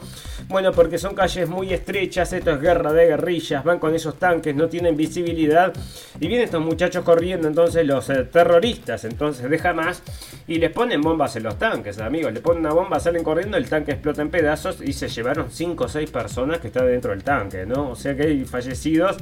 Bueno, 0.49 0.73
porque 0.73 0.99
son 0.99 1.15
calles 1.15 1.49
muy 1.49 1.73
estrechas, 1.73 2.31
esto 2.35 2.51
es 2.51 2.61
guerra 2.61 2.93
de 2.93 3.07
guerrillas, 3.07 3.65
van 3.65 3.79
con 3.79 3.95
esos 3.95 4.19
tanques, 4.19 4.55
no 4.55 4.69
tienen 4.69 4.99
visibilidad. 4.99 5.73
Y 6.21 6.29
vienen 6.29 6.45
estos 6.45 6.61
muchachos 6.61 7.05
corriendo, 7.05 7.49
entonces 7.49 7.87
los 7.87 8.11
eh, 8.11 8.25
terroristas, 8.25 9.07
entonces 9.07 9.49
de 9.49 9.73
más 9.73 10.03
y 10.47 10.57
les 10.57 10.71
ponen 10.71 11.01
bombas 11.01 11.37
en 11.37 11.45
los 11.45 11.59
tanques, 11.59 11.99
amigos. 12.01 12.35
Le 12.35 12.41
ponen 12.41 12.61
una 12.67 12.75
bomba, 12.75 13.01
salen 13.01 13.25
corriendo, 13.25 13.57
el 13.57 13.67
tanque 13.67 13.94
explota 13.95 14.23
en 14.23 14.31
pedazos 14.31 14.81
y 14.81 14.93
se 14.93 15.09
llevaron 15.09 15.51
5 15.51 15.85
o 15.85 15.89
6 15.89 16.11
personas 16.11 16.61
que 16.61 16.69
están 16.69 16.87
dentro 16.87 17.11
del 17.11 17.25
tanque, 17.25 17.67
¿no? 17.67 17.91
O 17.91 17.97
sea 17.97 18.15
que 18.17 18.25
hay 18.25 18.45
fallecidos. 18.45 19.17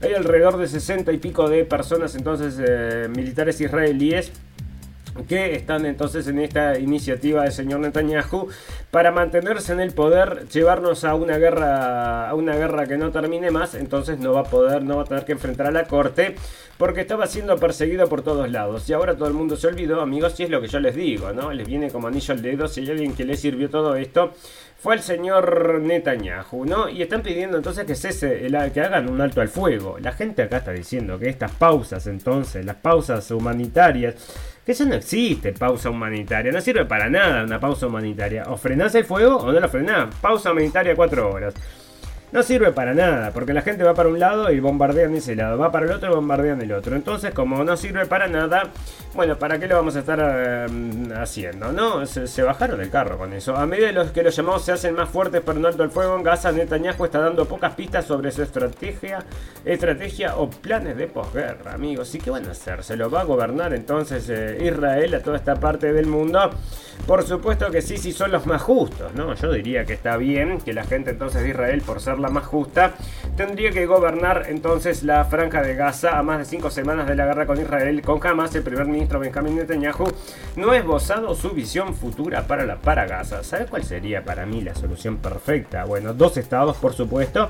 Hay 0.00 0.12
alrededor 0.14 0.58
de 0.58 0.66
60 0.66 1.12
y 1.12 1.18
pico 1.18 1.48
de 1.48 1.64
personas 1.64 2.14
entonces 2.14 2.56
eh, 2.58 3.08
militares 3.08 3.60
israelíes 3.60 4.32
que 5.24 5.54
están 5.54 5.86
entonces 5.86 6.26
en 6.28 6.38
esta 6.38 6.78
iniciativa 6.78 7.42
del 7.42 7.52
señor 7.52 7.80
Netanyahu 7.80 8.48
para 8.90 9.10
mantenerse 9.10 9.72
en 9.72 9.80
el 9.80 9.92
poder, 9.92 10.48
llevarnos 10.48 11.04
a 11.04 11.14
una 11.14 11.38
guerra 11.38 12.28
a 12.28 12.34
una 12.34 12.56
guerra 12.56 12.86
que 12.86 12.98
no 12.98 13.10
termine 13.10 13.50
más, 13.50 13.74
entonces 13.74 14.18
no 14.18 14.32
va 14.32 14.40
a 14.40 14.44
poder, 14.44 14.82
no 14.82 14.96
va 14.96 15.02
a 15.02 15.06
tener 15.06 15.24
que 15.24 15.32
enfrentar 15.32 15.66
a 15.66 15.70
la 15.70 15.84
corte 15.84 16.36
porque 16.78 17.00
estaba 17.00 17.26
siendo 17.26 17.56
perseguido 17.56 18.08
por 18.08 18.22
todos 18.22 18.50
lados 18.50 18.88
y 18.88 18.92
ahora 18.92 19.16
todo 19.16 19.28
el 19.28 19.34
mundo 19.34 19.56
se 19.56 19.66
olvidó, 19.66 20.00
amigos, 20.00 20.38
y 20.40 20.44
es 20.44 20.50
lo 20.50 20.60
que 20.60 20.68
yo 20.68 20.78
les 20.80 20.94
digo, 20.94 21.32
¿no? 21.32 21.52
Les 21.52 21.66
viene 21.66 21.90
como 21.90 22.08
anillo 22.08 22.34
al 22.34 22.42
dedo 22.42 22.68
si 22.68 22.80
hay 22.80 22.90
alguien 22.90 23.14
que 23.14 23.24
le 23.24 23.36
sirvió 23.36 23.70
todo 23.70 23.96
esto 23.96 24.32
fue 24.78 24.94
el 24.94 25.00
señor 25.00 25.80
Netanyahu, 25.80 26.64
¿no? 26.66 26.88
Y 26.88 27.02
están 27.02 27.22
pidiendo 27.22 27.56
entonces 27.56 27.84
que 27.86 27.94
cese, 27.94 28.46
que 28.72 28.80
hagan 28.80 29.08
un 29.08 29.20
alto 29.20 29.40
al 29.40 29.48
fuego. 29.48 29.98
La 30.00 30.12
gente 30.12 30.42
acá 30.42 30.58
está 30.58 30.72
diciendo 30.72 31.18
que 31.18 31.28
estas 31.28 31.50
pausas 31.52 32.06
entonces, 32.06 32.64
las 32.64 32.76
pausas 32.76 33.30
humanitarias, 33.30 34.14
que 34.64 34.72
eso 34.72 34.84
no 34.84 34.94
existe, 34.94 35.52
pausa 35.52 35.90
humanitaria. 35.90 36.52
No 36.52 36.60
sirve 36.60 36.84
para 36.84 37.08
nada 37.08 37.44
una 37.44 37.58
pausa 37.58 37.86
humanitaria. 37.86 38.44
O 38.48 38.56
frenás 38.56 38.94
el 38.94 39.04
fuego 39.04 39.36
o 39.36 39.52
no 39.52 39.60
lo 39.60 39.68
frenás. 39.68 40.14
Pausa 40.20 40.52
humanitaria 40.52 40.94
cuatro 40.94 41.30
horas. 41.30 41.54
No 42.36 42.42
sirve 42.42 42.70
para 42.70 42.92
nada, 42.92 43.30
porque 43.30 43.54
la 43.54 43.62
gente 43.62 43.82
va 43.82 43.94
para 43.94 44.10
un 44.10 44.20
lado 44.20 44.52
y 44.52 44.60
bombardean 44.60 45.14
ese 45.14 45.34
lado, 45.34 45.56
va 45.56 45.72
para 45.72 45.86
el 45.86 45.92
otro 45.92 46.12
y 46.12 46.14
bombardean 46.14 46.60
el 46.60 46.70
otro. 46.70 46.94
Entonces, 46.94 47.32
como 47.32 47.64
no 47.64 47.78
sirve 47.78 48.04
para 48.04 48.28
nada, 48.28 48.64
bueno, 49.14 49.38
¿para 49.38 49.58
qué 49.58 49.66
lo 49.66 49.76
vamos 49.76 49.96
a 49.96 50.00
estar 50.00 50.18
eh, 50.20 50.66
haciendo? 51.16 51.72
No, 51.72 52.04
se, 52.04 52.42
bajaron 52.42 52.78
del 52.78 52.90
carro 52.90 53.16
con 53.16 53.32
eso. 53.32 53.56
A 53.56 53.64
medida 53.64 53.86
de 53.86 53.94
los 53.94 54.10
que 54.10 54.22
los 54.22 54.36
llamados 54.36 54.66
se 54.66 54.72
hacen 54.72 54.94
más 54.94 55.08
fuertes 55.08 55.40
pero 55.46 55.58
no 55.58 55.66
alto 55.66 55.82
el 55.82 55.90
fuego 55.90 56.14
en 56.14 56.22
Gaza, 56.22 56.52
Netanyahu 56.52 57.06
está 57.06 57.20
dando 57.20 57.46
pocas 57.46 57.72
pistas 57.72 58.04
sobre 58.04 58.30
su 58.30 58.42
estrategia, 58.42 59.24
estrategia 59.64 60.36
o 60.36 60.50
planes 60.50 60.98
de 60.98 61.06
posguerra, 61.06 61.72
amigos. 61.72 62.14
¿Y 62.14 62.18
qué 62.18 62.30
van 62.30 62.44
a 62.44 62.50
hacer? 62.50 62.84
¿Se 62.84 62.98
lo 62.98 63.08
va 63.08 63.22
a 63.22 63.24
gobernar 63.24 63.72
entonces 63.72 64.28
eh, 64.28 64.58
Israel 64.60 65.14
a 65.14 65.22
toda 65.22 65.38
esta 65.38 65.54
parte 65.54 65.90
del 65.90 66.06
mundo? 66.06 66.50
Por 67.06 67.22
supuesto 67.22 67.70
que 67.70 67.82
sí, 67.82 67.98
sí 67.98 68.12
son 68.12 68.32
los 68.32 68.46
más 68.46 68.60
justos, 68.60 69.14
¿no? 69.14 69.34
Yo 69.34 69.52
diría 69.52 69.84
que 69.84 69.92
está 69.92 70.16
bien 70.16 70.60
que 70.60 70.72
la 70.72 70.84
gente 70.84 71.10
entonces 71.10 71.42
de 71.42 71.50
Israel, 71.50 71.80
por 71.86 72.00
ser 72.00 72.18
la 72.18 72.25
más 72.30 72.46
justa, 72.46 72.94
tendría 73.36 73.70
que 73.70 73.86
gobernar 73.86 74.46
entonces 74.48 75.02
la 75.02 75.24
franja 75.24 75.62
de 75.62 75.74
Gaza 75.74 76.18
a 76.18 76.22
más 76.22 76.38
de 76.38 76.44
cinco 76.44 76.70
semanas 76.70 77.06
de 77.06 77.14
la 77.14 77.26
guerra 77.26 77.46
con 77.46 77.60
Israel, 77.60 78.02
con 78.02 78.24
Hamas, 78.26 78.54
el 78.54 78.62
primer 78.62 78.86
ministro 78.86 79.20
Benjamin 79.20 79.56
Netanyahu 79.56 80.06
no 80.56 80.70
ha 80.70 80.76
esbozado 80.76 81.34
su 81.34 81.50
visión 81.50 81.94
futura 81.94 82.46
para, 82.46 82.64
la, 82.64 82.76
para 82.76 83.06
Gaza. 83.06 83.42
¿Sabe 83.42 83.66
cuál 83.66 83.84
sería 83.84 84.24
para 84.24 84.46
mí 84.46 84.62
la 84.62 84.74
solución 84.74 85.18
perfecta? 85.18 85.84
Bueno, 85.84 86.14
dos 86.14 86.36
estados, 86.36 86.76
por 86.76 86.92
supuesto 86.92 87.48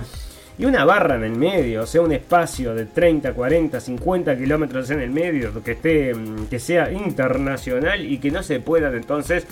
y 0.58 0.64
una 0.64 0.84
barra 0.84 1.16
en 1.16 1.24
el 1.24 1.36
medio, 1.36 1.82
o 1.82 1.86
sea, 1.86 2.00
un 2.00 2.12
espacio 2.12 2.74
de 2.74 2.86
30, 2.86 3.34
40, 3.34 3.78
50 3.78 4.36
kilómetros 4.36 4.90
en 4.90 5.00
el 5.00 5.10
medio 5.10 5.62
que 5.62 5.72
esté 5.72 6.14
mm, 6.14 6.46
que 6.46 6.58
sea 6.58 6.90
internacional 6.90 8.04
y 8.04 8.18
que 8.18 8.30
no 8.30 8.42
se 8.42 8.60
pueda 8.60 8.88
entonces 8.88 9.46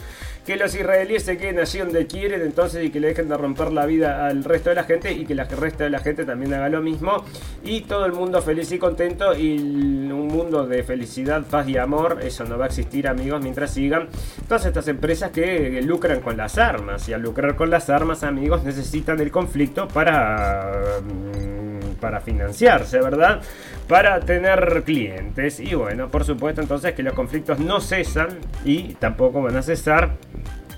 que 0.44 0.56
los 0.56 0.74
israelíes 0.74 1.24
se 1.24 1.36
queden 1.36 1.58
allí 1.58 1.78
donde 1.78 2.06
quieren 2.06 2.42
entonces 2.42 2.84
y 2.84 2.90
que 2.90 3.00
le 3.00 3.08
dejen 3.08 3.28
de 3.28 3.36
romper 3.36 3.72
la 3.72 3.86
vida 3.86 4.26
al 4.26 4.44
resto 4.44 4.70
de 4.70 4.76
la 4.76 4.84
gente 4.84 5.12
y 5.12 5.24
que 5.24 5.32
el 5.32 5.46
resto 5.46 5.84
de 5.84 5.90
la 5.90 6.00
gente 6.00 6.24
también 6.24 6.52
haga 6.54 6.68
lo 6.68 6.82
mismo. 6.82 7.24
Y 7.64 7.82
todo 7.82 8.04
el 8.04 8.12
mundo 8.12 8.42
feliz 8.42 8.70
y 8.72 8.78
contento 8.78 9.34
y 9.34 9.56
un 9.58 10.28
mundo 10.28 10.66
de 10.66 10.82
felicidad, 10.82 11.44
paz 11.44 11.68
y 11.68 11.78
amor, 11.78 12.18
eso 12.22 12.44
no 12.44 12.58
va 12.58 12.64
a 12.64 12.68
existir 12.68 13.08
amigos 13.08 13.42
mientras 13.42 13.72
sigan 13.72 14.08
todas 14.46 14.66
estas 14.66 14.86
empresas 14.88 15.30
que 15.30 15.80
lucran 15.82 16.20
con 16.20 16.36
las 16.36 16.58
armas. 16.58 17.08
Y 17.08 17.12
al 17.14 17.22
lucrar 17.22 17.56
con 17.56 17.70
las 17.70 17.88
armas 17.88 18.22
amigos 18.22 18.64
necesitan 18.64 19.20
el 19.20 19.30
conflicto 19.30 19.88
para 19.88 21.00
mm, 21.02 21.73
para 21.94 22.20
financiarse, 22.20 23.00
¿verdad? 23.00 23.40
Para 23.88 24.20
tener 24.20 24.82
clientes. 24.84 25.60
Y 25.60 25.74
bueno, 25.74 26.08
por 26.08 26.24
supuesto 26.24 26.60
entonces 26.60 26.94
que 26.94 27.02
los 27.02 27.14
conflictos 27.14 27.58
no 27.58 27.80
cesan 27.80 28.38
y 28.64 28.94
tampoco 28.94 29.42
van 29.42 29.56
a 29.56 29.62
cesar 29.62 30.12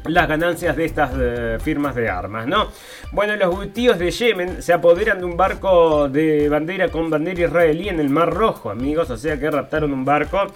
las 0.09 0.29
ganancias 0.29 0.77
de 0.77 0.85
estas 0.85 1.11
eh, 1.19 1.59
firmas 1.61 1.95
de 1.95 2.09
armas, 2.09 2.47
¿no? 2.47 2.69
Bueno, 3.13 3.37
los 3.37 3.73
tíos 3.73 3.99
de 3.99 4.11
Yemen 4.11 4.63
se 4.63 4.73
apoderan 4.73 5.19
de 5.19 5.25
un 5.25 5.37
barco 5.37 6.09
de 6.09 6.49
bandera 6.49 6.89
con 6.89 7.11
bandera 7.11 7.47
israelí 7.47 7.89
en 7.89 8.01
el 8.01 8.11
Mar 8.11 8.33
Rojo, 8.33 8.71
amigos, 8.71 9.11
o 9.11 9.17
sea 9.17 9.39
que 9.39 9.51
raptaron 9.51 9.93
un 9.93 10.05
barco 10.05 10.47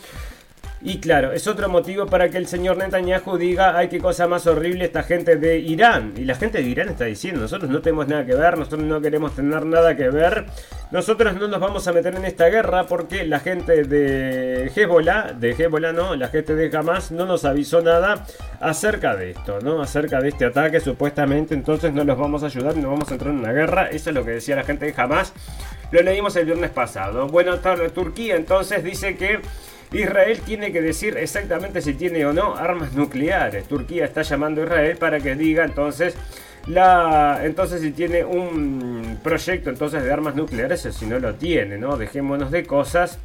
y 0.83 0.99
claro, 0.99 1.33
es 1.33 1.47
otro 1.47 1.69
motivo 1.69 2.07
para 2.07 2.31
que 2.31 2.39
el 2.39 2.47
señor 2.47 2.79
Netanyahu 2.79 3.37
diga, 3.37 3.77
ay, 3.77 3.89
qué 3.89 3.99
cosa 3.99 4.27
más 4.27 4.47
horrible 4.47 4.87
esta 4.87 5.03
gente 5.03 5.37
de 5.37 5.59
Irán. 5.59 6.15
Y 6.17 6.25
la 6.25 6.35
gente 6.35 6.63
de 6.63 6.69
Irán 6.69 6.89
está 6.89 7.05
diciendo, 7.05 7.43
nosotros 7.43 7.71
no 7.71 7.83
tenemos 7.83 8.09
nada 8.09 8.25
que 8.25 8.35
ver, 8.35 8.57
nosotros 8.57 8.83
no 8.83 9.01
queremos 9.01 9.35
tener 9.35 9.67
nada 9.67 9.95
que 9.95 10.09
ver, 10.09 10.47
nosotros 10.91 11.35
no 11.35 11.49
nos 11.49 11.61
vamos 11.61 11.87
a 11.87 11.93
meter 11.93 12.15
en 12.15 12.25
esta 12.25 12.49
guerra 12.49 12.87
porque 12.87 13.27
la 13.27 13.41
gente 13.41 13.85
de 13.85 14.73
Hezbollah, 14.75 15.35
de 15.35 15.51
Hezbollah 15.51 15.93
no, 15.93 16.17
la 16.17 16.29
gente 16.29 16.55
de 16.55 16.75
Hamas 16.75 17.13
no 17.13 17.27
nos 17.27 17.45
avisó 17.45 17.83
nada 17.83 18.25
acerca 18.61 19.17
de 19.17 19.33
esto, 19.33 19.61
¿no? 19.61 19.83
Acerca 19.83 20.21
de 20.21 20.31
este 20.31 20.47
ataque, 20.47 20.81
supuestamente, 20.81 21.55
entonces 21.55 21.93
no 21.93 22.05
los 22.05 22.17
vamos 22.17 22.43
a 22.43 22.47
ayudar 22.47 22.77
no 22.77 22.91
vamos 22.91 23.11
a 23.11 23.15
entrar 23.15 23.33
en 23.33 23.41
una 23.41 23.53
guerra. 23.53 23.89
Eso 23.91 24.11
es 24.11 24.17
lo 24.17 24.25
que 24.25 24.33
decía 24.33 24.57
la 24.57 24.65
gente 24.65 24.87
de 24.87 24.95
Hamas. 24.97 25.33
Lo 25.91 26.01
leímos 26.03 26.37
el 26.37 26.47
viernes 26.47 26.71
pasado. 26.71 27.27
Bueno, 27.27 27.59
Turquía 27.93 28.37
entonces 28.37 28.83
dice 28.85 29.17
que 29.17 29.41
Israel 29.93 30.41
tiene 30.45 30.71
que 30.73 30.81
decir 30.81 31.17
exactamente 31.17 31.83
si 31.83 31.95
tiene 31.95 32.25
o 32.25 32.33
no 32.33 32.57
armas 32.57 32.93
nucleares. 32.93 33.67
Turquía 33.67 34.05
está 34.05 34.23
llamando 34.23 34.63
a 34.63 34.65
Israel 34.65 34.97
para 34.99 35.21
que 35.21 35.35
diga 35.35 35.65
entonces 35.65 36.15
la 36.67 37.41
entonces 37.43 37.81
si 37.81 37.91
tiene 37.91 38.25
un 38.25 39.19
proyecto 39.23 39.71
entonces 39.71 40.03
de 40.05 40.13
armas 40.13 40.35
nucleares 40.35 40.85
o 40.87 40.93
si 40.93 41.07
no 41.07 41.19
lo 41.19 41.35
tiene, 41.35 41.79
¿no? 41.79 41.97
Dejémonos 41.97 42.51
de 42.51 42.65
cosas 42.65 43.19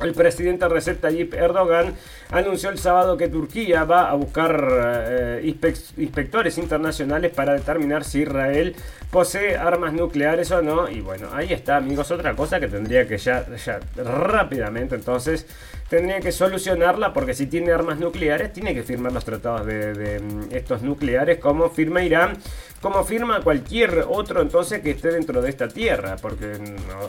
El 0.00 0.12
presidente 0.12 0.68
Recep 0.68 1.00
Tayyip 1.00 1.32
Erdogan 1.32 1.94
anunció 2.30 2.68
el 2.68 2.78
sábado 2.78 3.16
que 3.16 3.28
Turquía 3.28 3.84
va 3.84 4.10
a 4.10 4.14
buscar 4.14 4.68
eh, 5.06 5.54
inspectores 5.96 6.58
internacionales 6.58 7.32
para 7.34 7.54
determinar 7.54 8.04
si 8.04 8.22
Israel 8.22 8.76
posee 9.10 9.56
armas 9.56 9.94
nucleares 9.94 10.50
o 10.50 10.60
no. 10.60 10.90
Y 10.90 11.00
bueno, 11.00 11.28
ahí 11.32 11.52
está, 11.52 11.76
amigos. 11.76 12.10
Otra 12.10 12.34
cosa 12.34 12.60
que 12.60 12.68
tendría 12.68 13.08
que 13.08 13.16
ya, 13.16 13.46
ya 13.56 13.80
rápidamente 13.96 14.96
entonces 14.96 15.46
tendría 15.88 16.20
que 16.20 16.32
solucionarla 16.32 17.12
porque 17.12 17.34
si 17.34 17.46
tiene 17.46 17.72
armas 17.72 17.98
nucleares 17.98 18.52
tiene 18.52 18.74
que 18.74 18.82
firmar 18.82 19.12
los 19.12 19.24
tratados 19.24 19.66
de, 19.66 20.20
mm, 20.20 20.54
estos 20.54 20.82
nucleares 20.82 21.38
como 21.38 21.70
firma 21.70 22.02
Irán, 22.02 22.36
como 22.80 23.04
firma 23.04 23.40
cualquier 23.40 24.06
otro 24.08 24.42
entonces 24.42 24.80
que 24.80 24.90
esté 24.90 25.10
dentro 25.10 25.40
de 25.40 25.50
esta 25.50 25.68
tierra. 25.68 26.16
Porque, 26.20 26.58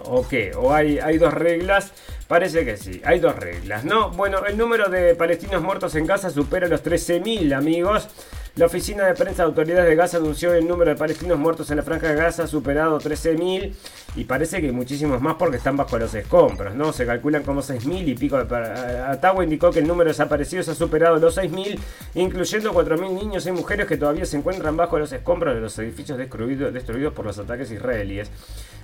¿o 0.06 0.28
qué? 0.28 0.52
¿O 0.56 0.74
hay, 0.74 1.00
hay 1.00 1.18
dos 1.18 1.34
reglas? 1.34 1.92
Parece 2.28 2.66
que 2.66 2.78
sí, 2.78 3.02
hay 3.06 3.20
dos 3.20 3.36
reglas, 3.36 3.84
¿no? 3.84 4.12
Bueno, 4.12 4.46
el 4.46 4.58
número 4.58 4.90
de 4.90 5.16
palestinos 5.16 5.62
muertos 5.62 5.96
en 5.96 6.06
Gaza 6.06 6.30
supera 6.30 6.68
los 6.68 6.84
13.000 6.84 7.54
amigos. 7.54 8.10
La 8.58 8.66
oficina 8.66 9.06
de 9.06 9.14
prensa 9.14 9.44
de 9.44 9.50
autoridades 9.50 9.88
de 9.88 9.96
Gaza 9.96 10.18
anunció 10.18 10.52
el 10.56 10.68
número 10.68 10.90
de 10.90 10.98
palestinos 10.98 11.38
muertos 11.38 11.70
en 11.70 11.78
la 11.78 11.84
franja 11.84 12.08
de 12.08 12.16
Gaza 12.16 12.46
ha 12.46 12.48
superado 12.48 13.00
13.000 13.00 13.72
y 14.16 14.24
parece 14.24 14.60
que 14.62 14.72
muchísimos 14.72 15.22
más 15.22 15.36
porque 15.36 15.58
están 15.58 15.78
bajo 15.78 16.00
los 16.00 16.12
escombros, 16.16 16.74
¿no? 16.74 16.92
Se 16.92 17.06
calculan 17.06 17.44
como 17.44 17.62
6.000 17.62 18.08
y 18.08 18.16
pico. 18.16 18.36
Atawa 18.36 19.44
indicó 19.44 19.70
que 19.70 19.78
el 19.78 19.88
número 19.88 20.06
de 20.06 20.14
desaparecidos 20.14 20.70
ha 20.70 20.74
superado 20.74 21.18
los 21.18 21.38
6.000, 21.38 21.78
incluyendo 22.16 22.74
4.000 22.74 23.14
niños 23.14 23.46
y 23.46 23.52
mujeres 23.52 23.86
que 23.86 23.96
todavía 23.96 24.26
se 24.26 24.38
encuentran 24.38 24.76
bajo 24.76 24.98
los 24.98 25.12
escombros 25.12 25.54
de 25.54 25.62
los 25.62 25.78
edificios 25.78 26.18
destruidos, 26.18 26.74
destruidos 26.74 27.14
por 27.14 27.28
los 27.28 27.38
ataques 27.38 27.70
israelíes. 27.70 28.32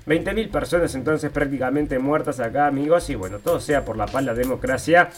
20.000 0.06 0.52
personas 0.52 0.94
entonces 0.94 1.32
prácticamente 1.32 1.98
muertas 1.98 2.40
acá, 2.40 2.68
amigos, 2.68 3.10
y 3.10 3.16
bueno, 3.16 3.40
todo 3.40 3.60
sea 3.60 3.84
por 3.84 3.98
la 3.98 4.06
paz, 4.06 4.24
la 4.24 4.36
democracia 4.36 5.10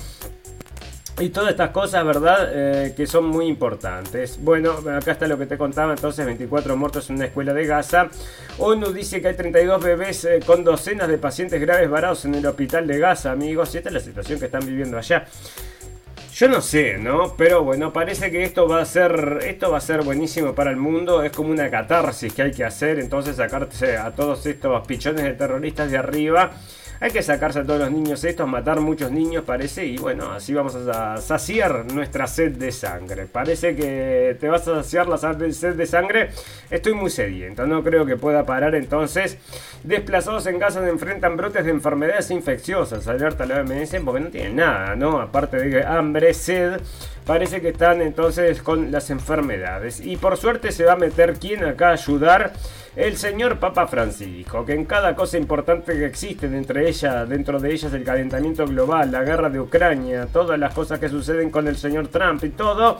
y 1.17 1.29
todas 1.29 1.51
estas 1.51 1.69
cosas, 1.69 2.05
¿verdad? 2.05 2.49
Eh, 2.51 2.93
que 2.95 3.07
son 3.07 3.27
muy 3.27 3.45
importantes. 3.47 4.37
Bueno, 4.41 4.73
acá 4.97 5.11
está 5.11 5.27
lo 5.27 5.37
que 5.37 5.45
te 5.45 5.57
contaba. 5.57 5.93
Entonces, 5.93 6.25
24 6.25 6.75
muertos 6.75 7.09
en 7.09 7.15
una 7.15 7.25
escuela 7.25 7.53
de 7.53 7.65
Gaza. 7.65 8.09
ONU 8.57 8.91
dice 8.91 9.21
que 9.21 9.29
hay 9.29 9.35
32 9.35 9.81
bebés 9.81 10.25
eh, 10.25 10.39
con 10.45 10.65
docenas 10.65 11.07
de 11.07 11.17
pacientes 11.17 11.61
graves 11.61 11.89
varados 11.89 12.25
en 12.25 12.35
el 12.35 12.45
hospital 12.45 12.85
de 12.85 12.99
Gaza, 12.99 13.31
amigos. 13.31 13.73
Y 13.73 13.77
esta 13.77 13.89
es 13.89 13.93
la 13.93 14.01
situación 14.01 14.39
que 14.39 14.45
están 14.45 14.65
viviendo 14.65 14.97
allá. 14.97 15.25
Yo 16.33 16.49
no 16.49 16.59
sé, 16.59 16.97
¿no? 16.97 17.33
Pero 17.37 17.63
bueno, 17.63 17.93
parece 17.93 18.29
que 18.29 18.43
esto 18.43 18.67
va 18.67 18.81
a 18.81 18.85
ser 18.85 19.39
esto 19.43 19.71
va 19.71 19.77
a 19.77 19.81
ser 19.81 20.01
buenísimo 20.03 20.53
para 20.53 20.69
el 20.69 20.75
mundo, 20.75 21.23
es 21.23 21.31
como 21.31 21.51
una 21.51 21.69
catarsis 21.69 22.33
que 22.33 22.41
hay 22.41 22.51
que 22.51 22.65
hacer, 22.65 22.99
entonces 22.99 23.37
sacarse 23.37 23.95
a 23.95 24.11
todos 24.11 24.45
estos 24.45 24.85
pichones 24.85 25.23
de 25.23 25.31
terroristas 25.31 25.89
de 25.89 25.97
arriba 25.97 26.51
hay 26.99 27.11
que 27.11 27.21
sacarse 27.21 27.59
a 27.59 27.63
todos 27.63 27.79
los 27.79 27.91
niños 27.91 28.23
estos, 28.23 28.47
matar 28.47 28.79
muchos 28.79 29.11
niños 29.11 29.43
parece 29.45 29.85
y 29.85 29.97
bueno, 29.97 30.31
así 30.31 30.53
vamos 30.53 30.75
a 30.75 31.17
saciar 31.17 31.85
nuestra 31.91 32.27
sed 32.27 32.53
de 32.53 32.71
sangre. 32.71 33.25
Parece 33.25 33.75
que 33.75 34.37
te 34.39 34.47
vas 34.47 34.67
a 34.67 34.83
saciar 34.83 35.07
la 35.07 35.17
sed 35.17 35.75
de 35.75 35.85
sangre. 35.85 36.29
Estoy 36.69 36.93
muy 36.93 37.09
sediento, 37.09 37.65
no 37.67 37.83
creo 37.83 38.05
que 38.05 38.17
pueda 38.17 38.45
parar 38.45 38.75
entonces. 38.75 39.37
Desplazados 39.83 40.47
en 40.47 40.57
Gaza 40.57 40.87
enfrentan 40.87 41.37
brotes 41.37 41.65
de 41.65 41.71
enfermedades 41.71 42.31
infecciosas. 42.31 43.07
Alerta 43.07 43.45
la 43.45 43.61
OMS 43.61 43.95
porque 44.03 44.21
no 44.21 44.29
tienen 44.29 44.55
nada, 44.55 44.95
¿no? 44.95 45.19
Aparte 45.19 45.57
de 45.57 45.83
hambre, 45.83 46.33
sed 46.33 46.79
parece 47.25 47.59
que 47.59 47.69
están 47.69 48.01
entonces 48.01 48.61
con 48.61 48.91
las 48.91 49.09
enfermedades. 49.09 49.99
Y 49.99 50.17
por 50.17 50.37
suerte 50.37 50.71
se 50.71 50.85
va 50.85 50.93
a 50.93 50.97
meter 50.97 51.33
quien 51.33 51.65
acá 51.65 51.89
a 51.89 51.93
ayudar. 51.93 52.53
El 52.95 53.17
señor 53.17 53.59
Papa 53.59 53.87
Francisco, 53.87 54.63
que 54.65 54.73
en 54.73 54.85
cada 54.85 55.15
cosa 55.15 55.37
importante 55.37 55.91
que 55.97 56.05
existe 56.05 56.45
entre 56.45 56.87
dentro 57.01 57.59
de 57.59 57.73
ellas 57.73 57.93
el 57.93 58.03
calentamiento 58.03 58.65
global, 58.65 59.11
la 59.11 59.23
guerra 59.23 59.49
de 59.49 59.59
Ucrania, 59.59 60.27
todas 60.31 60.57
las 60.57 60.73
cosas 60.73 60.99
que 60.99 61.09
suceden 61.09 61.49
con 61.49 61.67
el 61.67 61.77
señor 61.77 62.07
Trump 62.07 62.43
y 62.43 62.49
todo, 62.49 62.99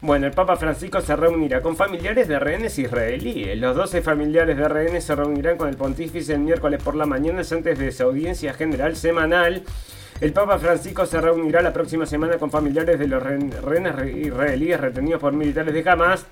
bueno, 0.00 0.26
el 0.26 0.32
Papa 0.32 0.56
Francisco 0.56 1.00
se 1.00 1.16
reunirá 1.16 1.62
con 1.62 1.76
familiares 1.76 2.28
de 2.28 2.38
rehenes 2.38 2.78
israelíes. 2.78 3.58
Los 3.58 3.74
12 3.74 4.02
familiares 4.02 4.56
de 4.56 4.68
rehenes 4.68 5.04
se 5.04 5.14
reunirán 5.14 5.56
con 5.56 5.68
el 5.68 5.76
pontífice 5.76 6.34
el 6.34 6.40
miércoles 6.40 6.82
por 6.82 6.94
la 6.94 7.06
mañana 7.06 7.42
antes 7.50 7.78
de 7.78 7.90
su 7.90 8.02
audiencia 8.02 8.52
general 8.52 8.96
semanal. 8.96 9.62
El 10.20 10.32
Papa 10.32 10.58
Francisco 10.58 11.06
se 11.06 11.20
reunirá 11.20 11.62
la 11.62 11.72
próxima 11.72 12.06
semana 12.06 12.36
con 12.36 12.50
familiares 12.50 12.98
de 12.98 13.08
los 13.08 13.22
rehenes 13.22 13.94
israelíes 14.16 14.80
retenidos 14.80 15.20
por 15.20 15.32
militares 15.32 15.72
de 15.72 15.90
Hamas 15.90 16.26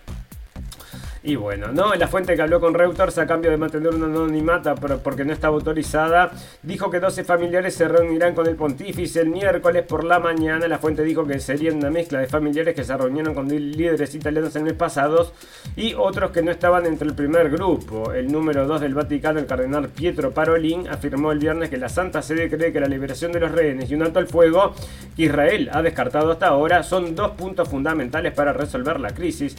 y 1.25 1.37
bueno, 1.37 1.69
¿no? 1.69 1.95
La 1.95 2.09
fuente 2.09 2.35
que 2.35 2.43
habló 2.43 2.61
con 2.61 2.75
Reuters 2.75 3.17
a 3.19 3.27
cambio 3.29 3.51
de 3.53 3.57
mantener 3.57 3.95
una 3.95 4.07
anonimata 4.07 4.75
porque 4.75 5.25
no 5.25 5.33
estaba 5.33 5.55
autorizada, 5.55 6.33
dijo 6.65 6.91
que 6.91 6.99
12 6.99 7.23
familiares 7.23 7.75
se 7.77 7.87
reunirán 7.87 8.35
con 8.35 8.49
el 8.49 8.57
pontífice 8.57 9.21
el 9.21 9.29
miércoles 9.29 9.85
por 9.87 10.03
la 10.03 10.19
mañana. 10.19 10.67
La 10.67 10.79
fuente 10.79 11.05
dijo 11.05 11.25
que 11.25 11.39
sería 11.39 11.73
una 11.73 11.91
mezcla 11.91 12.19
de 12.19 12.27
familiares 12.27 12.75
que 12.75 12.83
se 12.83 12.97
reunieron 12.97 13.35
con 13.35 13.49
líderes 13.49 14.15
italianos 14.17 14.57
el 14.57 14.65
mes 14.65 14.73
pasado 14.73 15.33
y 15.77 15.95
otros 15.95 16.33
que 16.33 16.43
no 16.43 16.51
estaban 16.51 16.87
entre 16.87 17.07
el 17.07 17.15
primer 17.15 17.51
grupo. 17.51 18.13
El 18.13 18.33
número 18.33 18.67
2 18.67 18.81
del 18.81 18.95
Vaticano, 18.95 19.39
el 19.39 19.47
cardenal 19.47 19.91
Pietro 19.91 20.33
Parolin, 20.33 20.89
afirmó 20.89 21.31
el 21.31 21.39
viernes 21.39 21.71
que 21.71 21.77
la 21.77 21.89
Santa 21.89 22.21
Sede 22.23 22.51
cree 22.51 22.73
que 22.73 22.81
la 22.81 22.89
liberación 22.89 23.31
de 23.31 23.39
los 23.39 23.53
rehenes 23.53 23.89
y 23.89 23.95
un 23.95 24.03
alto 24.03 24.19
al 24.19 24.27
fuego 24.27 24.75
que 25.15 25.25
Israel 25.25 25.71
ha 25.73 25.83
descartado 25.83 26.33
hasta 26.33 26.49
ahora 26.49 26.83
son 26.83 27.15
dos 27.15 27.31
puntos 27.33 27.69
fundamentales 27.69 28.33
para 28.33 28.53
resolver 28.53 28.99
la 28.99 29.11
crisis. 29.11 29.55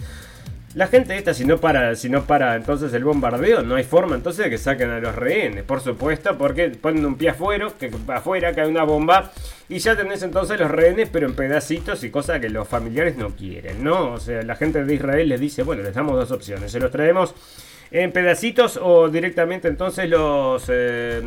La 0.75 0.87
gente 0.87 1.15
esta, 1.15 1.35
si 1.35 1.45
no 1.45 1.59
para, 1.59 1.95
si 1.95 2.09
no 2.09 2.23
para 2.23 2.55
entonces 2.55 2.91
el 2.93 3.03
bombardeo, 3.03 3.61
no 3.61 3.75
hay 3.75 3.83
forma 3.83 4.15
entonces 4.15 4.45
de 4.45 4.49
que 4.49 4.57
saquen 4.57 4.89
a 4.89 4.99
los 4.99 5.13
rehenes, 5.13 5.63
por 5.63 5.81
supuesto, 5.81 6.35
porque 6.35 6.69
ponen 6.69 7.05
un 7.05 7.15
pie 7.15 7.29
afuera, 7.29 7.67
que 7.79 7.91
afuera 8.07 8.53
cae 8.53 8.67
una 8.67 8.83
bomba 8.83 9.31
y 9.69 9.77
ya 9.77 9.95
tenés 9.95 10.23
entonces 10.23 10.59
los 10.59 10.71
rehenes, 10.71 11.09
pero 11.11 11.27
en 11.27 11.35
pedacitos 11.35 12.03
y 12.03 12.09
cosas 12.09 12.39
que 12.39 12.49
los 12.49 12.67
familiares 12.67 13.17
no 13.17 13.35
quieren, 13.35 13.83
¿no? 13.83 14.13
O 14.13 14.19
sea, 14.19 14.41
la 14.41 14.55
gente 14.55 14.83
de 14.83 14.95
Israel 14.95 15.29
les 15.29 15.39
dice, 15.39 15.61
bueno, 15.61 15.83
les 15.83 15.93
damos 15.93 16.15
dos 16.15 16.31
opciones, 16.31 16.71
se 16.71 16.79
los 16.79 16.89
traemos 16.89 17.35
en 17.91 18.11
pedacitos 18.11 18.79
o 18.81 19.09
directamente 19.09 19.67
entonces 19.67 20.09
los... 20.09 20.65
Eh, 20.69 21.21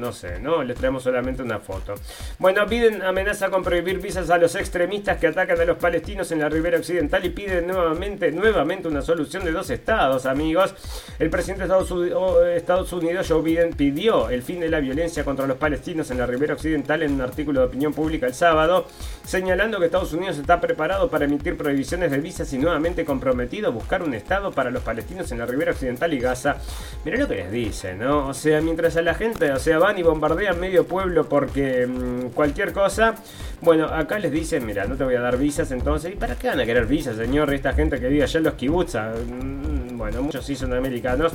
no 0.00 0.12
sé, 0.12 0.40
¿no? 0.40 0.64
Les 0.64 0.76
traemos 0.76 1.02
solamente 1.02 1.42
una 1.42 1.60
foto. 1.60 1.94
Bueno, 2.38 2.66
Biden 2.66 3.02
amenaza 3.02 3.50
con 3.50 3.62
prohibir 3.62 4.00
visas 4.00 4.30
a 4.30 4.38
los 4.38 4.54
extremistas 4.56 5.18
que 5.18 5.28
atacan 5.28 5.60
a 5.60 5.64
los 5.64 5.76
palestinos 5.76 6.32
en 6.32 6.40
la 6.40 6.48
ribera 6.48 6.78
occidental 6.78 7.24
y 7.24 7.30
pide 7.30 7.62
nuevamente, 7.62 8.32
nuevamente 8.32 8.88
una 8.88 9.02
solución 9.02 9.44
de 9.44 9.52
dos 9.52 9.70
estados, 9.70 10.26
amigos. 10.26 10.74
El 11.18 11.30
presidente 11.30 11.68
de 11.68 12.56
Estados 12.56 12.92
Unidos, 12.92 13.26
Joe 13.28 13.42
Biden, 13.42 13.74
pidió 13.74 14.30
el 14.30 14.42
fin 14.42 14.60
de 14.60 14.68
la 14.68 14.80
violencia 14.80 15.24
contra 15.24 15.46
los 15.46 15.58
palestinos 15.58 16.10
en 16.10 16.18
la 16.18 16.26
ribera 16.26 16.54
occidental 16.54 17.02
en 17.02 17.12
un 17.12 17.20
artículo 17.20 17.60
de 17.60 17.66
opinión 17.66 17.92
pública 17.92 18.26
el 18.26 18.34
sábado, 18.34 18.86
señalando 19.24 19.78
que 19.78 19.86
Estados 19.86 20.12
Unidos 20.12 20.38
está 20.38 20.60
preparado 20.60 21.10
para 21.10 21.26
emitir 21.26 21.56
prohibiciones 21.56 22.10
de 22.10 22.18
visas 22.18 22.52
y 22.52 22.58
nuevamente 22.58 23.04
comprometido 23.04 23.68
a 23.68 23.70
buscar 23.70 24.02
un 24.02 24.14
estado 24.14 24.50
para 24.50 24.70
los 24.70 24.82
palestinos 24.82 25.30
en 25.32 25.38
la 25.38 25.46
ribera 25.46 25.72
occidental 25.72 26.12
y 26.14 26.18
Gaza. 26.18 26.56
Mirá 27.04 27.18
lo 27.18 27.28
que 27.28 27.36
les 27.36 27.52
dice, 27.52 27.94
¿no? 27.94 28.28
O 28.28 28.34
sea, 28.34 28.60
mientras 28.60 28.96
a 28.96 29.02
la 29.02 29.14
gente, 29.14 29.52
o 29.52 29.58
sea, 29.58 29.78
va 29.78 29.89
y 29.98 30.02
bombardean 30.02 30.58
medio 30.58 30.86
pueblo 30.86 31.28
porque 31.28 31.86
mm, 31.86 32.30
cualquier 32.30 32.72
cosa. 32.72 33.14
Bueno, 33.60 33.86
acá 33.86 34.18
les 34.18 34.32
dicen, 34.32 34.64
mira, 34.64 34.84
no 34.86 34.96
te 34.96 35.04
voy 35.04 35.14
a 35.14 35.20
dar 35.20 35.36
visas 35.36 35.70
entonces. 35.70 36.12
¿Y 36.12 36.16
para 36.16 36.36
qué 36.36 36.48
van 36.48 36.60
a 36.60 36.64
querer 36.64 36.86
visas, 36.86 37.16
señor? 37.16 37.52
Esta 37.52 37.72
gente 37.72 38.00
que 38.00 38.08
vive 38.08 38.22
allá 38.22 38.38
en 38.38 38.44
los 38.44 38.54
kibbutz. 38.54 38.94
Mm, 38.94 39.96
bueno, 39.98 40.22
muchos 40.22 40.44
sí 40.44 40.56
son 40.56 40.72
americanos. 40.72 41.32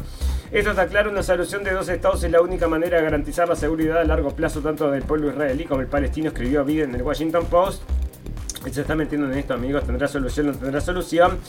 Esto 0.52 0.72
está 0.72 0.88
claro, 0.88 1.12
una 1.12 1.24
solución 1.24 1.64
de 1.64 1.72
dos 1.72 1.90
estados 1.90 2.24
es 2.24 2.32
la 2.32 2.42
única 2.42 2.68
manera 2.68 2.98
de 2.98 3.04
garantizar 3.04 3.48
la 3.48 3.56
seguridad 3.56 4.00
a 4.00 4.04
largo 4.04 4.32
plazo 4.32 4.62
tanto 4.62 4.90
del 4.90 5.04
pueblo 5.04 5.30
israelí 5.30 5.66
como 5.66 5.82
el 5.82 5.88
palestino, 5.88 6.30
escribió 6.30 6.64
Biden 6.64 6.90
en 6.90 6.96
el 6.96 7.02
Washington 7.02 7.46
Post 7.48 7.84
se 8.74 8.82
está 8.82 8.96
metiendo 8.96 9.32
en 9.32 9.38
esto, 9.38 9.54
amigos. 9.54 9.86
Tendrá 9.86 10.08
solución, 10.08 10.48
no 10.48 10.54
tendrá 10.54 10.82
solución. 10.82 11.40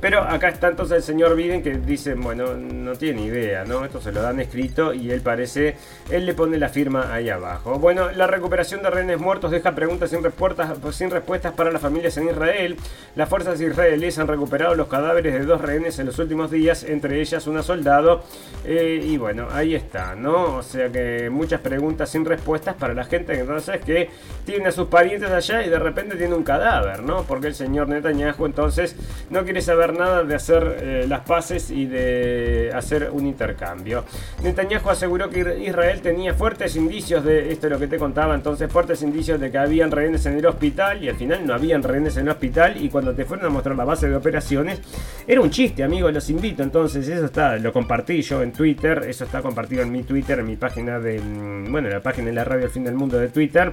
Pero 0.00 0.20
acá 0.20 0.48
está 0.48 0.68
entonces 0.68 0.98
el 0.98 1.02
señor 1.02 1.34
Biden 1.34 1.62
que 1.62 1.78
dice, 1.78 2.14
bueno, 2.14 2.54
no 2.54 2.94
tiene 2.94 3.22
idea, 3.22 3.64
¿no? 3.64 3.84
Esto 3.84 4.00
se 4.00 4.12
lo 4.12 4.20
dan 4.20 4.40
escrito 4.40 4.92
y 4.92 5.10
él 5.10 5.20
parece, 5.20 5.76
él 6.10 6.26
le 6.26 6.34
pone 6.34 6.58
la 6.58 6.68
firma 6.68 7.12
ahí 7.12 7.30
abajo. 7.30 7.78
Bueno, 7.78 8.10
la 8.12 8.26
recuperación 8.26 8.82
de 8.82 8.90
rehenes 8.90 9.18
muertos 9.18 9.50
deja 9.50 9.74
preguntas 9.74 10.10
sin 10.10 10.22
respuestas, 10.22 11.52
para 11.52 11.70
las 11.70 11.80
familias 11.80 12.16
en 12.16 12.28
Israel. 12.28 12.76
Las 13.16 13.28
fuerzas 13.28 13.60
israelíes 13.60 14.18
han 14.18 14.28
recuperado 14.28 14.74
los 14.74 14.88
cadáveres 14.88 15.32
de 15.32 15.44
dos 15.44 15.60
rehenes 15.60 15.98
en 15.98 16.06
los 16.06 16.18
últimos 16.18 16.50
días, 16.50 16.84
entre 16.84 17.20
ellas 17.20 17.46
una 17.46 17.62
soldado. 17.62 18.24
Eh, 18.64 19.00
y 19.02 19.16
bueno, 19.16 19.48
ahí 19.52 19.74
está, 19.74 20.14
¿no? 20.14 20.56
O 20.56 20.62
sea 20.62 20.90
que 20.90 21.30
muchas 21.30 21.60
preguntas 21.60 22.10
sin 22.10 22.24
respuestas 22.24 22.74
para 22.74 22.94
la 22.94 23.04
gente 23.04 23.38
entonces 23.38 23.80
que 23.80 24.10
tiene 24.44 24.68
a 24.68 24.72
sus 24.72 24.88
parientes 24.88 25.30
allá 25.30 25.62
y 25.62 25.70
de 25.70 25.78
repente 25.78 26.16
tiene 26.16 26.34
un 26.34 26.42
cadáver 26.42 26.63
¿no? 27.02 27.24
Porque 27.24 27.48
el 27.48 27.54
señor 27.54 27.88
Netanyahu 27.88 28.46
entonces 28.46 28.96
no 29.30 29.44
quiere 29.44 29.60
saber 29.60 29.92
nada 29.92 30.24
de 30.24 30.34
hacer 30.34 30.78
eh, 30.80 31.06
las 31.08 31.20
paces 31.20 31.70
y 31.70 31.86
de 31.86 32.70
hacer 32.74 33.10
un 33.12 33.26
intercambio. 33.26 34.04
Netanyahu 34.42 34.90
aseguró 34.90 35.28
que 35.28 35.64
Israel 35.64 36.00
tenía 36.00 36.34
fuertes 36.34 36.76
indicios 36.76 37.24
de 37.24 37.52
esto 37.52 37.66
es 37.66 37.72
lo 37.72 37.78
que 37.78 37.86
te 37.86 37.98
contaba 37.98 38.34
entonces, 38.34 38.70
fuertes 38.72 39.02
indicios 39.02 39.38
de 39.40 39.50
que 39.50 39.58
habían 39.58 39.90
rehenes 39.90 40.24
en 40.26 40.38
el 40.38 40.46
hospital 40.46 41.04
y 41.04 41.08
al 41.08 41.16
final 41.16 41.46
no 41.46 41.54
habían 41.54 41.82
rehenes 41.82 42.16
en 42.16 42.24
el 42.24 42.30
hospital 42.30 42.82
y 42.82 42.88
cuando 42.88 43.14
te 43.14 43.24
fueron 43.24 43.46
a 43.46 43.50
mostrar 43.50 43.76
la 43.76 43.84
base 43.84 44.08
de 44.08 44.16
operaciones 44.16 44.80
era 45.26 45.40
un 45.40 45.50
chiste, 45.50 45.82
amigos, 45.82 46.12
los 46.12 46.30
invito 46.30 46.62
entonces, 46.62 47.06
eso 47.08 47.26
está, 47.26 47.56
lo 47.58 47.72
compartí 47.72 48.22
yo 48.22 48.42
en 48.42 48.52
Twitter, 48.52 49.04
eso 49.06 49.24
está 49.24 49.42
compartido 49.42 49.82
en 49.82 49.92
mi 49.92 50.02
Twitter, 50.02 50.38
en 50.38 50.46
mi 50.46 50.56
página 50.56 50.98
de, 50.98 51.20
mm, 51.20 51.70
bueno, 51.70 51.88
la 51.88 52.00
página 52.00 52.28
de 52.28 52.32
la 52.32 52.44
radio 52.44 52.64
El 52.64 52.70
Fin 52.70 52.84
del 52.84 52.94
Mundo 52.94 53.18
de 53.18 53.28
Twitter. 53.28 53.72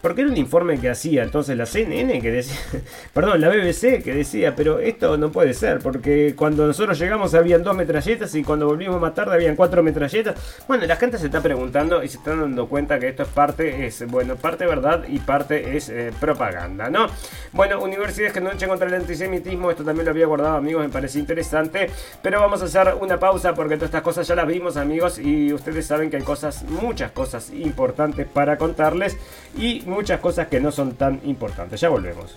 Porque 0.00 0.20
era 0.20 0.30
un 0.30 0.36
informe 0.36 0.78
que 0.78 0.88
hacía 0.88 1.24
entonces 1.24 1.56
la 1.56 1.66
CNN 1.66 2.20
que 2.20 2.30
decía, 2.30 2.56
perdón, 3.12 3.40
la 3.40 3.48
BBC 3.48 4.02
que 4.02 4.14
decía, 4.14 4.54
pero 4.54 4.78
esto 4.78 5.16
no 5.16 5.32
puede 5.32 5.54
ser, 5.54 5.80
porque 5.80 6.34
cuando 6.36 6.66
nosotros 6.66 6.98
llegamos 6.98 7.34
habían 7.34 7.64
dos 7.64 7.74
metralletas 7.74 8.34
y 8.36 8.44
cuando 8.44 8.66
volvimos 8.66 9.00
más 9.00 9.14
tarde 9.14 9.34
habían 9.34 9.56
cuatro 9.56 9.82
metralletas. 9.82 10.36
Bueno, 10.68 10.86
la 10.86 10.96
gente 10.96 11.18
se 11.18 11.26
está 11.26 11.40
preguntando 11.40 12.02
y 12.02 12.08
se 12.08 12.18
está 12.18 12.36
dando 12.36 12.68
cuenta 12.68 12.98
que 13.00 13.08
esto 13.08 13.24
es 13.24 13.28
parte, 13.28 13.86
es, 13.86 14.06
bueno, 14.06 14.36
parte 14.36 14.66
verdad 14.66 15.04
y 15.08 15.18
parte 15.18 15.76
es 15.76 15.88
eh, 15.88 16.12
propaganda, 16.20 16.88
¿no? 16.90 17.08
Bueno, 17.52 17.82
universidades 17.82 18.32
que 18.32 18.40
no 18.40 18.52
luchen 18.52 18.68
contra 18.68 18.86
el 18.86 18.94
antisemitismo, 18.94 19.70
esto 19.70 19.82
también 19.82 20.04
lo 20.04 20.12
había 20.12 20.26
guardado, 20.26 20.56
amigos, 20.56 20.82
me 20.82 20.90
parece 20.90 21.18
interesante, 21.18 21.90
pero 22.22 22.40
vamos 22.40 22.62
a 22.62 22.66
hacer 22.66 22.94
una 23.00 23.18
pausa 23.18 23.54
porque 23.54 23.74
todas 23.74 23.88
estas 23.88 24.02
cosas 24.02 24.28
ya 24.28 24.36
las 24.36 24.46
vimos, 24.46 24.76
amigos, 24.76 25.18
y 25.18 25.52
ustedes 25.52 25.86
saben 25.86 26.08
que 26.08 26.18
hay 26.18 26.22
cosas, 26.22 26.62
muchas 26.64 27.10
cosas 27.10 27.50
importantes 27.50 28.26
para 28.26 28.56
contarles 28.58 29.16
y 29.56 29.82
muchas 29.88 30.20
cosas 30.20 30.48
que 30.48 30.60
no 30.60 30.70
son 30.70 30.92
tan 30.94 31.20
importantes. 31.24 31.80
Ya 31.80 31.88
volvemos. 31.88 32.36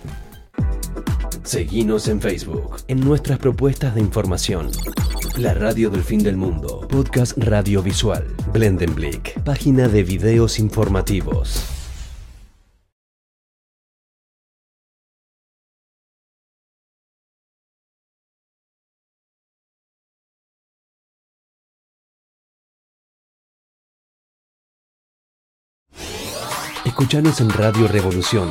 Seguimos 1.44 2.08
en 2.08 2.20
Facebook, 2.20 2.76
en 2.88 3.00
nuestras 3.00 3.38
propuestas 3.38 3.94
de 3.94 4.00
información. 4.00 4.70
La 5.36 5.54
radio 5.54 5.90
del 5.90 6.04
fin 6.04 6.22
del 6.22 6.36
mundo, 6.36 6.86
podcast 6.88 7.36
radiovisual, 7.36 8.26
Blendenblick, 8.52 9.40
página 9.42 9.88
de 9.88 10.02
videos 10.02 10.58
informativos. 10.58 11.81
Escuchanos 27.02 27.40
en 27.40 27.50
Radio 27.50 27.88
Revolución 27.88 28.48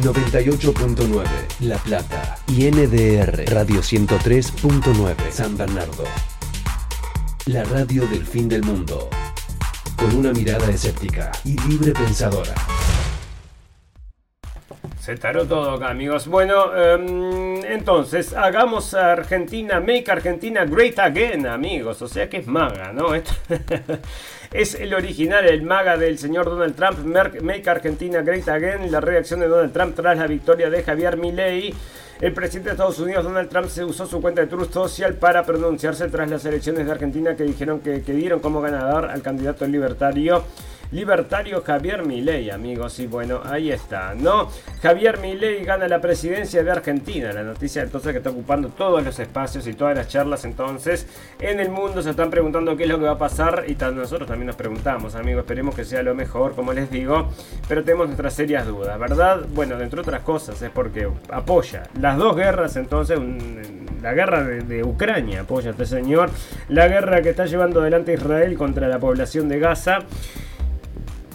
98.9 0.00 1.24
La 1.58 1.76
Plata 1.78 2.38
y 2.46 2.70
NDR 2.70 3.52
Radio 3.52 3.80
103.9 3.80 5.30
San 5.32 5.58
Bernardo. 5.58 6.04
La 7.46 7.64
radio 7.64 8.06
del 8.06 8.24
fin 8.24 8.48
del 8.48 8.62
mundo. 8.62 9.10
Con 9.96 10.14
una 10.14 10.32
mirada 10.32 10.70
escéptica 10.70 11.32
y 11.44 11.58
libre 11.68 11.90
pensadora. 11.94 12.54
Se 15.00 15.16
taró 15.16 15.44
todo 15.44 15.72
acá, 15.72 15.90
amigos. 15.90 16.28
Bueno, 16.28 16.72
em, 16.76 17.64
entonces, 17.64 18.34
hagamos 18.34 18.94
Argentina, 18.94 19.80
make 19.80 20.04
Argentina 20.08 20.64
great 20.64 21.00
again, 21.00 21.44
amigos. 21.44 22.02
O 22.02 22.08
sea 22.08 22.28
que 22.30 22.36
es 22.36 22.46
maga, 22.46 22.92
¿no? 22.92 23.08
Es 24.52 24.74
el 24.74 24.94
original, 24.94 25.44
el 25.46 25.60
maga 25.60 25.98
del 25.98 26.18
señor 26.18 26.46
Donald 26.46 26.74
Trump, 26.74 27.00
Make 27.42 27.68
Argentina 27.68 28.22
Great 28.22 28.48
Again, 28.48 28.90
la 28.90 28.98
reacción 28.98 29.40
de 29.40 29.46
Donald 29.46 29.74
Trump 29.74 29.94
tras 29.94 30.16
la 30.16 30.26
victoria 30.26 30.70
de 30.70 30.82
Javier 30.82 31.18
Milei. 31.18 31.74
El 32.18 32.32
presidente 32.32 32.70
de 32.70 32.72
Estados 32.72 32.98
Unidos, 32.98 33.24
Donald 33.24 33.50
Trump, 33.50 33.68
se 33.68 33.84
usó 33.84 34.06
su 34.06 34.22
cuenta 34.22 34.40
de 34.40 34.46
Truth 34.46 34.72
Social 34.72 35.14
para 35.14 35.44
pronunciarse 35.44 36.08
tras 36.08 36.30
las 36.30 36.46
elecciones 36.46 36.86
de 36.86 36.92
Argentina 36.92 37.36
que 37.36 37.44
dijeron 37.44 37.80
que, 37.80 38.00
que 38.00 38.12
dieron 38.14 38.40
como 38.40 38.62
ganador 38.62 39.10
al 39.10 39.20
candidato 39.20 39.66
libertario 39.66 40.42
libertario 40.90 41.62
Javier 41.62 42.04
Milei, 42.04 42.50
amigos. 42.50 42.98
Y 42.98 43.06
bueno, 43.06 43.40
ahí 43.44 43.70
está, 43.70 44.14
¿no? 44.14 44.48
Javier 44.82 45.18
Milei 45.18 45.64
gana 45.64 45.88
la 45.88 46.00
presidencia 46.00 46.62
de 46.62 46.70
Argentina. 46.70 47.32
La 47.32 47.42
noticia 47.42 47.82
entonces 47.82 48.12
que 48.12 48.18
está 48.18 48.30
ocupando 48.30 48.68
todos 48.68 49.04
los 49.04 49.18
espacios 49.18 49.66
y 49.66 49.74
todas 49.74 49.96
las 49.96 50.08
charlas 50.08 50.44
entonces 50.44 51.06
en 51.40 51.60
el 51.60 51.70
mundo. 51.70 52.02
Se 52.02 52.10
están 52.10 52.30
preguntando 52.30 52.76
qué 52.76 52.84
es 52.84 52.88
lo 52.88 52.98
que 52.98 53.04
va 53.04 53.12
a 53.12 53.18
pasar 53.18 53.64
y 53.66 53.74
nosotros 53.74 54.28
también 54.28 54.46
nos 54.46 54.56
preguntamos, 54.56 55.14
amigos. 55.14 55.42
Esperemos 55.42 55.74
que 55.74 55.84
sea 55.84 56.02
lo 56.02 56.14
mejor, 56.14 56.54
como 56.54 56.72
les 56.72 56.90
digo. 56.90 57.30
Pero 57.68 57.84
tenemos 57.84 58.06
nuestras 58.06 58.34
serias 58.34 58.66
dudas, 58.66 58.98
¿verdad? 58.98 59.44
Bueno, 59.54 59.76
dentro 59.76 60.02
de 60.02 60.08
otras 60.08 60.22
cosas, 60.22 60.60
es 60.62 60.70
porque 60.70 61.08
apoya 61.30 61.84
las 62.00 62.16
dos 62.16 62.36
guerras 62.36 62.76
entonces. 62.76 63.18
la 64.02 64.12
guerra 64.12 64.44
de, 64.44 64.60
de, 64.60 64.84
Ucrania 64.84 65.40
apoya 65.40 65.70
este 65.70 65.84
señor, 65.84 66.30
la 66.68 66.86
guerra 66.86 67.20
que 67.20 67.30
está 67.30 67.46
llevando 67.46 67.80
adelante 67.80 68.14
Israel 68.14 68.56
contra 68.56 68.88
la 68.88 68.98
población 68.98 69.48
de 69.48 69.58
Gaza 69.58 70.00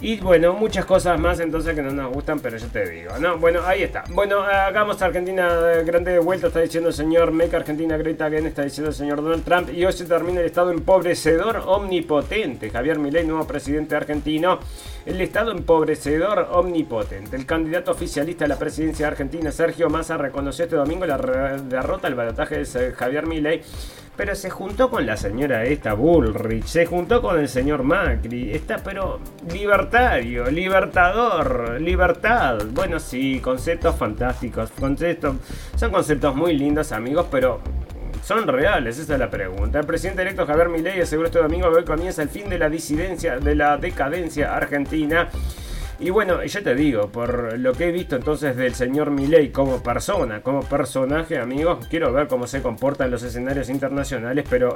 y 0.04 0.18
bueno, 0.18 0.52
muchas 0.52 0.84
cosas 0.84 1.18
más 1.18 1.40
entonces 1.40 1.74
que 1.74 1.80
no 1.80 1.90
nos 1.90 2.12
gustan, 2.12 2.38
pero 2.38 2.58
yo 2.58 2.66
te 2.66 2.86
digo, 2.90 3.18
¿no? 3.18 3.38
Bueno, 3.38 3.60
ahí 3.64 3.84
está. 3.84 4.04
Bueno, 4.10 4.42
hagamos 4.42 5.00
Argentina 5.00 5.48
grande 5.82 6.12
de 6.12 6.18
vuelta, 6.18 6.48
está 6.48 6.60
diciendo 6.60 6.90
el 6.90 6.94
señor 6.94 7.32
Meca 7.32 7.56
Argentina 7.56 7.96
Great 7.96 8.20
Again, 8.20 8.44
está 8.44 8.64
diciendo 8.64 8.90
el 8.90 8.94
señor 8.94 9.22
Donald 9.22 9.44
Trump. 9.44 9.70
Y 9.72 9.82
hoy 9.82 9.94
se 9.94 10.04
termina 10.04 10.40
el 10.40 10.46
estado 10.46 10.72
empobrecedor 10.72 11.62
omnipotente. 11.64 12.68
Javier 12.68 12.98
Milei, 12.98 13.26
nuevo 13.26 13.46
presidente 13.46 13.96
argentino. 13.96 14.58
El 15.06 15.22
estado 15.22 15.52
empobrecedor 15.52 16.50
omnipotente. 16.52 17.36
El 17.36 17.46
candidato 17.46 17.90
oficialista 17.90 18.44
a 18.44 18.48
la 18.48 18.58
presidencia 18.58 19.06
de 19.06 19.12
Argentina, 19.12 19.50
Sergio 19.52 19.88
Massa, 19.88 20.18
reconoció 20.18 20.64
este 20.64 20.76
domingo 20.76 21.06
la 21.06 21.16
derrota 21.16 22.08
al 22.08 22.14
balotaje 22.14 22.62
de 22.62 22.92
Javier 22.92 23.26
Milei 23.26 23.62
pero 24.16 24.34
se 24.34 24.50
juntó 24.50 24.90
con 24.90 25.06
la 25.06 25.16
señora 25.16 25.64
esta 25.64 25.94
Bullrich, 25.94 26.64
se 26.66 26.86
juntó 26.86 27.20
con 27.20 27.38
el 27.38 27.48
señor 27.48 27.82
Macri, 27.82 28.52
está 28.52 28.78
pero 28.78 29.20
libertario, 29.50 30.50
libertador, 30.50 31.80
libertad. 31.80 32.58
Bueno, 32.72 33.00
sí, 33.00 33.40
conceptos 33.40 33.96
fantásticos, 33.96 34.70
conceptos, 34.72 35.36
son 35.76 35.90
conceptos 35.90 36.34
muy 36.34 36.56
lindos 36.56 36.92
amigos, 36.92 37.26
pero 37.30 37.60
son 38.22 38.46
reales, 38.46 38.98
esa 38.98 39.14
es 39.14 39.18
la 39.18 39.28
pregunta. 39.30 39.80
El 39.80 39.86
presidente 39.86 40.22
electo 40.22 40.46
Javier 40.46 40.68
Milei 40.68 41.00
aseguró 41.00 41.26
este 41.26 41.40
domingo 41.40 41.70
que 41.70 41.78
hoy 41.78 41.84
comienza 41.84 42.22
el 42.22 42.30
fin 42.30 42.48
de 42.48 42.58
la 42.58 42.70
disidencia, 42.70 43.38
de 43.38 43.54
la 43.54 43.76
decadencia 43.76 44.56
argentina 44.56 45.28
y 46.00 46.10
bueno, 46.10 46.42
yo 46.44 46.62
te 46.62 46.74
digo, 46.74 47.08
por 47.08 47.58
lo 47.58 47.72
que 47.72 47.88
he 47.88 47.92
visto 47.92 48.16
entonces 48.16 48.56
del 48.56 48.74
señor 48.74 49.10
Milei 49.10 49.50
como 49.50 49.82
persona, 49.82 50.42
como 50.42 50.62
personaje, 50.62 51.38
amigos, 51.38 51.86
quiero 51.88 52.12
ver 52.12 52.26
cómo 52.26 52.46
se 52.46 52.62
comporta 52.62 53.04
en 53.04 53.12
los 53.12 53.22
escenarios 53.22 53.68
internacionales, 53.68 54.44
pero 54.50 54.74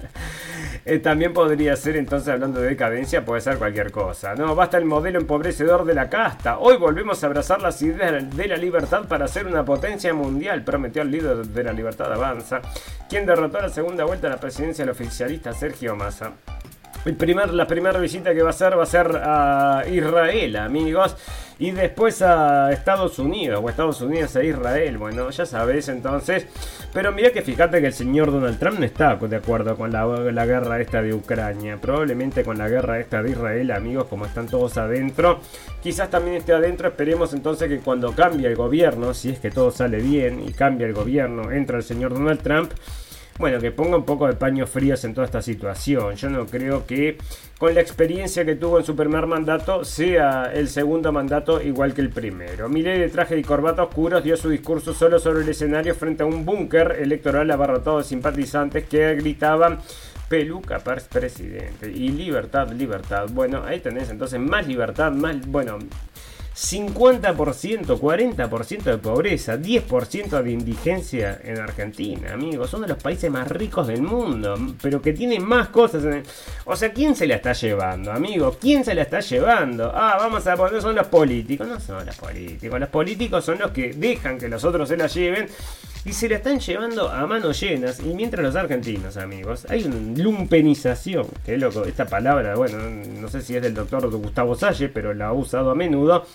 eh, 0.84 0.98
también 0.98 1.32
podría 1.32 1.74
ser 1.74 1.96
entonces 1.96 2.28
hablando 2.28 2.60
de 2.60 2.68
decadencia, 2.68 3.24
puede 3.24 3.40
ser 3.40 3.56
cualquier 3.56 3.90
cosa. 3.90 4.34
No, 4.34 4.54
basta 4.54 4.76
el 4.76 4.84
modelo 4.84 5.18
empobrecedor 5.18 5.84
de 5.86 5.94
la 5.94 6.10
casta. 6.10 6.58
Hoy 6.58 6.76
volvemos 6.76 7.22
a 7.22 7.26
abrazar 7.26 7.62
las 7.62 7.80
ideas 7.80 8.36
de 8.36 8.48
la 8.48 8.56
libertad 8.56 9.08
para 9.08 9.26
ser 9.26 9.46
una 9.46 9.64
potencia 9.64 10.12
mundial, 10.12 10.64
prometió 10.64 11.02
el 11.02 11.10
líder 11.10 11.46
de 11.46 11.64
la 11.64 11.72
libertad 11.72 12.12
avanza, 12.12 12.60
quien 13.08 13.24
derrotó 13.24 13.58
a 13.58 13.62
la 13.62 13.68
segunda 13.70 14.04
vuelta 14.04 14.26
a 14.26 14.30
la 14.30 14.40
presidencia 14.40 14.84
del 14.84 14.92
oficialista 14.92 15.52
Sergio 15.54 15.96
Massa. 15.96 16.32
La 17.04 17.66
primera 17.66 17.98
visita 17.98 18.34
que 18.34 18.42
va 18.42 18.48
a 18.48 18.50
hacer 18.50 18.78
va 18.78 18.82
a 18.82 18.86
ser 18.86 19.20
a 19.24 19.84
Israel, 19.90 20.56
amigos. 20.56 21.16
Y 21.58 21.70
después 21.70 22.20
a 22.20 22.70
Estados 22.72 23.18
Unidos, 23.18 23.60
o 23.62 23.68
Estados 23.70 24.00
Unidos 24.02 24.36
a 24.36 24.44
Israel. 24.44 24.98
Bueno, 24.98 25.30
ya 25.30 25.46
sabéis 25.46 25.88
entonces. 25.88 26.46
Pero 26.92 27.12
mira 27.12 27.30
que 27.30 27.40
fíjate 27.40 27.80
que 27.80 27.86
el 27.86 27.92
señor 27.94 28.30
Donald 28.30 28.58
Trump 28.58 28.78
no 28.78 28.84
está 28.84 29.16
de 29.16 29.36
acuerdo 29.36 29.76
con 29.76 29.92
la, 29.92 30.04
la, 30.06 30.46
guerra 30.46 30.80
esta 30.80 31.00
de 31.00 31.14
Ucrania. 31.14 31.78
Probablemente 31.78 32.44
con 32.44 32.58
la 32.58 32.68
guerra 32.68 32.98
esta 32.98 33.22
de 33.22 33.30
Israel, 33.30 33.70
amigos, 33.70 34.06
como 34.06 34.26
están 34.26 34.46
todos 34.46 34.76
adentro. 34.76 35.40
Quizás 35.82 36.10
también 36.10 36.36
esté 36.36 36.52
adentro. 36.52 36.88
Esperemos 36.88 37.32
entonces 37.32 37.68
que 37.68 37.78
cuando 37.78 38.12
cambie 38.12 38.46
el 38.46 38.56
gobierno, 38.56 39.14
si 39.14 39.30
es 39.30 39.38
que 39.38 39.50
todo 39.50 39.70
sale 39.70 39.98
bien 40.00 40.42
y 40.46 40.52
cambia 40.52 40.86
el 40.86 40.92
gobierno, 40.92 41.50
entra 41.50 41.78
el 41.78 41.82
señor 41.82 42.12
Donald 42.12 42.42
Trump 42.42 42.72
bueno, 43.40 43.58
que 43.58 43.70
ponga 43.72 43.96
un 43.96 44.04
poco 44.04 44.26
de 44.26 44.34
paños 44.34 44.68
fríos 44.68 45.02
en 45.04 45.14
toda 45.14 45.24
esta 45.24 45.40
situación. 45.40 46.14
Yo 46.14 46.28
no 46.28 46.46
creo 46.46 46.86
que 46.86 47.16
con 47.58 47.74
la 47.74 47.80
experiencia 47.80 48.44
que 48.44 48.54
tuvo 48.54 48.78
en 48.78 48.84
su 48.84 48.94
primer 48.94 49.26
mandato 49.26 49.82
sea 49.82 50.52
el 50.52 50.68
segundo 50.68 51.10
mandato 51.10 51.60
igual 51.62 51.94
que 51.94 52.02
el 52.02 52.10
primero. 52.10 52.68
Milei 52.68 52.98
de 52.98 53.08
traje 53.08 53.38
y 53.38 53.42
corbata 53.42 53.82
oscuros 53.82 54.22
dio 54.22 54.36
su 54.36 54.50
discurso 54.50 54.92
solo 54.92 55.18
sobre 55.18 55.42
el 55.42 55.48
escenario 55.48 55.94
frente 55.94 56.22
a 56.22 56.26
un 56.26 56.44
búnker 56.44 56.98
electoral 57.00 57.50
abarrotado 57.50 57.98
de 57.98 58.04
simpatizantes 58.04 58.84
que 58.84 59.14
gritaban 59.14 59.78
peluca 60.28 60.78
para 60.78 61.00
presidente 61.00 61.90
y 61.90 62.10
libertad, 62.10 62.70
libertad. 62.70 63.26
Bueno, 63.32 63.64
ahí 63.64 63.80
tenés 63.80 64.10
entonces 64.10 64.38
más 64.38 64.66
libertad, 64.66 65.10
más, 65.10 65.44
bueno, 65.46 65.78
50%, 66.60 67.98
40% 67.98 68.82
de 68.82 68.98
pobreza, 68.98 69.56
10% 69.56 70.42
de 70.42 70.50
indigencia 70.50 71.40
en 71.42 71.58
Argentina, 71.58 72.34
amigos. 72.34 72.68
Son 72.68 72.82
de 72.82 72.88
los 72.88 73.02
países 73.02 73.30
más 73.30 73.48
ricos 73.48 73.86
del 73.86 74.02
mundo, 74.02 74.54
pero 74.82 75.00
que 75.00 75.14
tienen 75.14 75.42
más 75.42 75.70
cosas. 75.70 76.04
O 76.66 76.76
sea, 76.76 76.92
¿quién 76.92 77.16
se 77.16 77.26
la 77.26 77.36
está 77.36 77.54
llevando, 77.54 78.12
amigos? 78.12 78.58
¿Quién 78.60 78.84
se 78.84 78.94
la 78.94 79.02
está 79.02 79.20
llevando? 79.20 79.90
Ah, 79.94 80.18
vamos 80.18 80.46
a 80.46 80.54
poner, 80.54 80.82
son 80.82 80.94
los 80.94 81.06
políticos. 81.06 81.66
No 81.66 81.80
son 81.80 82.04
los 82.04 82.16
políticos. 82.16 82.78
Los 82.78 82.90
políticos 82.90 83.42
son 83.42 83.58
los 83.58 83.70
que 83.70 83.94
dejan 83.94 84.36
que 84.38 84.48
los 84.48 84.62
otros 84.62 84.90
se 84.90 84.98
la 84.98 85.06
lleven 85.06 85.48
y 86.04 86.12
se 86.12 86.28
la 86.28 86.36
están 86.36 86.60
llevando 86.60 87.08
a 87.08 87.26
manos 87.26 87.58
llenas. 87.58 88.00
Y 88.00 88.12
mientras 88.12 88.44
los 88.44 88.54
argentinos, 88.54 89.16
amigos, 89.16 89.66
hay 89.70 89.84
una 89.84 90.22
lumpenización, 90.22 91.26
que 91.44 91.56
loco, 91.56 91.84
esta 91.84 92.04
palabra, 92.04 92.54
bueno, 92.54 92.78
no 92.78 93.28
sé 93.28 93.40
si 93.40 93.56
es 93.56 93.62
del 93.62 93.72
doctor 93.72 94.10
Gustavo 94.10 94.54
Salle, 94.54 94.90
pero 94.90 95.14
la 95.14 95.28
ha 95.28 95.32
usado 95.32 95.70
a 95.70 95.74
menudo. 95.74 96.26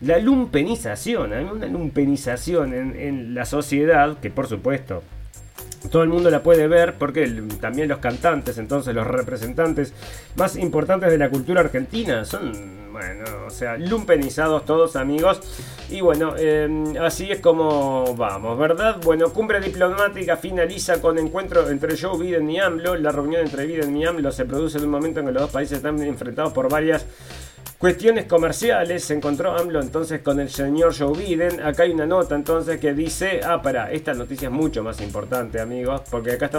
La 0.00 0.18
lumpenización, 0.18 1.32
hay 1.32 1.44
una 1.44 1.66
lumpenización 1.66 2.72
en, 2.72 2.96
en 2.98 3.34
la 3.34 3.44
sociedad, 3.44 4.18
que 4.18 4.30
por 4.30 4.46
supuesto 4.46 5.02
todo 5.90 6.02
el 6.02 6.08
mundo 6.08 6.30
la 6.30 6.42
puede 6.42 6.68
ver 6.68 6.94
porque 6.98 7.26
también 7.60 7.88
los 7.88 7.98
cantantes, 7.98 8.58
entonces 8.58 8.94
los 8.94 9.06
representantes 9.06 9.94
más 10.36 10.56
importantes 10.56 11.10
de 11.10 11.18
la 11.18 11.30
cultura 11.30 11.60
argentina 11.60 12.24
son 12.24 12.80
bueno, 12.90 13.24
o 13.46 13.50
sea, 13.50 13.78
lumpenizados 13.78 14.64
todos 14.64 14.96
amigos. 14.96 15.40
Y 15.88 16.00
bueno, 16.00 16.36
em, 16.36 16.96
así 16.98 17.30
es 17.30 17.40
como 17.40 18.14
vamos, 18.16 18.58
¿verdad? 18.58 18.98
Bueno, 19.02 19.32
cumbre 19.32 19.60
diplomática 19.60 20.36
finaliza 20.36 21.00
con 21.00 21.18
encuentro 21.18 21.68
entre 21.70 21.96
Joe 21.96 22.18
Biden 22.18 22.50
y 22.50 22.58
AMLO. 22.58 22.96
La 22.96 23.12
reunión 23.12 23.42
entre 23.42 23.64
Biden 23.64 23.96
y 23.96 24.04
AMLO 24.04 24.32
se 24.32 24.44
produce 24.44 24.78
en 24.78 24.84
un 24.84 24.90
momento 24.90 25.20
en 25.20 25.26
que 25.26 25.32
los 25.32 25.42
dos 25.42 25.50
países 25.50 25.78
están 25.78 26.00
enfrentados 26.02 26.52
por 26.52 26.68
varias 26.68 27.06
Cuestiones 27.80 28.26
comerciales, 28.26 29.04
se 29.04 29.14
encontró 29.14 29.56
AMLO 29.56 29.80
entonces 29.80 30.20
con 30.20 30.38
el 30.38 30.50
señor 30.50 30.94
Joe 30.94 31.16
Biden. 31.16 31.62
Acá 31.62 31.84
hay 31.84 31.92
una 31.92 32.04
nota 32.04 32.34
entonces 32.34 32.78
que 32.78 32.92
dice, 32.92 33.40
ah, 33.42 33.62
para, 33.62 33.90
esta 33.90 34.12
noticia 34.12 34.48
es 34.48 34.52
mucho 34.52 34.82
más 34.82 35.00
importante 35.00 35.58
amigos, 35.58 36.02
porque 36.10 36.32
acá 36.32 36.50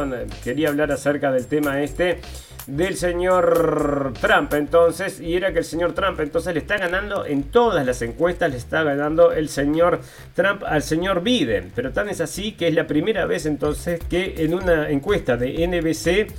quería 0.43 0.69
hablar 0.69 0.91
acerca 0.91 1.32
del 1.32 1.45
tema 1.45 1.80
este 1.84 2.19
del 2.65 2.95
señor 2.95 4.13
Trump 4.19 4.51
entonces, 4.55 5.19
y 5.19 5.36
era 5.36 5.53
que 5.53 5.59
el 5.59 5.65
señor 5.65 5.93
Trump 5.93 6.19
entonces 6.22 6.55
le 6.55 6.59
está 6.61 6.80
ganando 6.80 7.24
en 7.24 7.43
todas 7.43 7.86
las 7.86 8.01
encuestas, 8.01 8.49
le 8.49 8.57
está 8.57 8.82
ganando 8.82 9.32
el 9.32 9.47
señor 9.47 9.99
Trump 10.34 10.63
al 10.65 10.82
señor 10.82 11.22
Biden, 11.22 11.72
pero 11.76 11.91
tan 11.91 12.09
es 12.09 12.19
así 12.19 12.53
que 12.53 12.67
es 12.67 12.74
la 12.74 12.88
primera 12.88 13.28
vez 13.28 13.45
entonces 13.45 13.99
que 14.09 14.34
en 14.39 14.55
una 14.55 14.89
encuesta 14.89 15.38
de 15.38 15.67
NBC, 15.67 16.34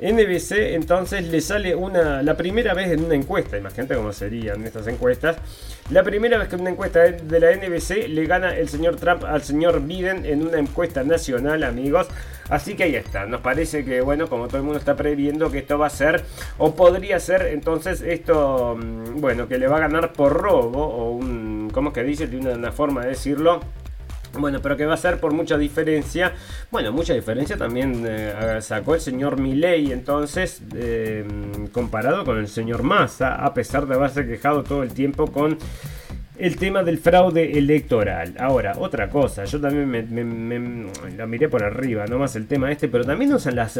NBC 0.00 0.74
entonces 0.74 1.26
le 1.26 1.40
sale 1.40 1.74
una, 1.74 2.22
la 2.22 2.36
primera 2.36 2.74
vez 2.74 2.90
en 2.90 3.04
una 3.04 3.14
encuesta, 3.14 3.58
imagínate 3.58 3.94
cómo 3.94 4.12
serían 4.12 4.64
estas 4.64 4.86
encuestas, 4.86 5.36
la 5.90 6.02
primera 6.04 6.38
vez 6.38 6.48
que 6.48 6.56
una 6.56 6.70
encuesta 6.70 7.00
de 7.00 7.40
la 7.40 7.50
NBC 7.50 8.08
le 8.08 8.24
gana 8.26 8.56
el 8.56 8.68
señor 8.68 8.96
Trump 8.96 9.24
al 9.24 9.42
señor 9.42 9.82
Biden 9.82 10.24
en 10.24 10.46
una 10.46 10.58
encuesta 10.58 11.02
nacional, 11.02 11.64
amigos. 11.64 12.06
Así 12.48 12.74
que 12.74 12.84
ahí 12.84 12.96
está, 12.96 13.26
nos 13.26 13.40
parece 13.40 13.84
que, 13.84 14.00
bueno, 14.00 14.28
como 14.28 14.46
todo 14.46 14.58
el 14.58 14.62
mundo 14.64 14.78
está 14.78 14.96
previendo 14.96 15.50
que 15.50 15.58
esto 15.58 15.78
va 15.78 15.86
a 15.86 15.90
ser, 15.90 16.24
o 16.58 16.74
podría 16.74 17.18
ser 17.20 17.42
entonces 17.42 18.02
esto, 18.02 18.76
mm, 18.76 19.20
bueno, 19.20 19.48
que 19.48 19.58
le 19.58 19.68
va 19.68 19.76
a 19.76 19.80
ganar 19.80 20.12
por 20.12 20.32
robo, 20.32 20.84
o 20.84 21.10
un, 21.10 21.70
¿cómo 21.72 21.90
es 21.90 21.94
que 21.94 22.04
dice? 22.04 22.26
De 22.26 22.38
una 22.38 22.72
forma 22.72 23.02
de 23.02 23.08
decirlo 23.10 23.60
bueno, 24.38 24.60
pero 24.62 24.76
que 24.76 24.86
va 24.86 24.94
a 24.94 24.98
ser 24.98 25.18
por 25.18 25.32
mucha 25.32 25.58
diferencia. 25.58 26.32
Bueno, 26.70 26.92
mucha 26.92 27.14
diferencia 27.14 27.56
también 27.56 28.04
eh, 28.06 28.58
sacó 28.60 28.94
el 28.94 29.00
señor 29.00 29.40
Milley 29.40 29.92
entonces, 29.92 30.62
eh, 30.74 31.24
comparado 31.72 32.24
con 32.24 32.38
el 32.38 32.48
señor 32.48 32.82
Massa, 32.82 33.34
a 33.34 33.54
pesar 33.54 33.86
de 33.86 33.94
haberse 33.94 34.26
quejado 34.26 34.62
todo 34.62 34.82
el 34.82 34.92
tiempo 34.92 35.26
con 35.26 35.58
el 36.38 36.56
tema 36.56 36.82
del 36.82 36.98
fraude 36.98 37.58
electoral. 37.58 38.34
Ahora, 38.38 38.72
otra 38.78 39.10
cosa, 39.10 39.44
yo 39.44 39.60
también 39.60 39.90
me, 39.90 41.12
lo 41.16 41.26
miré 41.26 41.48
por 41.50 41.62
arriba, 41.62 42.06
no 42.06 42.18
más 42.18 42.34
el 42.34 42.46
tema 42.46 42.72
este, 42.72 42.88
pero 42.88 43.04
también 43.04 43.32
usan 43.34 43.56
las 43.56 43.78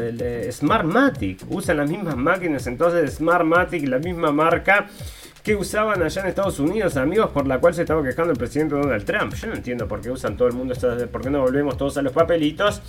Smartmatic, 0.50 1.40
usan 1.48 1.78
las 1.78 1.88
mismas 1.88 2.16
máquinas, 2.16 2.66
entonces 2.66 3.14
Smartmatic, 3.14 3.88
la 3.88 3.98
misma 3.98 4.30
marca 4.30 4.88
que 5.42 5.56
usaban 5.56 6.02
allá 6.02 6.22
en 6.22 6.28
Estados 6.28 6.58
Unidos, 6.58 6.96
amigos, 6.96 7.30
por 7.30 7.46
la 7.46 7.58
cual 7.58 7.74
se 7.74 7.82
estaba 7.82 8.02
quejando 8.02 8.32
el 8.32 8.38
presidente 8.38 8.74
Donald 8.74 9.04
Trump. 9.04 9.34
Yo 9.34 9.48
no 9.48 9.54
entiendo 9.54 9.88
por 9.88 10.00
qué 10.00 10.10
usan 10.10 10.36
todo 10.36 10.48
el 10.48 10.54
mundo, 10.54 10.74
por 11.10 11.22
qué 11.22 11.30
no 11.30 11.40
volvemos 11.40 11.76
todos 11.76 11.96
a 11.96 12.02
los 12.02 12.12
papelitos 12.12 12.82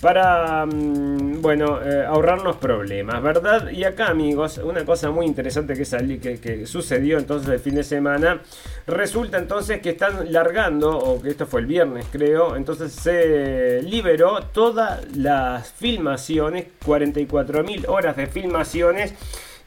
para, 0.00 0.64
mm, 0.64 1.42
bueno, 1.42 1.80
eh, 1.82 2.04
ahorrarnos 2.06 2.56
problemas, 2.56 3.22
¿verdad? 3.22 3.70
Y 3.70 3.84
acá, 3.84 4.08
amigos, 4.08 4.58
una 4.58 4.84
cosa 4.84 5.10
muy 5.10 5.26
interesante 5.26 5.74
que, 5.74 6.38
que, 6.40 6.66
sucedió 6.66 7.18
entonces 7.18 7.48
el 7.50 7.60
fin 7.60 7.74
de 7.74 7.82
semana, 7.82 8.40
resulta 8.86 9.38
entonces 9.38 9.80
que 9.80 9.90
están 9.90 10.32
largando, 10.32 10.96
o 10.96 11.20
que 11.20 11.30
esto 11.30 11.46
fue 11.46 11.60
el 11.60 11.66
viernes 11.66 12.06
creo, 12.10 12.56
entonces 12.56 12.92
se 12.92 13.82
liberó 13.82 14.40
todas 14.52 15.16
las 15.16 15.70
filmaciones, 15.72 16.66
44.000 16.84 17.88
horas 17.88 18.16
de 18.16 18.26
filmaciones 18.26 19.14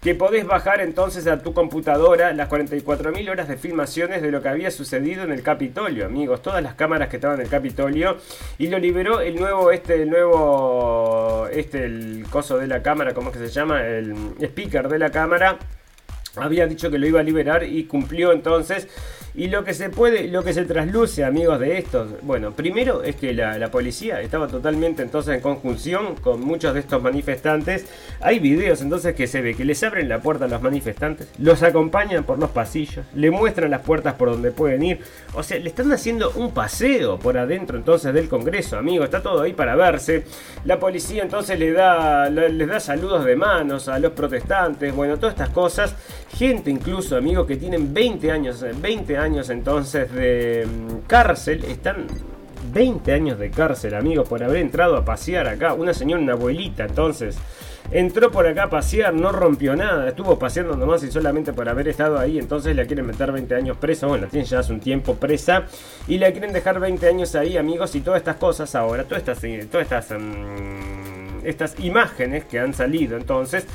que 0.04 0.16
podés 0.16 0.45
bajar 0.45 0.82
entonces 0.82 1.28
a 1.28 1.41
tu 1.41 1.54
computadora 1.54 2.34
las 2.34 2.49
44.000 2.49 3.30
horas 3.30 3.47
de 3.47 3.56
filmaciones 3.56 4.22
de 4.22 4.32
lo 4.32 4.41
que 4.41 4.49
había 4.49 4.70
sucedido 4.70 5.24
en 5.24 5.32
el 5.32 5.41
Capitolio, 5.41 6.06
amigos, 6.06 6.41
todas 6.41 6.62
las 6.62 6.74
cámaras 6.74 7.08
que 7.08 7.16
estaban 7.16 7.39
en 7.39 7.45
el 7.45 7.49
Capitolio. 7.49 8.18
Y 8.58 8.68
lo 8.68 8.80
liberó 8.80 9.22
el 9.22 9.38
nuevo 9.38 9.72
este 9.72 10.01
el 10.01 10.10
nuevo 10.10 11.47
este 11.54 11.86
el 11.86 12.26
coso 12.30 12.58
de 12.58 12.68
la 12.68 12.84
cámara, 12.84 13.14
¿cómo 13.14 13.30
es 13.30 13.38
que 13.38 13.47
se 13.47 13.54
llama? 13.54 13.82
El 13.82 14.14
speaker 14.41 14.89
de 14.89 14.99
la 14.99 15.10
cámara. 15.10 15.58
Había 16.36 16.68
dicho 16.68 16.91
que 16.91 16.97
lo 16.97 17.08
iba 17.08 17.22
a 17.22 17.24
liberar 17.24 17.64
y 17.64 17.86
cumplió 17.86 18.34
entonces 18.34 18.89
y 19.36 19.48
lo 19.48 19.64
que 19.64 19.74
se 19.74 19.90
puede, 19.90 20.28
lo 20.28 20.44
que 20.44 20.54
se 20.54 20.64
trasluce, 20.64 21.24
amigos 21.24 21.60
de 21.60 21.80
estos, 21.80 22.22
bueno, 22.22 22.52
primero 22.52 23.02
es 23.02 23.16
que 23.16 23.34
la, 23.34 23.72
policía 23.72 24.22
estaba 24.22 24.48
totalmente 24.48 25.02
entonces 25.02 25.34
en 25.34 25.42
conjunción 25.42 26.16
con 26.16 26.42
muchos 26.42 26.76
de 26.76 26.82
estos 26.82 27.02
manifestantes. 27.02 27.88
Hay 28.22 28.38
videos 28.38 28.82
entonces 28.82 29.16
que 29.16 29.26
se 29.26 29.42
ve 29.42 29.56
que 29.56 29.66
les 29.66 29.82
abren 29.82 30.08
la 30.08 30.20
puerta 30.20 30.46
a 30.46 30.48
los 30.48 30.62
manifestantes, 30.62 31.28
los 31.40 31.64
acompañan 31.64 32.26
por 32.26 32.38
los 32.38 32.52
pasillos, 32.52 33.08
le 33.16 33.32
muestran 33.32 33.72
las 33.72 33.82
puertas 33.82 34.14
por 34.14 34.30
donde 34.30 34.52
pueden 34.52 34.84
ir. 34.84 35.00
O 35.34 35.42
sea, 35.42 35.58
le 35.58 35.70
están 35.70 35.92
haciendo 35.92 36.32
un 36.36 36.52
paseo 36.52 37.18
por 37.18 37.36
adentro 37.36 37.76
entonces 37.76 38.14
del 38.14 38.30
Congreso, 38.30 38.78
amigos. 38.78 39.06
Está 39.06 39.24
todo 39.24 39.42
ahí 39.42 39.54
para 39.54 39.76
verse. 39.76 40.26
La 40.66 40.78
policía 40.78 41.24
entonces 41.24 41.58
le 41.58 41.72
da, 41.72 42.30
les 42.30 42.68
da 42.68 42.80
saludos 42.80 43.26
de 43.26 43.36
manos 43.36 43.88
a 43.88 43.98
los 43.98 44.12
protestantes. 44.12 44.94
Bueno, 44.94 45.18
todas 45.18 45.34
estas 45.34 45.50
cosas. 45.50 45.96
Gente 46.38 46.72
incluso, 46.72 47.16
amigos, 47.16 47.48
que 47.48 47.58
tienen 47.58 47.94
20 47.94 48.32
años, 48.32 48.66
20 48.82 49.18
años 49.18 49.23
años 49.24 49.50
entonces 49.50 50.12
de 50.14 50.68
mm, 50.68 51.08
cárcel. 51.08 51.64
Están 51.66 52.06
20 52.72 53.12
años 53.12 53.40
de 53.40 53.50
cárcel, 53.50 53.96
amigos, 53.96 54.28
por 54.28 54.44
haber 54.44 54.58
entrado 54.58 54.96
a 54.96 55.04
pasear 55.04 55.48
acá. 55.48 55.74
Una 55.74 55.94
señora, 55.94 56.22
una 56.22 56.34
abuelita, 56.34 56.86
entonces. 56.86 57.38
Entró 57.92 58.32
por 58.32 58.48
acá 58.48 58.64
a 58.64 58.70
pasear, 58.70 59.14
no 59.14 59.32
rompió 59.32 59.76
nada, 59.76 60.08
estuvo 60.08 60.40
paseando 60.40 60.76
nomás 60.76 61.04
y 61.04 61.12
solamente 61.12 61.52
por 61.52 61.68
haber 61.68 61.90
estado 61.90 62.18
ahí, 62.18 62.40
entonces 62.40 62.76
la 62.76 62.86
quieren 62.86 63.06
meter 63.06 63.32
20 63.32 63.54
años 63.54 63.78
presa, 63.78 64.08
bueno, 64.08 64.24
la 64.24 64.30
tienen 64.32 64.48
ya 64.48 64.60
hace 64.60 64.72
un 64.72 64.80
tiempo 64.80 65.16
presa 65.16 65.66
y 66.08 66.18
la 66.18 66.32
quieren 66.32 66.54
dejar 66.54 66.80
20 66.80 67.06
años 67.08 67.36
ahí, 67.36 67.58
amigos, 67.58 67.94
y 67.94 68.02
todas 68.02 68.20
estas 68.20 68.38
cosas 68.38 68.74
ahora, 68.74 69.04
todas 69.04 69.20
estas, 69.20 69.44
eh, 69.44 69.68
todas 69.70 69.86
estas, 69.86 70.18
mm, 70.18 71.46
estas 71.46 71.78
imágenes 71.82 72.46
que 72.46 72.58
han 72.58 72.74
salido 72.74 73.18
entonces 73.18 73.68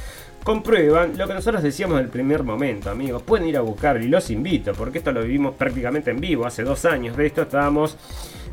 comprueban 0.44 1.16
lo 1.16 1.26
que 1.26 1.34
nosotros 1.34 1.62
decíamos 1.62 1.98
en 1.98 2.04
el 2.04 2.10
primer 2.10 2.42
momento, 2.42 2.90
amigos. 2.90 3.22
Pueden 3.22 3.48
ir 3.48 3.56
a 3.56 3.60
buscarlo 3.60 4.04
y 4.04 4.08
los 4.08 4.30
invito, 4.30 4.72
porque 4.72 4.98
esto 4.98 5.12
lo 5.12 5.22
vivimos 5.22 5.54
prácticamente 5.54 6.10
en 6.10 6.20
vivo. 6.20 6.46
Hace 6.46 6.62
dos 6.62 6.84
años 6.84 7.16
de 7.16 7.26
esto 7.26 7.42
estábamos 7.42 7.96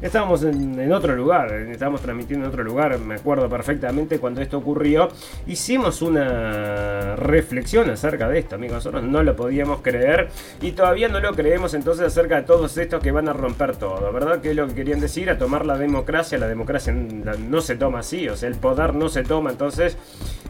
Estábamos 0.01 0.43
en, 0.43 0.91
otro 0.91 1.15
lugar, 1.15 1.51
estábamos 1.53 2.01
transmitiendo 2.01 2.45
en 2.45 2.51
otro 2.51 2.63
lugar, 2.63 2.99
me 2.99 3.15
acuerdo 3.15 3.49
perfectamente 3.49 4.19
cuando 4.19 4.41
esto 4.41 4.57
ocurrió. 4.57 5.09
Hicimos 5.47 6.01
una 6.01 7.15
reflexión 7.15 7.89
acerca 7.89 8.27
de 8.27 8.39
esto, 8.39 8.55
amigos. 8.55 8.75
Nosotros 8.75 9.03
no 9.03 9.23
lo 9.23 9.35
podíamos 9.35 9.81
creer 9.81 10.29
y 10.61 10.73
todavía 10.73 11.07
no 11.07 11.19
lo 11.19 11.33
creemos 11.33 11.73
entonces 11.73 12.07
acerca 12.07 12.35
de 12.35 12.43
todos 12.43 12.77
estos 12.77 13.01
que 13.01 13.11
van 13.11 13.29
a 13.29 13.33
romper 13.33 13.77
todo, 13.77 14.11
¿verdad? 14.11 14.41
Que 14.41 14.51
es 14.51 14.55
lo 14.55 14.67
que 14.67 14.75
querían 14.75 14.99
decir, 14.99 15.29
a 15.29 15.37
tomar 15.37 15.65
la 15.65 15.77
democracia. 15.77 16.37
La 16.37 16.47
democracia 16.47 16.93
no 16.93 17.61
se 17.61 17.75
toma 17.75 17.99
así, 17.99 18.27
o 18.27 18.35
sea, 18.35 18.49
el 18.49 18.55
poder 18.55 18.93
no 18.95 19.09
se 19.09 19.23
toma 19.23 19.51
entonces 19.51 19.97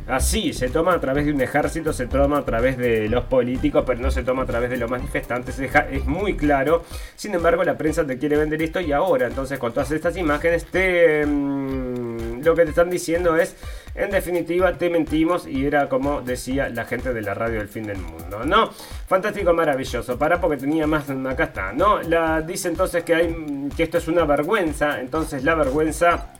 así, 0.07 0.53
se 0.53 0.69
toma 0.69 0.93
a 0.93 0.99
través 0.99 1.25
de 1.25 1.33
un 1.33 1.41
ejército, 1.41 1.93
se 1.93 2.07
toma 2.07 2.39
a 2.39 2.45
través 2.45 2.77
de 2.77 3.07
los 3.09 3.25
políticos, 3.25 3.83
pero 3.85 3.99
no 3.99 4.11
se 4.11 4.23
toma 4.23 4.43
a 4.43 4.45
través 4.45 4.69
de 4.69 4.77
los 4.77 4.89
manifestantes. 4.89 5.59
Es 5.59 6.05
muy 6.05 6.35
claro. 6.35 6.83
Sin 7.15 7.33
embargo, 7.33 7.63
la 7.63 7.77
prensa 7.77 8.05
te 8.05 8.17
quiere 8.17 8.37
vender 8.37 8.61
esto 8.61 8.79
y 8.79 8.91
ahora 8.91 9.29
entonces 9.35 9.59
con 9.59 9.73
todas 9.73 9.91
estas 9.91 10.15
imágenes 10.15 10.63
te 10.63 11.25
mm, 11.25 12.41
lo 12.41 12.55
que 12.55 12.63
te 12.63 12.69
están 12.69 12.89
diciendo 12.89 13.35
es 13.35 13.53
en 13.93 14.09
definitiva 14.09 14.71
te 14.77 14.89
mentimos 14.89 15.45
y 15.45 15.65
era 15.65 15.89
como 15.89 16.21
decía 16.21 16.69
la 16.69 16.85
gente 16.85 17.11
de 17.11 17.21
la 17.21 17.33
radio 17.33 17.59
del 17.59 17.67
fin 17.67 17.85
del 17.85 17.97
mundo 17.97 18.45
no 18.45 18.69
fantástico 19.07 19.51
maravilloso 19.51 20.17
para 20.17 20.39
porque 20.39 20.55
tenía 20.55 20.87
más 20.87 21.09
acá 21.09 21.43
está 21.43 21.73
no 21.73 22.01
la 22.01 22.39
dice 22.43 22.69
entonces 22.69 23.03
que 23.03 23.13
hay 23.13 23.35
que 23.75 23.83
esto 23.83 23.97
es 23.97 24.07
una 24.07 24.23
vergüenza 24.23 25.01
entonces 25.01 25.43
la 25.43 25.53
vergüenza 25.55 26.31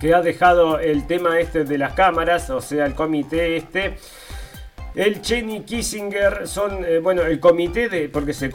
que 0.00 0.12
ha 0.12 0.20
dejado 0.20 0.80
el 0.80 1.06
tema 1.06 1.38
este 1.38 1.62
de 1.62 1.78
las 1.78 1.92
cámaras 1.92 2.50
o 2.50 2.60
sea 2.60 2.86
el 2.86 2.94
comité 2.96 3.56
este 3.56 3.98
El 4.96 5.20
Cheney 5.20 5.60
Kissinger 5.60 6.48
son, 6.48 6.82
eh, 6.82 7.00
bueno, 7.00 7.20
el 7.20 7.38
comité 7.38 7.90
de, 7.90 8.08
porque 8.08 8.32
se, 8.32 8.50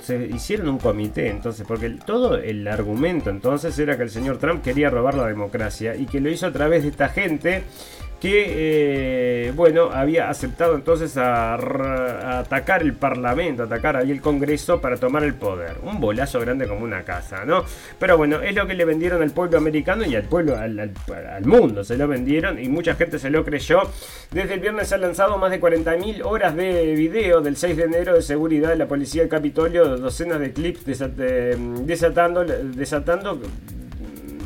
se, 0.00 0.26
hicieron 0.34 0.68
un 0.68 0.78
comité, 0.78 1.28
entonces, 1.28 1.64
porque 1.64 1.90
todo 1.90 2.34
el 2.38 2.66
argumento 2.66 3.30
entonces 3.30 3.78
era 3.78 3.96
que 3.96 4.02
el 4.02 4.10
señor 4.10 4.38
Trump 4.38 4.64
quería 4.64 4.90
robar 4.90 5.14
la 5.14 5.28
democracia 5.28 5.94
y 5.94 6.06
que 6.06 6.20
lo 6.20 6.28
hizo 6.28 6.48
a 6.48 6.52
través 6.52 6.82
de 6.82 6.88
esta 6.88 7.08
gente 7.08 7.62
que 8.20 9.46
eh, 9.48 9.52
bueno 9.56 9.90
había 9.92 10.28
aceptado 10.28 10.74
entonces 10.74 11.16
a, 11.16 11.54
atacar 12.40 12.82
el 12.82 12.92
parlamento, 12.92 13.62
atacar 13.62 13.96
ahí 13.96 14.10
el 14.10 14.20
Congreso 14.20 14.80
para 14.80 14.96
tomar 14.96 15.24
el 15.24 15.34
poder. 15.34 15.78
Un 15.82 16.00
bolazo 16.00 16.38
grande 16.40 16.68
como 16.68 16.84
una 16.84 17.02
casa, 17.02 17.44
¿no? 17.44 17.64
Pero 17.98 18.16
bueno, 18.16 18.40
es 18.42 18.54
lo 18.54 18.66
que 18.66 18.74
le 18.74 18.84
vendieron 18.84 19.22
al 19.22 19.30
pueblo 19.30 19.56
americano 19.58 20.04
y 20.04 20.14
al 20.14 20.24
pueblo, 20.24 20.56
al, 20.56 20.92
mundo, 21.44 21.82
se 21.82 21.96
lo 21.96 22.06
vendieron 22.06 22.62
y 22.62 22.68
mucha 22.68 22.94
gente 22.94 23.18
se 23.18 23.30
lo 23.30 23.44
creyó. 23.44 23.82
Desde 24.30 24.54
el 24.54 24.60
viernes 24.60 24.88
se 24.88 24.96
han 24.96 25.00
lanzado 25.00 25.38
más 25.38 25.50
de 25.50 25.60
40.000 25.60 26.22
horas 26.24 26.54
de 26.54 26.94
video 26.94 27.40
del 27.40 27.56
6 27.56 27.76
de 27.76 27.84
enero 27.84 28.14
de 28.14 28.22
seguridad 28.22 28.68
de 28.68 28.76
la 28.76 28.86
policía 28.86 29.22
del 29.22 29.30
Capitolio, 29.30 29.96
docenas 29.96 30.40
de 30.40 30.52
clips 30.52 30.84
desatando, 30.84 32.44
desatando 32.44 33.40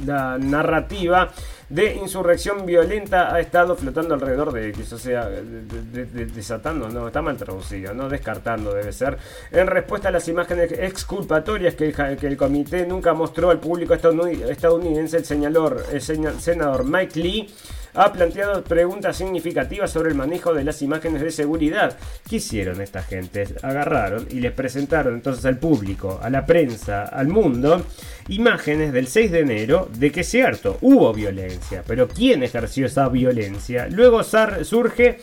la 0.07 0.39
narrativa 0.39 1.31
de 1.69 1.95
insurrección 1.95 2.67
violenta 2.67 3.35
ha 3.35 3.41
estado 3.41 3.77
flotando 3.77 4.15
alrededor 4.15 4.53
de 4.53 4.69
X, 4.69 4.93
o 4.93 4.99
sea, 4.99 5.29
desatando, 5.29 6.89
no, 6.89 7.07
está 7.07 7.23
mal 7.23 7.37
traducido, 7.37 7.95
no 7.95 8.09
descartando 8.09 8.75
debe 8.75 8.93
ser, 8.93 9.17
en 9.51 9.67
respuesta 9.67 10.09
a 10.09 10.13
las 10.13 10.29
imágenes 10.29 10.73
exculpatorias 10.73 11.75
que 11.75 11.95
el, 12.23 12.37
comité 12.37 12.87
nunca 12.87 13.15
mostró 13.15 13.51
al 13.51 13.61
público 13.61 13.95
estadounidense, 13.95 15.17
el, 15.17 15.25
señalor, 15.25 15.85
el 15.93 16.03
senador 16.03 16.85
Mike 16.85 17.19
Lee 17.19 17.55
ha 17.95 18.13
planteado 18.13 18.63
preguntas 18.65 19.17
significativas 19.17 19.91
sobre 19.91 20.11
el 20.11 20.17
manejo 20.17 20.53
de 20.53 20.65
las 20.65 20.83
imágenes 20.83 21.23
de 21.23 21.31
seguridad. 21.31 21.97
¿Qué 22.29 22.37
hicieron 22.37 22.81
esta 22.81 23.03
gente? 23.03 23.47
Agarraron 23.63 24.27
y 24.31 24.41
les 24.41 24.53
presentaron 24.53 25.15
entonces 25.15 25.45
al 25.45 25.59
público, 25.59 26.19
a 26.21 26.29
la 26.29 26.45
prensa, 26.45 27.05
al 27.05 27.29
mundo, 27.29 27.83
imágenes 28.29 28.93
del 28.93 29.09
6 29.09 29.31
de 29.31 29.41
enero 29.41 29.89
de 29.95 30.11
que 30.11 30.25
cierto, 30.25 30.79
hubo 30.81 31.13
violencia, 31.13 31.83
pero 31.87 32.09
¿quién 32.09 32.43
ejerció 32.43 32.87
esa 32.87 33.09
violencia? 33.09 33.89
Luego 33.91 34.23
surge 34.23 35.19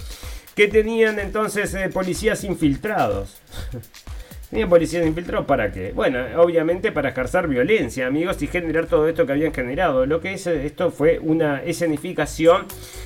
que 0.55 0.67
tenían 0.67 1.19
entonces 1.19 1.73
eh, 1.73 1.89
policías 1.89 2.43
infiltrados. 2.43 3.41
Tenían 4.51 4.67
policías 4.67 5.07
infiltrados 5.07 5.45
para 5.45 5.71
qué? 5.71 5.93
Bueno, 5.93 6.19
obviamente 6.35 6.91
para 6.91 7.09
ejercer 7.09 7.47
violencia, 7.47 8.05
amigos, 8.05 8.41
y 8.41 8.47
generar 8.47 8.85
todo 8.85 9.07
esto 9.07 9.25
que 9.25 9.31
habían 9.31 9.53
generado. 9.53 10.05
Lo 10.05 10.19
que 10.19 10.33
es 10.33 10.45
esto 10.45 10.91
fue 10.91 11.19
una 11.19 11.63
escenificación 11.63 12.65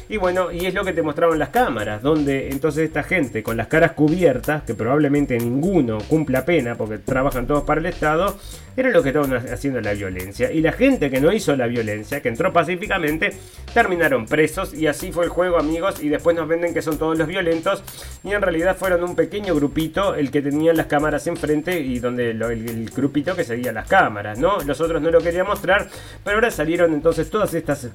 y 0.10 0.18
bueno, 0.18 0.52
y 0.52 0.66
es 0.66 0.74
lo 0.74 0.84
que 0.84 0.92
te 0.92 1.04
mostraban 1.04 1.38
las 1.38 1.50
cámaras, 1.50 2.02
donde 2.02 2.50
entonces 2.50 2.86
esta 2.86 3.04
gente 3.04 3.44
con 3.44 3.58
las 3.58 3.68
caras 3.68 3.92
cubiertas, 3.92 4.64
que 4.64 4.74
probablemente 4.74 5.38
ninguno 5.38 6.00
cumpla 6.10 6.46
pena 6.46 6.74
porque 6.74 6.98
trabajan 6.98 7.46
todos 7.46 7.64
para 7.64 7.80
el 7.80 7.86
Estado, 7.86 8.36
era 8.76 8.90
lo 8.90 9.04
que 9.04 9.10
estaban 9.10 9.34
haciendo 9.36 9.82
la 9.82 9.94
violencia. 9.94 10.52
Y 10.52 10.62
la 10.62 10.72
gente 10.72 11.12
que 11.12 11.22
no 11.22 11.32
hizo 11.32 11.56
la 11.56 11.68
violencia, 11.68 12.22
que 12.22 12.30
entró 12.30 12.52
pacíficamente, 12.54 13.34
terminaron 13.76 14.26
presos 14.26 14.74
y 14.74 14.88
así 14.88 15.12
fue 15.12 15.26
el 15.26 15.30
juego, 15.30 15.58
amigos, 15.58 16.02
y 16.02 16.08
después 16.08 16.34
nos 16.34 16.48
venden 16.48 16.74
que 16.74 16.82
son 16.82 16.98
todos 16.98 17.18
los 17.18 17.28
violentos 17.28 17.84
y 18.24 18.32
en 18.32 18.42
realidad 18.42 18.78
fueron 18.78 19.04
un 19.04 19.18
pequeño 19.18 19.54
grupito 19.54 20.16
el 20.16 20.32
que 20.32 20.42
tenía 20.42 20.74
las 20.74 20.86
cámaras 20.86 21.28
enfrente 21.28 21.78
y 21.82 22.00
donde 22.00 22.32
el, 22.32 22.42
el, 22.42 22.90
grupito 22.90 23.36
que 23.36 23.44
seguía 23.44 23.74
las 23.74 23.90
cámaras, 23.90 24.40
¿no? 24.40 24.62
Los 24.62 24.80
otros 24.80 25.02
no 25.02 25.12
lo 25.12 25.20
querían 25.20 25.46
mostrar, 25.46 25.90
pero 26.24 26.38
ahora 26.38 26.52
salieron 26.52 26.94
entonces 26.94 27.30
todas 27.30 27.54
estas 27.54 27.90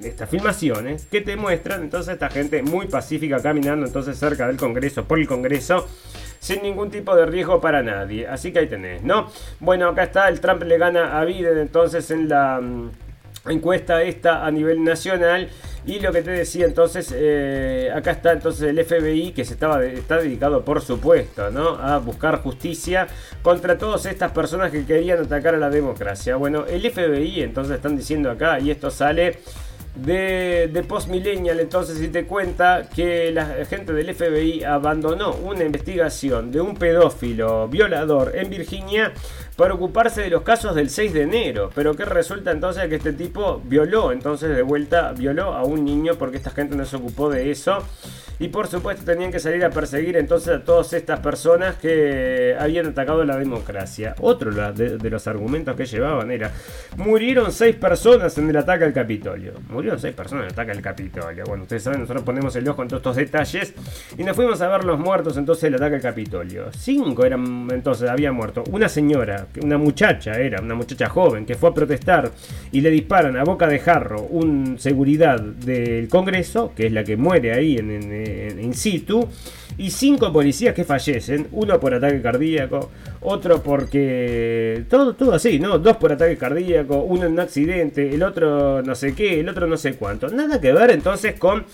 estas 0.00 0.30
filmaciones 0.30 1.06
que 1.06 1.20
te 1.20 1.36
muestran 1.36 1.82
entonces 1.82 2.14
esta 2.14 2.30
gente 2.30 2.62
muy 2.62 2.86
pacífica 2.86 3.42
caminando 3.42 3.86
entonces 3.86 4.16
cerca 4.16 4.46
del 4.46 4.58
Congreso, 4.58 5.06
por 5.06 5.18
el 5.18 5.26
Congreso, 5.26 5.88
sin 6.38 6.62
ningún 6.62 6.88
tipo 6.88 7.16
de 7.16 7.26
riesgo 7.26 7.60
para 7.60 7.82
nadie. 7.82 8.28
Así 8.28 8.52
que 8.52 8.60
ahí 8.60 8.68
tenés, 8.68 9.02
¿no? 9.02 9.28
Bueno, 9.58 9.88
acá 9.88 10.04
está, 10.04 10.28
el 10.28 10.40
Trump 10.40 10.62
le 10.62 10.78
gana 10.78 11.20
a 11.20 11.24
Biden 11.24 11.58
entonces 11.58 12.12
en 12.12 12.28
la 12.28 12.60
mm, 12.60 12.90
encuesta 13.48 14.02
esta 14.02 14.44
a 14.44 14.50
nivel 14.50 14.84
nacional. 14.84 15.48
Y 15.86 15.98
lo 16.00 16.12
que 16.12 16.20
te 16.20 16.30
decía 16.30 16.66
entonces, 16.66 17.12
eh, 17.16 17.90
acá 17.94 18.10
está 18.10 18.32
entonces 18.32 18.68
el 18.68 18.84
FBI 18.84 19.32
que 19.32 19.46
se 19.46 19.54
estaba 19.54 19.82
está 19.82 20.18
dedicado 20.18 20.62
por 20.62 20.82
supuesto 20.82 21.50
¿no? 21.50 21.70
a 21.76 21.98
buscar 21.98 22.42
justicia 22.42 23.06
contra 23.42 23.78
todas 23.78 24.04
estas 24.04 24.30
personas 24.32 24.70
que 24.70 24.84
querían 24.84 25.20
atacar 25.20 25.54
a 25.54 25.58
la 25.58 25.70
democracia. 25.70 26.36
Bueno, 26.36 26.66
el 26.66 26.82
FBI 26.90 27.42
entonces 27.42 27.76
están 27.76 27.96
diciendo 27.96 28.30
acá, 28.30 28.60
y 28.60 28.70
esto 28.70 28.90
sale 28.90 29.38
de, 29.94 30.70
de 30.72 30.82
Post 30.82 31.08
Millennial, 31.08 31.60
entonces, 31.60 31.98
si 31.98 32.08
te 32.08 32.24
cuenta 32.24 32.88
que 32.94 33.32
la 33.32 33.64
gente 33.64 33.92
del 33.92 34.14
FBI 34.14 34.64
abandonó 34.64 35.32
una 35.34 35.64
investigación 35.64 36.50
de 36.52 36.60
un 36.60 36.76
pedófilo 36.76 37.68
violador 37.68 38.32
en 38.36 38.50
Virginia 38.50 39.12
para 39.60 39.74
ocuparse 39.74 40.22
de 40.22 40.30
los 40.30 40.40
casos 40.40 40.74
del 40.74 40.88
6 40.88 41.12
de 41.12 41.20
enero. 41.20 41.70
Pero 41.74 41.94
que 41.94 42.06
resulta 42.06 42.50
entonces 42.50 42.88
que 42.88 42.94
este 42.94 43.12
tipo 43.12 43.60
violó, 43.62 44.10
entonces 44.10 44.56
de 44.56 44.62
vuelta 44.62 45.12
violó 45.12 45.52
a 45.52 45.64
un 45.64 45.84
niño 45.84 46.14
porque 46.14 46.38
esta 46.38 46.48
gente 46.48 46.74
no 46.76 46.86
se 46.86 46.96
ocupó 46.96 47.28
de 47.28 47.50
eso. 47.50 47.84
Y 48.40 48.48
por 48.48 48.68
supuesto 48.68 49.04
tenían 49.04 49.30
que 49.30 49.38
salir 49.38 49.62
a 49.66 49.68
perseguir 49.68 50.16
entonces 50.16 50.48
a 50.48 50.64
todas 50.64 50.94
estas 50.94 51.20
personas 51.20 51.76
que 51.76 52.56
habían 52.58 52.86
atacado 52.86 53.22
la 53.22 53.36
democracia. 53.36 54.14
Otro 54.18 54.50
de, 54.72 55.10
los 55.10 55.26
argumentos 55.26 55.76
que 55.76 55.84
llevaban 55.84 56.30
era, 56.30 56.50
murieron 56.96 57.52
seis 57.52 57.76
personas 57.76 58.38
en 58.38 58.48
el 58.48 58.56
ataque 58.56 58.84
al 58.84 58.94
Capitolio. 58.94 59.52
Murieron 59.68 60.00
seis 60.00 60.14
personas 60.14 60.44
en 60.44 60.46
el 60.46 60.52
ataque 60.54 60.70
al 60.70 60.80
Capitolio. 60.80 61.44
Bueno, 61.44 61.64
ustedes 61.64 61.82
saben, 61.82 62.00
nosotros 62.00 62.24
ponemos 62.24 62.56
el 62.56 62.66
ojo 62.66 62.80
en 62.80 62.88
todos 62.88 63.02
estos 63.02 63.16
detalles 63.16 63.74
y 64.16 64.24
nos 64.24 64.34
fuimos 64.34 64.62
a 64.62 64.68
ver 64.68 64.84
los 64.84 64.98
muertos 64.98 65.36
entonces 65.36 65.64
del 65.64 65.74
ataque 65.74 65.96
al 65.96 66.02
Capitolio. 66.02 66.72
Cinco 66.72 67.26
eran 67.26 67.68
entonces, 67.70 68.08
había 68.08 68.32
muerto. 68.32 68.64
Una 68.70 68.88
señora, 68.88 69.48
una 69.62 69.78
muchacha 69.78 70.38
era, 70.38 70.60
una 70.60 70.74
muchacha 70.74 71.08
joven 71.08 71.46
que 71.46 71.54
fue 71.54 71.70
a 71.70 71.74
protestar 71.74 72.30
y 72.72 72.80
le 72.80 72.90
disparan 72.90 73.36
a 73.36 73.44
boca 73.44 73.66
de 73.66 73.78
jarro 73.78 74.22
un 74.22 74.78
seguridad 74.78 75.40
del 75.40 76.08
Congreso, 76.08 76.72
que 76.74 76.86
es 76.86 76.92
la 76.92 77.04
que 77.04 77.16
muere 77.16 77.52
ahí 77.52 77.76
en 77.76 78.60
in 78.60 78.74
situ 78.74 79.28
y 79.78 79.90
cinco 79.90 80.32
policías 80.32 80.74
que 80.74 80.84
fallecen, 80.84 81.48
uno 81.52 81.80
por 81.80 81.94
ataque 81.94 82.20
cardíaco, 82.20 82.90
otro 83.22 83.62
porque 83.62 84.84
todo 84.88 85.14
todo 85.14 85.32
así, 85.34 85.58
¿no? 85.58 85.78
Dos 85.78 85.96
por 85.96 86.12
ataque 86.12 86.36
cardíaco, 86.36 86.98
uno 87.02 87.26
en 87.26 87.32
un 87.32 87.40
accidente, 87.40 88.14
el 88.14 88.22
otro 88.22 88.82
no 88.82 88.94
sé 88.94 89.14
qué, 89.14 89.40
el 89.40 89.48
otro 89.48 89.66
no 89.66 89.76
sé 89.76 89.94
cuánto. 89.94 90.28
Nada 90.28 90.60
que 90.60 90.72
ver 90.72 90.90
entonces 90.90 91.38
con 91.38 91.64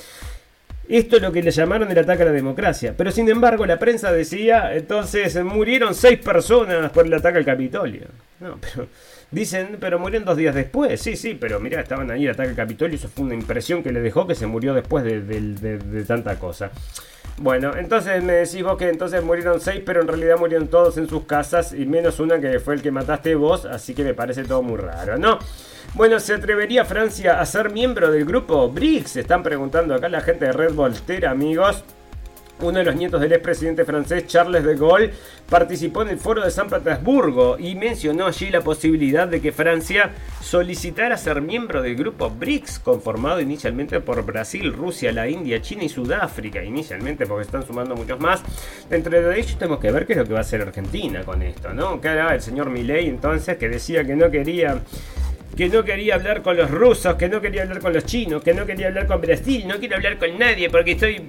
esto 0.88 1.16
es 1.16 1.22
lo 1.22 1.32
que 1.32 1.42
le 1.42 1.50
llamaron 1.50 1.90
el 1.90 1.98
ataque 1.98 2.22
a 2.22 2.26
la 2.26 2.32
democracia. 2.32 2.94
Pero 2.96 3.10
sin 3.10 3.28
embargo, 3.28 3.66
la 3.66 3.78
prensa 3.78 4.12
decía, 4.12 4.74
entonces 4.74 5.42
murieron 5.44 5.94
seis 5.94 6.18
personas 6.18 6.90
por 6.90 7.06
el 7.06 7.14
ataque 7.14 7.38
al 7.38 7.44
Capitolio. 7.44 8.06
No, 8.40 8.58
pero 8.60 8.88
dicen, 9.30 9.78
pero 9.80 9.98
murieron 9.98 10.24
dos 10.24 10.36
días 10.36 10.54
después. 10.54 11.00
Sí, 11.00 11.16
sí, 11.16 11.36
pero 11.38 11.58
mira, 11.60 11.80
estaban 11.80 12.10
ahí 12.10 12.24
el 12.24 12.32
ataque 12.32 12.50
al 12.50 12.56
Capitolio 12.56 12.96
eso 12.96 13.08
fue 13.08 13.24
una 13.24 13.34
impresión 13.34 13.82
que 13.82 13.92
le 13.92 14.00
dejó 14.00 14.26
que 14.26 14.34
se 14.34 14.46
murió 14.46 14.74
después 14.74 15.04
de, 15.04 16.04
tanta 16.06 16.38
cosa. 16.38 16.70
Bueno, 17.38 17.76
entonces 17.76 18.22
me 18.22 18.32
decís 18.32 18.62
vos 18.62 18.78
que 18.78 18.88
entonces 18.88 19.22
murieron 19.22 19.60
seis, 19.60 19.82
pero 19.84 20.00
en 20.00 20.08
realidad 20.08 20.38
murieron 20.38 20.68
todos 20.68 20.96
en 20.96 21.06
sus 21.06 21.24
casas 21.24 21.74
y 21.74 21.84
menos 21.84 22.18
una 22.18 22.40
que 22.40 22.60
fue 22.60 22.74
el 22.74 22.82
que 22.82 22.90
mataste 22.90 23.34
vos, 23.34 23.66
así 23.66 23.94
que 23.94 24.04
me 24.04 24.14
parece 24.14 24.44
todo 24.44 24.62
muy 24.62 24.78
raro, 24.78 25.18
¿no? 25.18 25.38
Bueno, 25.94 26.18
¿se 26.18 26.34
atrevería 26.34 26.86
Francia 26.86 27.38
a 27.40 27.46
ser 27.46 27.70
miembro 27.70 28.10
del 28.10 28.24
grupo 28.24 28.70
BRICS? 28.70 29.16
Están 29.16 29.42
preguntando 29.42 29.94
acá 29.94 30.08
la 30.08 30.22
gente 30.22 30.46
de 30.46 30.52
Red 30.52 30.72
Voltaire, 30.72 31.26
amigos. 31.26 31.84
Uno 32.60 32.78
de 32.78 32.84
los 32.84 32.96
nietos 32.96 33.20
del 33.20 33.32
expresidente 33.32 33.84
francés 33.84 34.26
Charles 34.26 34.64
de 34.64 34.76
Gaulle 34.76 35.10
participó 35.48 36.02
en 36.02 36.08
el 36.08 36.18
foro 36.18 36.42
de 36.42 36.50
San 36.50 36.68
Petersburgo 36.68 37.58
y 37.58 37.74
mencionó 37.74 38.26
allí 38.26 38.48
la 38.48 38.62
posibilidad 38.62 39.28
de 39.28 39.42
que 39.42 39.52
Francia 39.52 40.12
solicitara 40.40 41.18
ser 41.18 41.42
miembro 41.42 41.82
del 41.82 41.96
grupo 41.96 42.30
BRICS, 42.30 42.78
conformado 42.78 43.42
inicialmente 43.42 44.00
por 44.00 44.24
Brasil, 44.24 44.72
Rusia, 44.72 45.12
la 45.12 45.28
India, 45.28 45.60
China 45.60 45.84
y 45.84 45.90
Sudáfrica, 45.90 46.64
inicialmente 46.64 47.26
porque 47.26 47.44
están 47.44 47.66
sumando 47.66 47.94
muchos 47.94 48.18
más. 48.20 48.42
Entre 48.90 49.20
de 49.20 49.38
ellos 49.38 49.58
tenemos 49.58 49.78
que 49.78 49.92
ver 49.92 50.06
qué 50.06 50.14
es 50.14 50.18
lo 50.18 50.24
que 50.24 50.32
va 50.32 50.38
a 50.38 50.42
hacer 50.42 50.62
Argentina 50.62 51.24
con 51.24 51.42
esto, 51.42 51.74
¿no? 51.74 52.00
Que 52.00 52.08
el 52.08 52.40
señor 52.40 52.70
Milei 52.70 53.08
entonces 53.08 53.58
que 53.58 53.68
decía 53.68 54.02
que 54.04 54.16
no 54.16 54.30
quería 54.30 54.80
que 55.56 55.68
no 55.68 55.84
quería 55.84 56.16
hablar 56.16 56.42
con 56.42 56.56
los 56.56 56.70
rusos, 56.70 57.14
que 57.14 57.28
no 57.28 57.40
quería 57.40 57.62
hablar 57.62 57.80
con 57.80 57.92
los 57.92 58.04
chinos, 58.04 58.42
que 58.42 58.52
no 58.52 58.66
quería 58.66 58.88
hablar 58.88 59.06
con 59.06 59.20
Brasil, 59.20 59.66
no 59.66 59.78
quiero 59.78 59.96
hablar 59.96 60.18
con 60.18 60.38
nadie 60.38 60.68
porque 60.68 60.92
estoy 60.92 61.22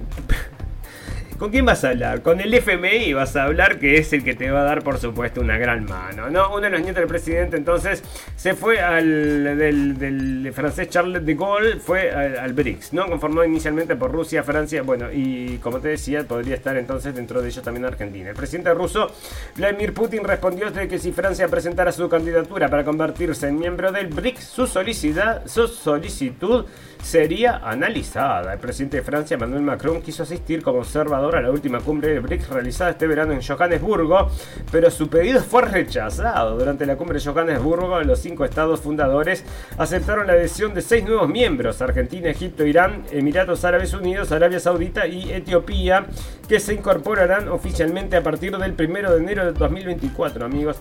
¿Con 1.37 1.51
quién 1.51 1.65
vas 1.65 1.83
a 1.83 1.89
hablar? 1.89 2.23
Con 2.23 2.41
el 2.41 2.51
FMI 2.51 3.13
vas 3.13 3.35
a 3.35 3.43
hablar, 3.43 3.77
que 3.77 3.97
es 3.97 4.11
el 4.11 4.23
que 4.23 4.33
te 4.33 4.49
va 4.49 4.61
a 4.61 4.63
dar, 4.63 4.81
por 4.81 4.97
supuesto, 4.97 5.39
una 5.39 5.59
gran 5.59 5.85
mano. 5.85 6.31
¿no? 6.31 6.49
Uno 6.49 6.61
de 6.61 6.71
los 6.71 6.81
nietos 6.81 6.95
del 6.95 7.07
presidente 7.07 7.57
entonces 7.57 8.01
se 8.35 8.55
fue 8.55 8.79
al 8.79 9.55
del, 9.55 10.51
francés 10.51 10.89
Charles 10.89 11.23
de 11.23 11.35
Gaulle, 11.35 11.75
fue 11.75 12.09
al, 12.09 12.53
BRICS, 12.53 12.93
¿no? 12.93 13.05
Conformado 13.05 13.45
inicialmente 13.45 13.95
por 13.95 14.11
Rusia, 14.11 14.41
Francia, 14.41 14.81
bueno, 14.81 15.11
y 15.13 15.59
como 15.59 15.79
te 15.79 15.89
decía, 15.89 16.27
podría 16.27 16.55
estar 16.55 16.75
entonces 16.75 17.13
dentro 17.13 17.39
de 17.39 17.49
ellos 17.49 17.63
también 17.63 17.85
Argentina. 17.85 18.31
El 18.31 18.35
presidente 18.35 18.73
ruso, 18.73 19.11
Vladimir 19.55 19.93
Putin, 19.93 20.23
respondió 20.23 20.71
de 20.71 20.87
que 20.87 20.97
si 20.97 21.11
Francia 21.11 21.47
presentara 21.47 21.91
su 21.91 22.09
candidatura 22.09 22.67
para 22.67 22.83
convertirse 22.83 23.47
en 23.47 23.59
miembro 23.59 23.91
del 23.91 24.07
BRICS, 24.07 24.43
su, 24.43 24.65
su 24.65 25.67
solicitud 25.67 26.65
sería 27.01 27.57
analizada. 27.57 28.53
El 28.53 28.59
presidente 28.59 28.97
de 28.97 29.03
Francia, 29.03 29.35
Emmanuel 29.35 29.61
Macron, 29.61 30.01
quiso 30.01 30.23
asistir 30.23 30.61
como 30.61 30.79
observador 30.79 31.35
a 31.35 31.41
la 31.41 31.51
última 31.51 31.79
cumbre 31.79 32.09
de 32.09 32.19
BRICS 32.19 32.49
realizada 32.49 32.91
este 32.91 33.07
verano 33.07 33.33
en 33.33 33.41
Johannesburgo, 33.41 34.29
pero 34.71 34.91
su 34.91 35.09
pedido 35.09 35.41
fue 35.41 35.63
rechazado. 35.63 36.57
Durante 36.57 36.85
la 36.85 36.95
cumbre 36.95 37.19
de 37.19 37.25
Johannesburgo, 37.25 38.01
los 38.01 38.19
cinco 38.19 38.45
estados 38.45 38.81
fundadores 38.81 39.43
aceptaron 39.77 40.27
la 40.27 40.33
adhesión 40.33 40.73
de 40.73 40.81
seis 40.81 41.03
nuevos 41.03 41.29
miembros, 41.29 41.81
Argentina, 41.81 42.29
Egipto, 42.29 42.65
Irán, 42.65 43.03
Emiratos 43.11 43.63
Árabes 43.65 43.93
Unidos, 43.93 44.31
Arabia 44.31 44.59
Saudita 44.59 45.07
y 45.07 45.31
Etiopía, 45.31 46.05
que 46.47 46.59
se 46.59 46.73
incorporarán 46.73 47.49
oficialmente 47.49 48.15
a 48.15 48.23
partir 48.23 48.57
del 48.57 48.71
1 48.71 49.11
de 49.11 49.17
enero 49.17 49.45
de 49.45 49.51
2024, 49.53 50.45
amigos. 50.45 50.77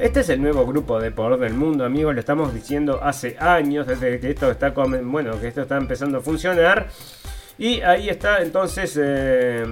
Este 0.00 0.20
es 0.20 0.28
el 0.28 0.42
nuevo 0.42 0.66
grupo 0.66 1.00
de 1.00 1.10
poder 1.12 1.38
del 1.38 1.54
mundo, 1.54 1.84
amigos, 1.84 2.14
lo 2.14 2.20
estamos 2.20 2.52
diciendo 2.52 3.00
hace 3.02 3.36
años, 3.38 3.86
desde 3.86 4.18
que 4.18 4.30
esto 4.30 4.50
está, 4.50 4.70
bueno, 4.70 5.40
que 5.40 5.48
esto 5.48 5.62
está 5.62 5.76
empezando 5.76 6.18
a 6.18 6.20
funcionar. 6.20 6.88
Y 7.58 7.80
ahí 7.80 8.08
está 8.08 8.42
entonces... 8.42 8.98
Eh, 9.00 9.64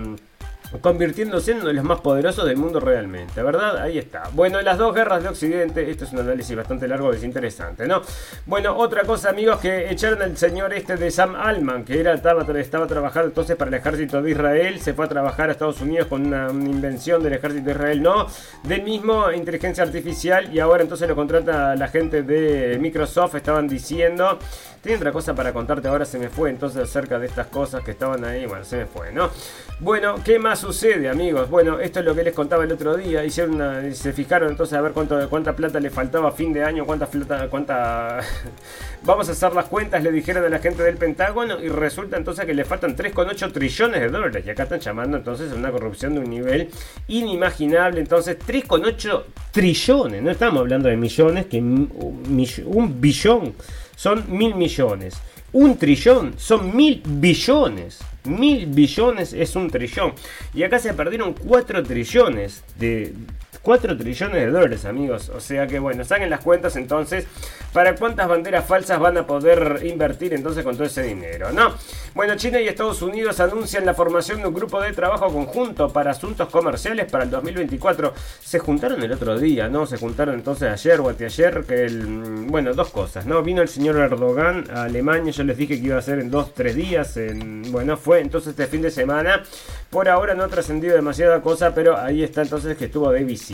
convirtiéndose 0.81 1.53
en 1.53 1.59
uno 1.59 1.69
de 1.69 1.75
los 1.75 1.85
más 1.85 2.01
poderosos 2.01 2.47
del 2.47 2.57
mundo 2.57 2.81
realmente, 2.81 3.43
¿verdad? 3.43 3.79
Ahí 3.79 3.99
está. 3.99 4.25
Bueno, 4.33 4.61
las 4.63 4.79
dos 4.79 4.95
guerras 4.95 5.23
de 5.23 5.29
Occidente, 5.29 5.91
esto 5.91 6.05
es 6.05 6.13
un 6.13 6.21
análisis 6.21 6.57
bastante 6.57 6.89
largo, 6.89 7.13
es 7.13 7.23
interesante, 7.23 7.87
¿no? 7.87 8.03
Bueno, 8.47 8.77
otra 8.77 9.03
cosa, 9.05 9.31
amigos, 9.31 9.61
que 9.61 9.91
echaron 9.91 10.23
al 10.23 10.37
señor 10.37 10.73
este 10.73 10.97
de 10.97 11.11
Sam 11.11 11.37
Alman, 11.37 11.85
que 11.85 12.01
era, 12.01 12.15
estaba, 12.15 12.43
estaba 12.59 12.87
trabajando 12.87 13.29
entonces 13.29 13.57
para 13.57 13.69
el 13.69 13.75
ejército 13.75 14.23
de 14.23 14.31
Israel, 14.31 14.81
se 14.81 14.95
fue 14.95 15.05
a 15.05 15.09
trabajar 15.09 15.49
a 15.49 15.53
Estados 15.53 15.81
Unidos 15.81 16.07
con 16.07 16.27
una, 16.27 16.49
invención 16.51 17.23
del 17.23 17.35
ejército 17.35 17.67
de 17.67 17.73
Israel, 17.73 18.03
no, 18.03 18.27
del 18.63 18.83
mismo 18.83 19.31
inteligencia 19.31 19.85
artificial, 19.85 20.53
y 20.55 20.61
ahora 20.61 20.83
entonces 20.83 21.09
lo 21.09 21.15
contrata 21.15 21.77
la 21.77 21.89
gente 21.89 22.23
de 22.23 22.79
Microsoft, 22.81 23.35
estaban 23.35 23.69
diciendo 23.69 24.39
tenía 24.83 24.99
otra 24.99 25.13
cosa 25.13 25.35
para 25.35 25.53
contarte, 25.53 25.87
ahora 25.87 26.05
se 26.05 26.19
me 26.19 26.29
fue 26.29 26.51
entonces 26.51 26.83
acerca 26.83 27.19
de 27.19 27.27
estas 27.27 27.47
cosas 27.47 27.85
que 27.85 27.93
estaban 27.93 28.25
ahí, 28.25 28.47
bueno, 28.47 28.65
se 28.65 28.79
me 28.79 28.87
fue, 28.87 29.13
¿no? 29.13 29.31
Bueno, 29.79 30.17
¿qué 30.25 30.39
más 30.41 30.59
sucede, 30.59 31.09
amigos? 31.09 31.49
Bueno, 31.49 31.79
esto 31.79 32.01
es 32.01 32.05
lo 32.05 32.15
que 32.15 32.25
les 32.25 32.35
contaba 32.35 32.65
el 32.65 32.73
otro 32.73 32.97
día, 32.97 33.25
hicieron 33.25 33.55
una, 33.55 33.95
se 33.95 34.13
fijaron 34.13 34.51
entonces 34.51 34.77
a 34.77 34.81
ver 34.81 34.93
cuánto, 34.93 35.29
cuánta 35.31 35.55
plata 35.55 35.79
le 35.79 35.89
faltaba 35.89 36.31
a 36.31 36.33
fin 36.33 36.53
de 36.53 36.65
año, 36.65 36.85
cuánta 36.85 37.07
plata, 37.07 37.49
cuánta... 37.49 38.21
Vamos 39.05 39.29
a 39.29 39.33
hacer 39.33 39.53
las 39.53 39.65
cuentas, 39.65 40.03
le 40.03 40.13
dijeron 40.13 40.45
a 40.45 40.49
la 40.49 40.61
gente 40.61 40.83
del 40.85 40.97
Pentágono 40.97 41.61
y 41.61 41.69
resulta 41.69 42.17
entonces 42.17 42.45
que 42.45 42.55
le 42.55 42.65
faltan 42.65 42.97
3,8 42.97 43.53
trillones 43.53 44.01
de 44.01 44.09
dólares. 44.09 44.45
Y 44.47 44.51
acá 44.51 44.63
están 44.63 44.79
llamando 44.79 45.17
entonces 45.17 45.51
a 45.51 45.57
una 45.57 45.73
corrupción 45.73 46.15
de 46.15 46.21
un 46.21 46.31
nivel 46.31 46.71
inimaginable. 47.09 48.01
Entonces, 48.01 48.39
3,8 48.39 49.25
trillones. 49.51 50.23
No 50.23 50.31
estamos 50.31 50.61
hablando 50.61 50.89
de 50.89 50.97
millones, 50.97 51.47
que 51.47 51.59
un 51.59 53.01
billón 53.01 53.55
son 54.03 54.25
mil 54.37 54.57
millones. 54.57 55.15
Un 55.53 55.79
trillón 55.79 56.35
son 56.37 56.75
mil 56.75 57.01
billones. 57.07 58.01
Mil 58.25 58.67
billones 58.67 59.33
es 59.33 59.55
un 59.55 59.71
trillón. 59.71 60.15
Y 60.55 60.65
acá 60.65 60.81
se 60.81 60.93
perdieron 60.93 61.35
cuatro 61.35 61.85
trillones 61.85 62.65
de, 62.81 63.15
4 63.63 63.97
trillones 63.97 64.35
de 64.35 64.51
dólares, 64.51 64.85
amigos. 64.85 65.31
O 65.35 65.41
sea 65.41 65.67
que 65.67 65.79
bueno, 65.79 66.05
saquen 66.05 66.31
las 66.31 66.41
cuentas 66.41 66.77
entonces 66.77 67.27
para 67.73 67.95
cuántas 67.95 68.29
banderas 68.29 68.67
falsas 68.67 68.99
van 68.99 69.17
a 69.17 69.27
poder 69.27 69.81
invertir 69.85 70.35
entonces 70.35 70.65
con 70.65 70.75
todo 70.75 70.87
ese 70.87 71.03
dinero, 71.03 71.53
¿no? 71.53 71.73
Bueno, 72.15 72.37
China 72.37 72.61
y 72.61 72.69
Estados 72.69 73.01
Unidos 73.01 73.41
anuncian 73.41 73.87
la 73.87 73.95
formación 73.95 74.41
de 74.41 74.49
un 74.49 74.55
grupo 74.55 74.81
de 74.81 74.93
trabajo 74.93 75.33
conjunto 75.33 75.91
para 75.91 76.11
asuntos 76.11 76.49
comerciales 76.51 77.11
para 77.11 77.25
el 77.25 77.31
2024. 77.31 78.13
Se 78.43 78.59
juntaron 78.59 79.03
el 79.03 79.13
otro 79.13 79.39
día, 79.39 79.69
¿no? 79.69 79.87
Se 79.87 79.97
juntaron 79.97 80.35
entonces 80.35 80.69
ayer 80.69 81.01
o 81.01 81.09
anteayer, 81.09 81.65
que 81.65 81.87
el, 81.87 82.05
bueno, 82.49 82.75
dos 82.75 82.91
cosas, 82.91 83.25
¿no? 83.27 83.43
Vino 83.43 83.63
el 83.63 83.69
señor 83.69 83.97
Erdogan 83.97 84.65
a 84.71 84.85
Alemania, 84.85 85.33
yo 85.33 85.45
les 85.45 85.57
dije 85.57 85.81
que 85.81 85.87
iba 85.87 85.99
a 85.99 86.03
ser 86.03 86.19
en 86.19 86.31
dos, 86.31 86.53
tres 86.53 86.75
días, 86.75 87.17
en, 87.17 87.71
bueno, 87.73 87.97
fue 87.97 88.21
entonces 88.21 88.51
este 88.51 88.67
fin 88.67 88.83
de 88.83 88.91
semana. 88.91 89.43
Por 89.89 90.09
ahora 90.09 90.35
no 90.35 90.45
ha 90.45 90.49
trascendido 90.49 90.95
demasiada 90.95 91.41
cosa, 91.41 91.75
pero 91.75 91.99
ahí 91.99 92.23
está 92.23 92.43
entonces 92.43 92.77
que 92.77 92.87
estuvo 92.87 93.11
de 93.11 93.25
visita. 93.25 93.52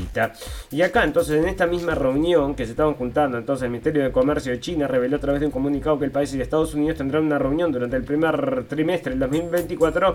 Y 0.71 0.83
acá 0.83 1.05
entonces 1.05 1.43
en 1.43 1.49
esta 1.49 1.67
misma 1.67 1.95
reunión 1.95 2.55
que 2.55 2.65
se 2.65 2.73
estaban 2.73 2.95
juntando, 2.95 3.39
entonces 3.39 3.65
el 3.65 3.71
Ministerio 3.71 4.03
de 4.03 4.13
Comercio 4.13 4.53
de 4.53 4.61
China 4.61 4.87
reveló 4.87 5.17
a 5.17 5.21
través 5.21 5.41
de 5.41 5.47
un 5.47 5.53
comunicado 5.53 5.99
que 5.99 6.05
el 6.05 6.11
país 6.11 6.33
y 6.35 6.41
Estados 6.41 6.75
Unidos 6.75 6.99
tendrán 6.99 7.25
una 7.25 7.39
reunión 7.39 7.73
durante 7.73 7.97
el 7.97 8.05
primer 8.05 8.65
trimestre 8.69 9.11
del 9.11 9.21
2024 9.21 10.15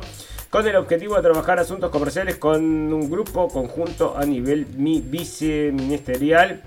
con 0.49 0.67
el 0.67 0.75
objetivo 0.75 1.15
de 1.15 1.21
trabajar 1.21 1.59
asuntos 1.59 1.89
comerciales 1.89 2.37
con 2.37 2.63
un 2.63 3.09
grupo 3.09 3.47
conjunto 3.47 4.15
a 4.17 4.25
nivel 4.25 4.65
viceministerial 4.65 6.61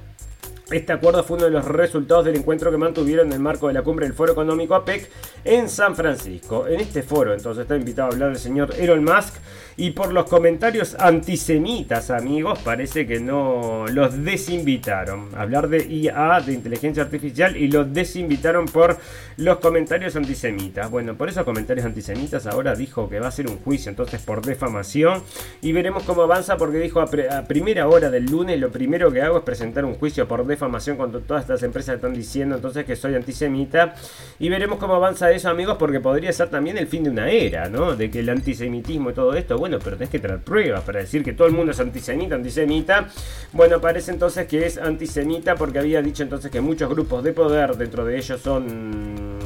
este 0.70 0.92
acuerdo 0.92 1.22
fue 1.22 1.36
uno 1.36 1.44
de 1.44 1.52
los 1.52 1.64
resultados 1.64 2.24
del 2.24 2.34
encuentro 2.34 2.72
que 2.72 2.76
mantuvieron 2.76 3.28
en 3.28 3.34
el 3.34 3.38
marco 3.38 3.68
de 3.68 3.74
la 3.74 3.82
cumbre 3.82 4.06
del 4.06 4.16
Foro 4.16 4.32
Económico 4.32 4.74
APEC 4.74 5.08
en 5.44 5.68
San 5.68 5.94
Francisco. 5.94 6.66
En 6.66 6.80
este 6.80 7.04
foro, 7.04 7.32
entonces, 7.32 7.62
está 7.62 7.76
invitado 7.76 8.08
a 8.08 8.12
hablar 8.12 8.30
el 8.30 8.38
señor 8.38 8.74
Elon 8.76 9.04
Musk 9.04 9.36
y 9.76 9.90
por 9.90 10.12
los 10.12 10.24
comentarios 10.28 10.96
antisemitas, 10.98 12.10
amigos, 12.10 12.58
parece 12.64 13.06
que 13.06 13.20
no 13.20 13.84
los 13.86 14.24
desinvitaron. 14.24 15.28
Hablar 15.36 15.68
de 15.68 15.86
IA, 15.86 16.40
de 16.40 16.54
inteligencia 16.54 17.04
artificial, 17.04 17.56
y 17.56 17.68
los 17.68 17.92
desinvitaron 17.92 18.66
por 18.66 18.96
los 19.36 19.58
comentarios 19.58 20.16
antisemitas. 20.16 20.90
Bueno, 20.90 21.14
por 21.14 21.28
esos 21.28 21.44
comentarios 21.44 21.86
antisemitas 21.86 22.46
ahora 22.46 22.74
dijo 22.74 23.08
que 23.08 23.20
va 23.20 23.28
a 23.28 23.30
ser 23.30 23.48
un 23.48 23.58
juicio, 23.58 23.90
entonces, 23.90 24.20
por 24.20 24.44
defamación. 24.44 25.22
Y 25.60 25.70
veremos 25.70 26.02
cómo 26.02 26.22
avanza 26.22 26.56
porque 26.56 26.78
dijo 26.78 27.00
a, 27.00 27.04
a 27.04 27.44
primera 27.44 27.86
hora 27.86 28.10
del 28.10 28.24
lunes, 28.24 28.58
lo 28.58 28.70
primero 28.70 29.12
que 29.12 29.22
hago 29.22 29.38
es 29.38 29.44
presentar 29.44 29.84
un 29.84 29.94
juicio 29.94 30.26
por 30.26 30.44
defamación 30.44 30.55
defamación 30.56 30.96
cuando 30.96 31.20
todas 31.20 31.42
estas 31.42 31.62
empresas 31.62 31.96
están 31.96 32.14
diciendo 32.14 32.56
entonces 32.56 32.84
que 32.84 32.96
soy 32.96 33.14
antisemita. 33.14 33.94
Y 34.38 34.48
veremos 34.48 34.78
cómo 34.78 34.94
avanza 34.94 35.30
eso, 35.30 35.48
amigos, 35.48 35.76
porque 35.78 36.00
podría 36.00 36.32
ser 36.32 36.48
también 36.48 36.76
el 36.78 36.86
fin 36.86 37.04
de 37.04 37.10
una 37.10 37.30
era, 37.30 37.68
¿no? 37.68 37.94
De 37.94 38.10
que 38.10 38.20
el 38.20 38.28
antisemitismo 38.28 39.10
y 39.10 39.14
todo 39.14 39.34
esto, 39.34 39.58
bueno, 39.58 39.78
pero 39.82 39.96
tenés 39.96 40.10
que 40.10 40.18
traer 40.18 40.40
pruebas 40.40 40.82
para 40.82 41.00
decir 41.00 41.22
que 41.22 41.32
todo 41.32 41.46
el 41.46 41.54
mundo 41.54 41.72
es 41.72 41.80
antisemita, 41.80 42.34
antisemita. 42.34 43.08
Bueno, 43.52 43.80
parece 43.80 44.10
entonces 44.10 44.46
que 44.46 44.66
es 44.66 44.78
antisemita 44.78 45.54
porque 45.54 45.78
había 45.78 46.02
dicho 46.02 46.22
entonces 46.22 46.50
que 46.50 46.60
muchos 46.60 46.88
grupos 46.90 47.22
de 47.22 47.32
poder, 47.32 47.76
dentro 47.76 48.04
de 48.04 48.16
ellos 48.16 48.40
son 48.40 49.36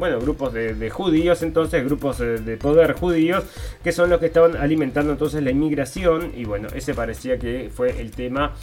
bueno, 0.00 0.18
grupos 0.18 0.54
de, 0.54 0.90
judíos, 0.90 1.42
entonces, 1.42 1.84
grupos 1.84 2.18
de, 2.18 2.56
poder 2.56 2.94
judíos, 2.94 3.44
que 3.84 3.92
son 3.92 4.08
los 4.08 4.18
que 4.18 4.26
estaban 4.26 4.56
alimentando 4.56 5.12
entonces 5.12 5.42
la 5.42 5.50
inmigración, 5.50 6.32
y 6.34 6.46
bueno, 6.46 6.68
ese 6.74 6.94
parecía 6.94 7.38
que 7.38 7.70
fue 7.72 8.00
el 8.00 8.10
tema 8.10 8.54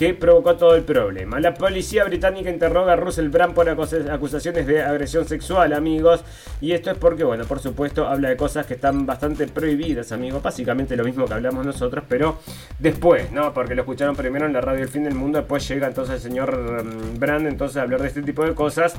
que 0.00 0.14
provocó 0.14 0.56
todo 0.56 0.74
el 0.76 0.82
problema. 0.82 1.38
La 1.40 1.52
policía 1.52 2.04
británica 2.04 2.48
interroga 2.48 2.94
a 2.94 2.96
Russell 2.96 3.28
Brand 3.28 3.52
por 3.52 3.68
acusaciones 3.68 4.66
de 4.66 4.80
agresión 4.80 5.28
sexual, 5.28 5.74
amigos. 5.74 6.24
Y 6.62 6.72
esto 6.72 6.90
es 6.90 6.96
porque, 6.96 7.22
bueno, 7.22 7.44
por 7.44 7.60
supuesto, 7.60 8.06
habla 8.06 8.30
de 8.30 8.36
cosas 8.38 8.64
que 8.64 8.72
están 8.72 9.04
bastante 9.04 9.46
prohibidas, 9.46 10.10
amigos. 10.12 10.42
Básicamente 10.42 10.96
lo 10.96 11.04
mismo 11.04 11.26
que 11.26 11.34
hablamos 11.34 11.66
nosotros, 11.66 12.02
pero 12.08 12.38
después, 12.78 13.30
¿no? 13.30 13.52
Porque 13.52 13.74
lo 13.74 13.82
escucharon 13.82 14.16
primero 14.16 14.46
en 14.46 14.54
la 14.54 14.62
radio 14.62 14.84
El 14.84 14.88
Fin 14.88 15.04
del 15.04 15.14
Mundo, 15.14 15.40
después 15.40 15.68
llega 15.68 15.88
entonces 15.88 16.14
el 16.14 16.20
señor 16.22 16.56
mm, 16.56 17.18
Brand 17.18 17.46
entonces 17.46 17.76
a 17.76 17.82
hablar 17.82 18.00
de 18.00 18.08
este 18.08 18.22
tipo 18.22 18.42
de 18.42 18.54
cosas. 18.54 18.94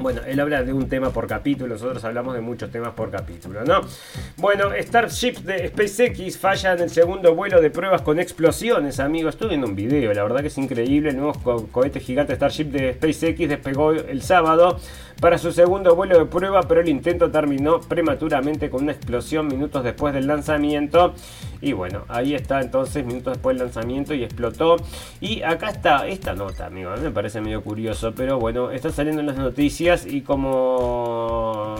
Bueno, 0.00 0.20
él 0.26 0.38
habla 0.38 0.62
de 0.62 0.72
un 0.72 0.88
tema 0.88 1.10
por 1.10 1.26
capítulo, 1.26 1.74
nosotros 1.74 2.04
hablamos 2.04 2.34
de 2.34 2.40
muchos 2.40 2.70
temas 2.70 2.94
por 2.94 3.10
capítulo, 3.10 3.64
¿no? 3.64 3.80
Bueno, 4.36 4.70
Starship 4.78 5.38
de 5.38 5.68
SpaceX 5.68 6.38
falla 6.38 6.74
en 6.74 6.82
el 6.82 6.90
segundo 6.90 7.34
vuelo 7.34 7.60
de 7.60 7.70
pruebas 7.70 8.02
con 8.02 8.20
explosiones, 8.20 9.00
amigos. 9.00 9.34
Estuve 9.34 9.50
viendo 9.50 9.66
un 9.66 9.74
video, 9.74 10.12
la 10.14 10.22
verdad 10.22 10.40
que 10.40 10.46
es 10.46 10.58
increíble. 10.58 11.10
El 11.10 11.16
nuevo 11.16 11.66
cohete 11.72 11.98
gigante 11.98 12.34
Starship 12.36 12.66
de 12.66 12.92
SpaceX 12.94 13.48
despegó 13.48 13.92
el 13.92 14.22
sábado 14.22 14.78
para 15.20 15.36
su 15.36 15.50
segundo 15.50 15.96
vuelo 15.96 16.16
de 16.16 16.26
prueba, 16.26 16.62
pero 16.62 16.80
el 16.80 16.88
intento 16.88 17.28
terminó 17.30 17.80
prematuramente 17.80 18.70
con 18.70 18.84
una 18.84 18.92
explosión 18.92 19.48
minutos 19.48 19.82
después 19.82 20.14
del 20.14 20.28
lanzamiento. 20.28 21.14
Y 21.60 21.72
bueno, 21.72 22.04
ahí 22.06 22.34
está 22.34 22.60
entonces, 22.60 23.04
minutos 23.04 23.32
después 23.32 23.56
del 23.56 23.66
lanzamiento 23.66 24.14
y 24.14 24.22
explotó. 24.22 24.76
Y 25.20 25.42
acá 25.42 25.70
está 25.70 26.06
esta 26.06 26.34
nota, 26.34 26.66
amigo, 26.66 26.90
me 27.02 27.10
parece 27.10 27.40
medio 27.40 27.62
curioso, 27.64 28.12
pero 28.14 28.38
bueno, 28.38 28.70
está 28.70 28.90
saliendo 28.90 29.20
en 29.20 29.26
las 29.26 29.36
noticias 29.36 29.87
y 30.06 30.22
como 30.22 31.76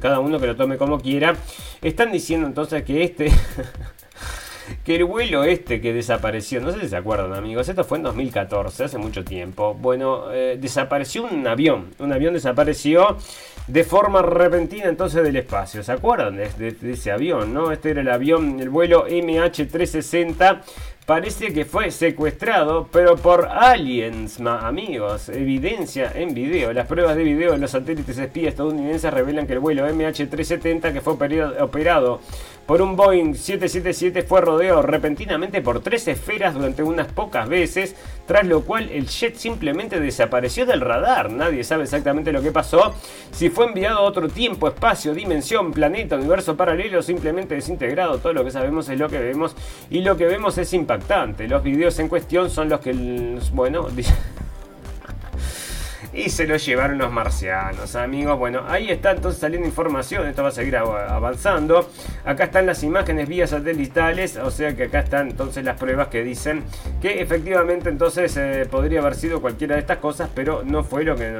cada 0.00 0.18
uno 0.20 0.38
que 0.40 0.46
lo 0.46 0.56
tome 0.56 0.76
como 0.76 1.00
quiera, 1.00 1.34
están 1.82 2.12
diciendo 2.12 2.46
entonces 2.46 2.82
que 2.82 3.04
este... 3.04 3.30
que 4.84 4.96
el 4.96 5.04
vuelo 5.04 5.44
este 5.44 5.80
que 5.80 5.92
desapareció, 5.92 6.60
no 6.60 6.72
sé 6.72 6.80
si 6.80 6.88
se 6.88 6.96
acuerdan 6.96 7.34
amigos, 7.34 7.68
esto 7.68 7.84
fue 7.84 7.98
en 7.98 8.04
2014, 8.04 8.84
hace 8.84 8.98
mucho 8.98 9.24
tiempo. 9.24 9.74
Bueno, 9.74 10.32
eh, 10.32 10.58
desapareció 10.60 11.24
un 11.24 11.46
avión, 11.46 11.90
un 11.98 12.12
avión 12.12 12.34
desapareció 12.34 13.18
de 13.66 13.84
forma 13.84 14.22
repentina 14.22 14.88
entonces 14.88 15.22
del 15.22 15.36
espacio. 15.36 15.82
¿Se 15.82 15.92
acuerdan 15.92 16.36
de, 16.36 16.72
de 16.72 16.92
ese 16.92 17.10
avión? 17.10 17.52
¿no? 17.54 17.72
Este 17.72 17.90
era 17.90 18.00
el 18.00 18.08
avión, 18.08 18.60
el 18.60 18.68
vuelo 18.68 19.06
MH360 19.06 20.60
parece 21.06 21.52
que 21.52 21.64
fue 21.64 21.90
secuestrado, 21.90 22.88
pero 22.90 23.16
por 23.16 23.46
aliens, 23.46 24.40
amigos. 24.40 25.28
Evidencia 25.28 26.10
en 26.14 26.34
video. 26.34 26.72
Las 26.72 26.86
pruebas 26.86 27.16
de 27.16 27.24
video 27.24 27.52
de 27.52 27.58
los 27.58 27.72
satélites 27.72 28.16
espías 28.18 28.48
estadounidenses 28.48 29.12
revelan 29.12 29.46
que 29.46 29.54
el 29.54 29.58
vuelo 29.58 29.86
MH370 29.86 30.92
que 30.92 31.00
fue 31.00 31.12
operado 31.60 32.20
por 32.66 32.80
un 32.80 32.96
Boeing 32.96 33.34
777 33.34 34.22
fue 34.22 34.40
rodeado 34.40 34.82
repentinamente 34.82 35.60
por 35.60 35.80
tres 35.80 36.08
esferas 36.08 36.54
durante 36.54 36.82
unas 36.82 37.12
pocas 37.12 37.48
veces, 37.48 37.94
tras 38.26 38.46
lo 38.46 38.62
cual 38.62 38.88
el 38.90 39.06
jet 39.06 39.36
simplemente 39.36 40.00
desapareció 40.00 40.64
del 40.64 40.80
radar. 40.80 41.30
Nadie 41.30 41.62
sabe 41.64 41.84
exactamente 41.84 42.32
lo 42.32 42.40
que 42.40 42.52
pasó. 42.52 42.94
Si 43.32 43.50
fue 43.50 43.66
enviado 43.66 43.98
a 43.98 44.02
otro 44.02 44.28
tiempo, 44.28 44.68
espacio, 44.68 45.14
dimensión, 45.14 45.72
planeta, 45.72 46.16
universo 46.16 46.56
paralelo, 46.56 47.02
simplemente 47.02 47.54
desintegrado. 47.54 48.18
Todo 48.18 48.32
lo 48.32 48.44
que 48.44 48.50
sabemos 48.50 48.88
es 48.88 48.98
lo 48.98 49.08
que 49.08 49.18
vemos 49.18 49.54
y 49.90 50.00
lo 50.00 50.16
que 50.16 50.26
vemos 50.26 50.56
es 50.56 50.72
impactante. 50.72 51.46
Los 51.48 51.62
videos 51.62 51.98
en 51.98 52.08
cuestión 52.08 52.50
son 52.50 52.70
los 52.70 52.80
que, 52.80 52.92
bueno, 53.52 53.88
y 56.14 56.30
se 56.30 56.46
lo 56.46 56.56
llevaron 56.56 56.98
los 56.98 57.10
marcianos, 57.10 57.96
amigos. 57.96 58.38
Bueno, 58.38 58.62
ahí 58.68 58.88
está 58.88 59.10
entonces 59.10 59.40
saliendo 59.40 59.66
información. 59.66 60.26
Esto 60.28 60.42
va 60.42 60.48
a 60.48 60.52
seguir 60.52 60.76
avanzando. 60.76 61.90
Acá 62.24 62.44
están 62.44 62.66
las 62.66 62.84
imágenes 62.84 63.28
vía 63.28 63.46
satelitales. 63.48 64.36
O 64.36 64.50
sea 64.50 64.76
que 64.76 64.84
acá 64.84 65.00
están 65.00 65.30
entonces 65.30 65.64
las 65.64 65.76
pruebas 65.76 66.08
que 66.08 66.22
dicen 66.22 66.62
que 67.02 67.20
efectivamente 67.20 67.88
entonces 67.88 68.36
eh, 68.36 68.66
podría 68.70 69.00
haber 69.00 69.16
sido 69.16 69.40
cualquiera 69.40 69.74
de 69.74 69.80
estas 69.80 69.98
cosas, 69.98 70.30
pero 70.32 70.62
no 70.64 70.84
fue 70.84 71.02
lo 71.02 71.16
que. 71.16 71.32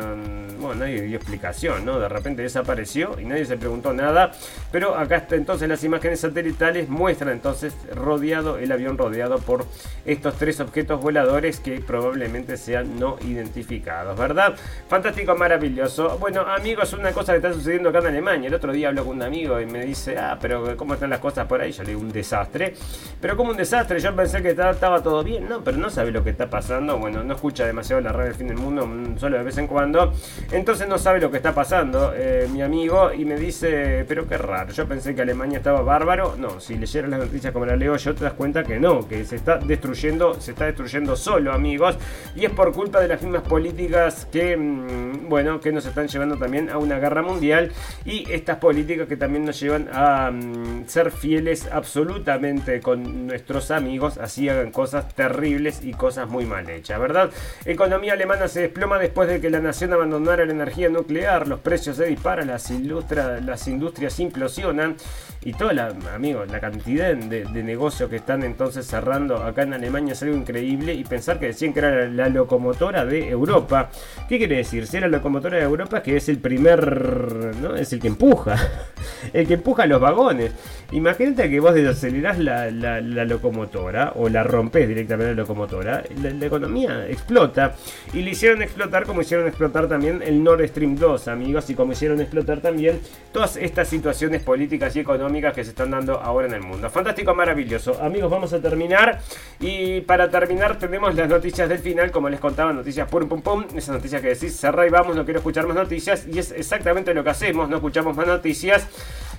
bueno, 0.59 0.75
nadie 0.75 1.03
dio 1.03 1.17
explicación, 1.17 1.85
¿no? 1.85 2.01
De 2.01 2.09
repente 2.09 2.43
desapareció 2.43 3.21
y 3.21 3.25
nadie 3.25 3.45
se 3.45 3.57
preguntó 3.57 3.93
nada. 3.93 4.33
Pero 4.73 4.97
acá 4.97 5.19
está 5.19 5.37
entonces 5.37 5.69
las 5.69 5.85
imágenes 5.85 6.21
satelitales 6.21 6.89
muestran 6.89 7.31
entonces 7.31 7.77
rodeado, 7.95 8.59
el 8.59 8.73
avión 8.73 8.99
rodeado 8.99 9.39
por 9.39 9.67
estos 10.05 10.35
tres 10.35 10.59
objetos 10.59 11.01
voladores 11.01 11.61
que 11.61 11.81
probablemente 11.81 12.57
sean 12.57 12.99
no 12.99 13.19
identificados, 13.23 14.19
¿verdad? 14.19 14.57
Fantástico, 14.89 15.35
maravilloso. 15.35 16.19
Bueno, 16.19 16.43
amigos, 16.43 16.93
una 16.93 17.11
cosa 17.13 17.33
que 17.33 17.39
está 17.39 17.53
sucediendo 17.53 17.89
acá 17.89 18.01
en 18.01 18.07
Alemania. 18.09 18.49
El 18.49 18.55
otro 18.55 18.73
día 18.73 18.89
hablo 18.89 19.05
con 19.05 19.17
un 19.17 19.23
amigo 19.23 19.61
y 19.61 19.67
me 19.67 19.85
dice, 19.85 20.17
ah, 20.19 20.39
pero 20.41 20.77
¿cómo 20.77 20.95
están 20.95 21.11
las 21.11 21.21
cosas 21.21 21.47
por 21.47 21.61
ahí? 21.61 21.73
Yo 21.73 21.83
le 21.83 21.91
digo, 21.91 22.01
un 22.01 22.13
desastre. 22.13 22.75
Pero 23.21 23.37
como 23.37 23.51
un 23.51 23.57
desastre, 23.57 23.99
yo 23.99 24.15
pensé 24.15 24.43
que 24.43 24.51
estaba 24.51 25.03
todo 25.03 25.25
bien, 25.25 25.49
¿no? 25.49 25.65
Pero 25.65 25.79
no 25.79 25.91
sabe 25.91 26.11
lo 26.13 26.23
que 26.23 26.31
está 26.31 26.51
pasando. 26.51 26.99
Bueno, 26.99 27.25
no 27.25 27.35
escucha 27.35 27.67
demasiado 27.67 28.03
la 28.03 28.13
radio 28.13 28.27
del 28.27 28.35
fin 28.35 28.49
del 28.49 28.59
mundo, 28.59 28.87
mm, 28.87 29.19
solo 29.19 29.39
de 29.39 29.45
vez 29.45 29.57
en 29.59 29.67
cuando. 29.67 30.13
Entonces 30.53 30.87
no 30.87 30.99
sabe 30.99 31.21
lo 31.21 31.31
que 31.31 31.39
está 31.39 31.55
pasando, 31.55 32.13
eh, 32.15 32.49
mi 32.53 32.63
amigo, 32.63 33.13
y 33.13 33.25
me 33.25 33.37
dice, 33.37 34.05
pero 34.07 34.27
qué 34.29 34.37
raro. 34.37 34.73
Yo 34.73 34.87
pensé 34.87 35.15
que 35.15 35.23
Alemania 35.23 35.59
estaba 35.59 35.81
bárbaro. 35.81 36.37
No, 36.39 36.61
si 36.61 36.77
leyeron 36.77 37.11
las 37.11 37.21
noticias 37.21 37.53
como 37.53 37.67
las 37.67 37.79
leo 37.79 37.97
yo, 37.97 38.15
te 38.15 38.25
das 38.25 38.35
cuenta 38.35 38.63
que 38.63 38.79
no, 38.79 39.09
que 39.09 39.25
se 39.25 39.37
está 39.37 39.57
destruyendo, 39.59 40.41
se 40.41 40.53
está 40.53 40.67
destruyendo 40.67 41.17
solo, 41.17 41.53
amigos. 41.53 41.97
Y 42.37 42.45
es 42.45 42.51
por 42.53 42.73
culpa 42.73 43.01
de 43.01 43.09
las 43.09 43.23
mismas 43.23 43.43
políticas 43.43 44.27
que 44.31 44.54
Mm, 44.57 45.29
bueno, 45.29 45.61
que 45.61 45.73
nos 45.73 45.87
están 45.87 46.09
llevando 46.09 46.37
también 46.37 46.71
a 46.71 46.79
una 46.79 46.99
guerra 46.99 47.23
mundial 47.23 47.73
y 48.05 48.31
estas 48.31 48.59
políticas 48.59 49.09
que 49.09 49.17
también 49.17 49.45
nos 49.45 49.59
llevan 49.61 49.89
a 49.93 50.31
mm, 50.31 50.87
ser 50.87 51.11
fieles 51.11 51.69
absolutamente 51.71 52.81
con 52.81 53.27
nuestros 53.27 53.71
amigos, 53.71 54.19
así 54.19 54.49
hagan 54.49 54.71
cosas 54.71 55.15
terribles 55.15 55.85
y 55.85 55.93
cosas 55.93 56.29
muy 56.29 56.45
mal 56.45 56.69
hechas, 56.69 57.01
¿verdad? 57.01 57.31
Economía 57.65 58.13
alemana 58.13 58.49
se 58.49 58.63
desploma 58.63 58.99
después 58.99 59.29
de 59.29 59.41
que 59.41 59.51
la 59.51 59.61
nación 59.61 59.93
abandonara 59.93 60.45
la 60.45 60.53
energía 60.53 60.89
nuclear, 60.89 61.49
los 61.49 61.61
precios 61.61 61.97
se 61.97 62.07
disparan, 62.07 62.49
las, 62.49 62.71
las 62.71 63.69
industrias 63.69 64.21
implosionan 64.21 64.97
y 65.45 65.53
toda 65.53 65.75
la, 65.75 65.95
amigos, 66.15 66.51
la 66.51 66.59
cantidad 66.59 67.15
de, 67.15 67.45
negocios 67.63 68.09
que 68.09 68.17
están 68.17 68.43
entonces 68.45 68.87
cerrando 68.87 69.37
acá 69.37 69.63
en 69.63 69.75
Alemania 69.75 70.13
es 70.13 70.23
algo 70.23 70.37
increíble 70.37 70.95
y 70.95 71.05
pensar 71.05 71.39
que 71.39 71.47
decían 71.47 71.75
que 71.75 71.81
era 71.81 72.09
la, 72.09 72.29
locomotora 72.31 73.05
de 73.05 73.29
Europa. 73.29 73.91
¿Qué 74.27 74.39
quiere 74.39 74.57
decir? 74.57 74.87
Si 74.87 74.97
era 74.97 75.07
la 75.07 75.19
locomotora 75.19 75.59
de 75.59 75.65
Europa, 75.65 76.03
que 76.03 76.17
es 76.17 76.31
el 76.31 76.39
primer, 76.39 77.57
¿no? 77.61 77.77
Es 77.77 77.93
el 77.93 78.01
que 78.01 78.09
empuja, 78.09 78.57
el 79.35 79.47
que 79.47 79.55
empuja 79.55 79.87
los 79.87 80.01
vagones. 80.01 80.53
Imagínate 80.93 81.51
que 81.51 81.61
vos 81.61 81.75
desacelerás 81.75 82.39
la, 82.39 82.71
la, 82.71 83.01
locomotora 83.25 84.13
o 84.17 84.29
la 84.29 84.45
rompes 84.45 84.89
directamente 84.89 85.35
la 85.35 85.43
locomotora, 85.43 86.05
la, 86.23 86.47
economía 86.47 87.07
explota. 87.07 87.75
Y 88.15 88.23
le 88.23 88.31
hicieron 88.31 88.63
explotar 88.63 89.05
como 89.05 89.21
hicieron 89.21 89.47
explotar 89.47 89.89
también 89.89 90.23
el 90.23 90.43
Nord 90.43 90.67
Stream 90.69 90.97
2, 90.97 91.29
amigos, 91.29 91.69
y 91.69 91.75
como 91.75 91.93
hicieron 91.93 92.21
explotar 92.21 92.61
también 92.61 93.01
todas 93.33 93.57
estas 93.57 93.89
situaciones 93.89 94.43
políticas 94.43 94.97
y 94.97 95.01
económicas 95.01 95.34
que 95.35 95.65
se 95.65 95.71
están 95.71 95.91
dando 95.91 96.21
ahora 96.21 96.47
en 96.47 96.55
el 96.55 96.61
mundo. 96.61 96.89
Fantástico, 96.89 97.35
maravilloso. 97.35 98.01
Amigos, 98.03 98.31
vamos 98.31 98.53
a 98.53 98.61
terminar. 98.61 99.21
Y 99.61 100.01
para 100.03 100.31
terminar 100.31 100.79
tenemos 100.79 101.15
las 101.15 101.29
noticias 101.29 101.69
del 101.69 101.79
final, 101.79 102.11
como 102.11 102.29
les 102.29 102.41
contaba, 102.41 102.73
noticias 102.73 103.09
pum 103.09 103.29
pum 103.29 103.43
pum. 103.43 103.65
Esas 103.77 103.97
noticias 103.97 104.23
que 104.23 104.29
decís, 104.29 104.57
cerra 104.57 104.87
y 104.87 104.91
vamos, 104.91 105.17
no 105.17 105.25
quiero 105.25 105.41
escuchar 105.41 105.67
más 105.67 105.77
noticias. 105.77 106.27
Y 106.27 106.39
es 106.39 106.53
exactamente 106.53 107.13
lo 107.15 107.25
que 107.25 107.31
hacemos, 107.31 107.69
no 107.69 107.77
escuchamos 107.77 108.17
más 108.17 108.27
noticias. 108.27 108.87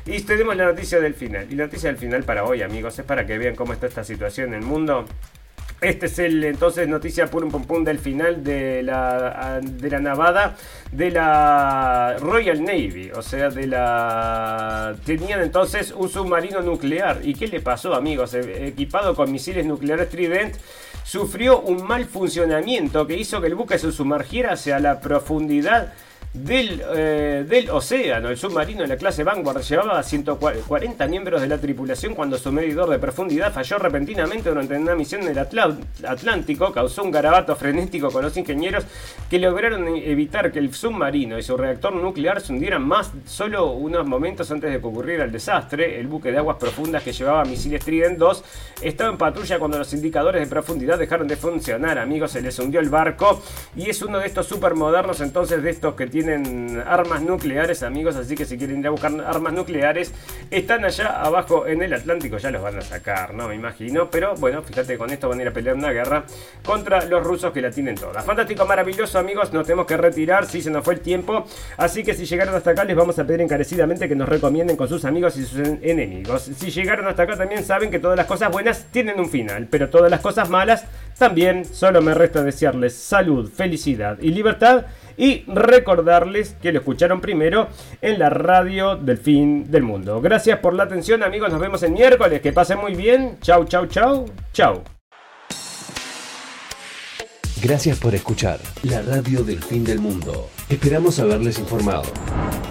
Y 0.06 0.22
tenemos 0.22 0.56
la 0.56 0.66
noticia 0.66 1.00
del 1.00 1.14
final. 1.14 1.48
Y 1.50 1.56
la 1.56 1.66
noticia 1.66 1.89
del 1.89 1.98
final 1.98 2.24
para 2.24 2.43
hoy, 2.43 2.62
amigos, 2.62 3.00
es 3.00 3.06
para 3.06 3.26
que 3.26 3.38
vean 3.38 3.56
cómo 3.56 3.74
está 3.74 3.88
esta 3.88 4.04
situación 4.04 4.50
en 4.50 4.56
el 4.56 4.66
mundo. 4.66 5.06
Este 5.86 6.07
es 6.07 6.17
el 6.17 6.43
entonces 6.43 6.88
noticia 6.88 7.27
pum 7.27 7.51
pum 7.51 7.63
pum 7.63 7.83
del 7.83 7.99
final 7.99 8.43
de 8.43 8.81
la, 8.81 9.59
de 9.61 9.88
la 9.88 9.99
navada 9.99 10.57
de 10.91 11.11
la 11.11 12.17
Royal 12.19 12.63
Navy, 12.63 13.11
o 13.15 13.21
sea, 13.21 13.51
de 13.51 13.67
la... 13.67 14.95
Tenían 15.05 15.41
entonces 15.41 15.93
un 15.95 16.09
submarino 16.09 16.61
nuclear. 16.61 17.19
¿Y 17.21 17.36
qué 17.36 17.47
le 17.47 17.59
pasó, 17.59 17.93
amigos? 17.93 18.33
E, 18.33 18.65
equipado 18.65 19.13
con 19.13 19.31
misiles 19.31 19.63
nucleares 19.63 20.09
Trident, 20.09 20.55
sufrió 21.03 21.59
un 21.59 21.86
mal 21.86 22.05
funcionamiento 22.05 23.05
que 23.05 23.15
hizo 23.15 23.39
que 23.39 23.45
el 23.45 23.53
buque 23.53 23.77
se 23.77 23.91
sumergiera 23.91 24.53
hacia 24.53 24.79
la 24.79 24.99
profundidad 24.99 25.93
del, 26.36 26.83
eh, 26.95 27.45
del 27.47 27.69
océano. 27.69 28.29
El 28.29 28.38
submarino 28.38 28.81
de 28.81 28.88
la 28.88 28.97
clase 28.97 29.23
Vanguard 29.23 29.61
llevaba 29.61 29.97
a 29.99 30.03
140 30.03 31.07
miembros 31.07 31.41
de 31.41 31.47
la 31.47 31.57
tripulación 31.57 32.13
cuando 32.13 32.38
su 32.38 32.51
medidor 32.51 32.89
de 32.89 32.99
profundidad 32.99 33.53
falló 33.53 33.77
repentinamente 33.77 34.49
durante 34.49 34.77
una 34.77 34.95
misión 34.95 35.23
en 35.23 35.29
el 35.29 35.39
Atlántico. 35.39 36.73
Causó 36.73 37.03
un 37.03 37.11
garabato 37.11 37.55
frenético 37.55 38.11
con 38.11 38.23
los 38.23 38.36
ingenieros 38.36 38.83
que 39.29 39.39
lograron 39.39 39.88
evitar 39.88 40.51
que 40.51 40.59
el 40.59 40.73
submarino 40.73 41.39
y 41.39 41.43
su 41.43 41.55
reactor 41.55 41.93
nuclear 41.93 42.41
se 42.41 42.51
hundieran 42.51 42.86
más 42.86 43.11
solo 43.25 43.71
unos 43.71 44.05
momentos 44.05 44.51
antes 44.51 44.71
de 44.71 44.79
que 44.79 44.86
ocurriera 44.86 45.23
el 45.23 45.31
desastre. 45.31 45.99
El 45.99 46.07
buque 46.07 46.31
de 46.31 46.38
aguas 46.38 46.57
profundas 46.57 47.01
que 47.01 47.13
llevaba 47.13 47.45
misiles 47.45 47.83
Trident 47.83 48.17
2 48.17 48.43
estaba 48.81 49.09
en 49.09 49.17
patrulla 49.17 49.57
cuando 49.57 49.77
los 49.77 49.93
indicadores 49.93 50.41
de 50.41 50.47
profundidad 50.47 50.99
dejaron 50.99 51.27
de 51.27 51.38
funcionar. 51.38 51.97
Amigos, 51.97 52.31
se 52.31 52.41
les 52.41 52.59
hundió 52.59 52.81
el 52.81 52.89
barco 52.89 53.41
y 53.75 53.89
es 53.89 54.01
uno 54.01 54.19
de 54.19 54.27
estos 54.27 54.47
supermodernos 54.47 55.21
entonces 55.21 55.63
de 55.63 55.69
estos 55.69 55.95
que 55.95 56.07
tienen 56.07 56.24
tienen 56.26 56.84
armas 56.88 57.21
nucleares, 57.21 57.84
amigos, 57.84 58.15
así 58.15 58.36
que 58.36 58.45
si 58.45 58.57
quieren 58.57 58.80
ir 58.80 58.88
a 58.88 58.89
buscar 58.89 59.11
armas 59.26 59.53
nucleares, 59.53 60.11
están 60.49 60.84
allá 60.84 61.21
abajo 61.21 61.67
en 61.67 61.84
el 61.84 61.93
Atlántico, 61.93 62.38
ya 62.38 62.49
los 62.49 62.63
van 62.63 62.80
a 62.80 62.82
sacar, 62.82 63.34
¿no? 63.36 63.47
Me 63.47 63.55
imagino, 63.55 64.09
pero 64.09 64.34
bueno, 64.36 64.63
fíjate, 64.63 64.97
con 64.97 65.11
esto 65.11 65.30
van 65.30 65.39
a 65.39 65.41
ir 65.43 65.47
a 65.49 65.51
pelear 65.51 65.76
una 65.76 65.91
guerra 65.91 66.23
contra 66.65 67.05
los 67.05 67.23
rusos 67.23 67.51
que 67.51 67.61
la 67.61 67.69
tienen 67.69 67.95
toda. 67.95 68.23
Fantástico, 68.23 68.65
maravilloso, 68.65 69.19
amigos, 69.19 69.53
nos 69.53 69.67
tenemos 69.67 69.86
que 69.86 69.97
retirar, 69.97 70.47
si 70.47 70.61
se 70.63 70.71
nos 70.71 70.84
fue 70.84 70.95
el 70.95 71.01
tiempo, 71.01 71.45
así 71.78 72.03
que 72.03 72.15
si 72.15 72.26
llegaron 72.26 72.55
hasta 72.55 72.71
acá 72.71 72.84
les 72.84 72.95
vamos 72.95 73.19
a 73.19 73.23
pedir 73.26 73.41
encarecidamente 73.41 74.09
que 74.09 74.15
nos 74.15 74.28
recomienden 74.28 74.76
con 74.76 74.88
sus 74.88 75.05
amigos 75.05 75.38
y 75.38 75.45
sus 75.45 75.59
enemigos. 75.82 76.49
Si 76.57 76.71
llegaron 76.71 77.07
hasta 77.07 77.23
acá 77.23 77.38
también 77.38 77.63
saben 77.63 77.91
que 77.91 77.99
todas 77.99 78.17
las 78.17 78.26
cosas 78.26 78.51
buenas 78.51 78.88
tienen 78.91 79.19
un 79.19 79.30
final, 79.30 79.67
pero 79.69 79.89
todas 79.89 80.09
las 80.09 80.21
cosas 80.21 80.49
malas 80.49 80.86
también, 81.19 81.65
solo 81.65 82.01
me 82.01 82.13
resta 82.13 82.43
desearles 82.43 82.95
salud, 82.95 83.49
felicidad 83.49 84.17
y 84.19 84.32
libertad 84.32 84.86
y 85.18 85.43
recordarles 85.47 86.55
que 86.61 86.72
lo 86.72 86.80
escucharon 86.80 87.22
primero 87.22 87.68
en 88.01 88.20
la 88.20 88.30
radio 88.30 88.95
del 88.95 89.18
fin 89.18 89.70
del 89.70 89.84
mundo. 89.84 90.22
Gracias 90.22 90.59
por 90.59 90.74
la 90.74 90.84
atención 90.84 91.24
amigos, 91.24 91.51
nos 91.51 91.61
vemos 91.61 91.84
el 91.84 91.91
miércoles, 91.91 92.41
que 92.41 92.53
pasen 92.53 92.80
muy 92.80 92.95
bien, 92.95 93.38
chau, 93.41 93.66
chau, 93.66 93.88
chau, 93.88 94.26
chau. 94.53 94.84
Gracias 97.61 97.97
por 97.97 98.13
escuchar 98.13 98.59
la 98.84 99.01
radio 99.01 99.43
del 99.43 99.63
fin 99.63 99.84
del 99.84 99.99
mundo. 99.99 100.49
Esperamos 100.70 101.18
haberles 101.20 101.57
informado. 101.57 102.03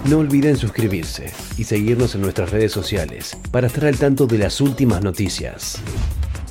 No 0.09 0.19
olviden 0.19 0.55
suscribirse 0.55 1.33
y 1.57 1.65
seguirnos 1.65 2.15
en 2.15 2.21
nuestras 2.21 2.51
redes 2.51 2.71
sociales 2.71 3.37
para 3.51 3.67
estar 3.67 3.85
al 3.85 3.97
tanto 3.97 4.25
de 4.25 4.37
las 4.37 4.61
últimas 4.61 5.03
noticias. 5.03 5.81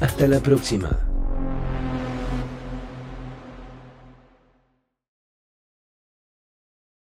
Hasta 0.01 0.26
la 0.26 0.40
próxima. 0.40 1.13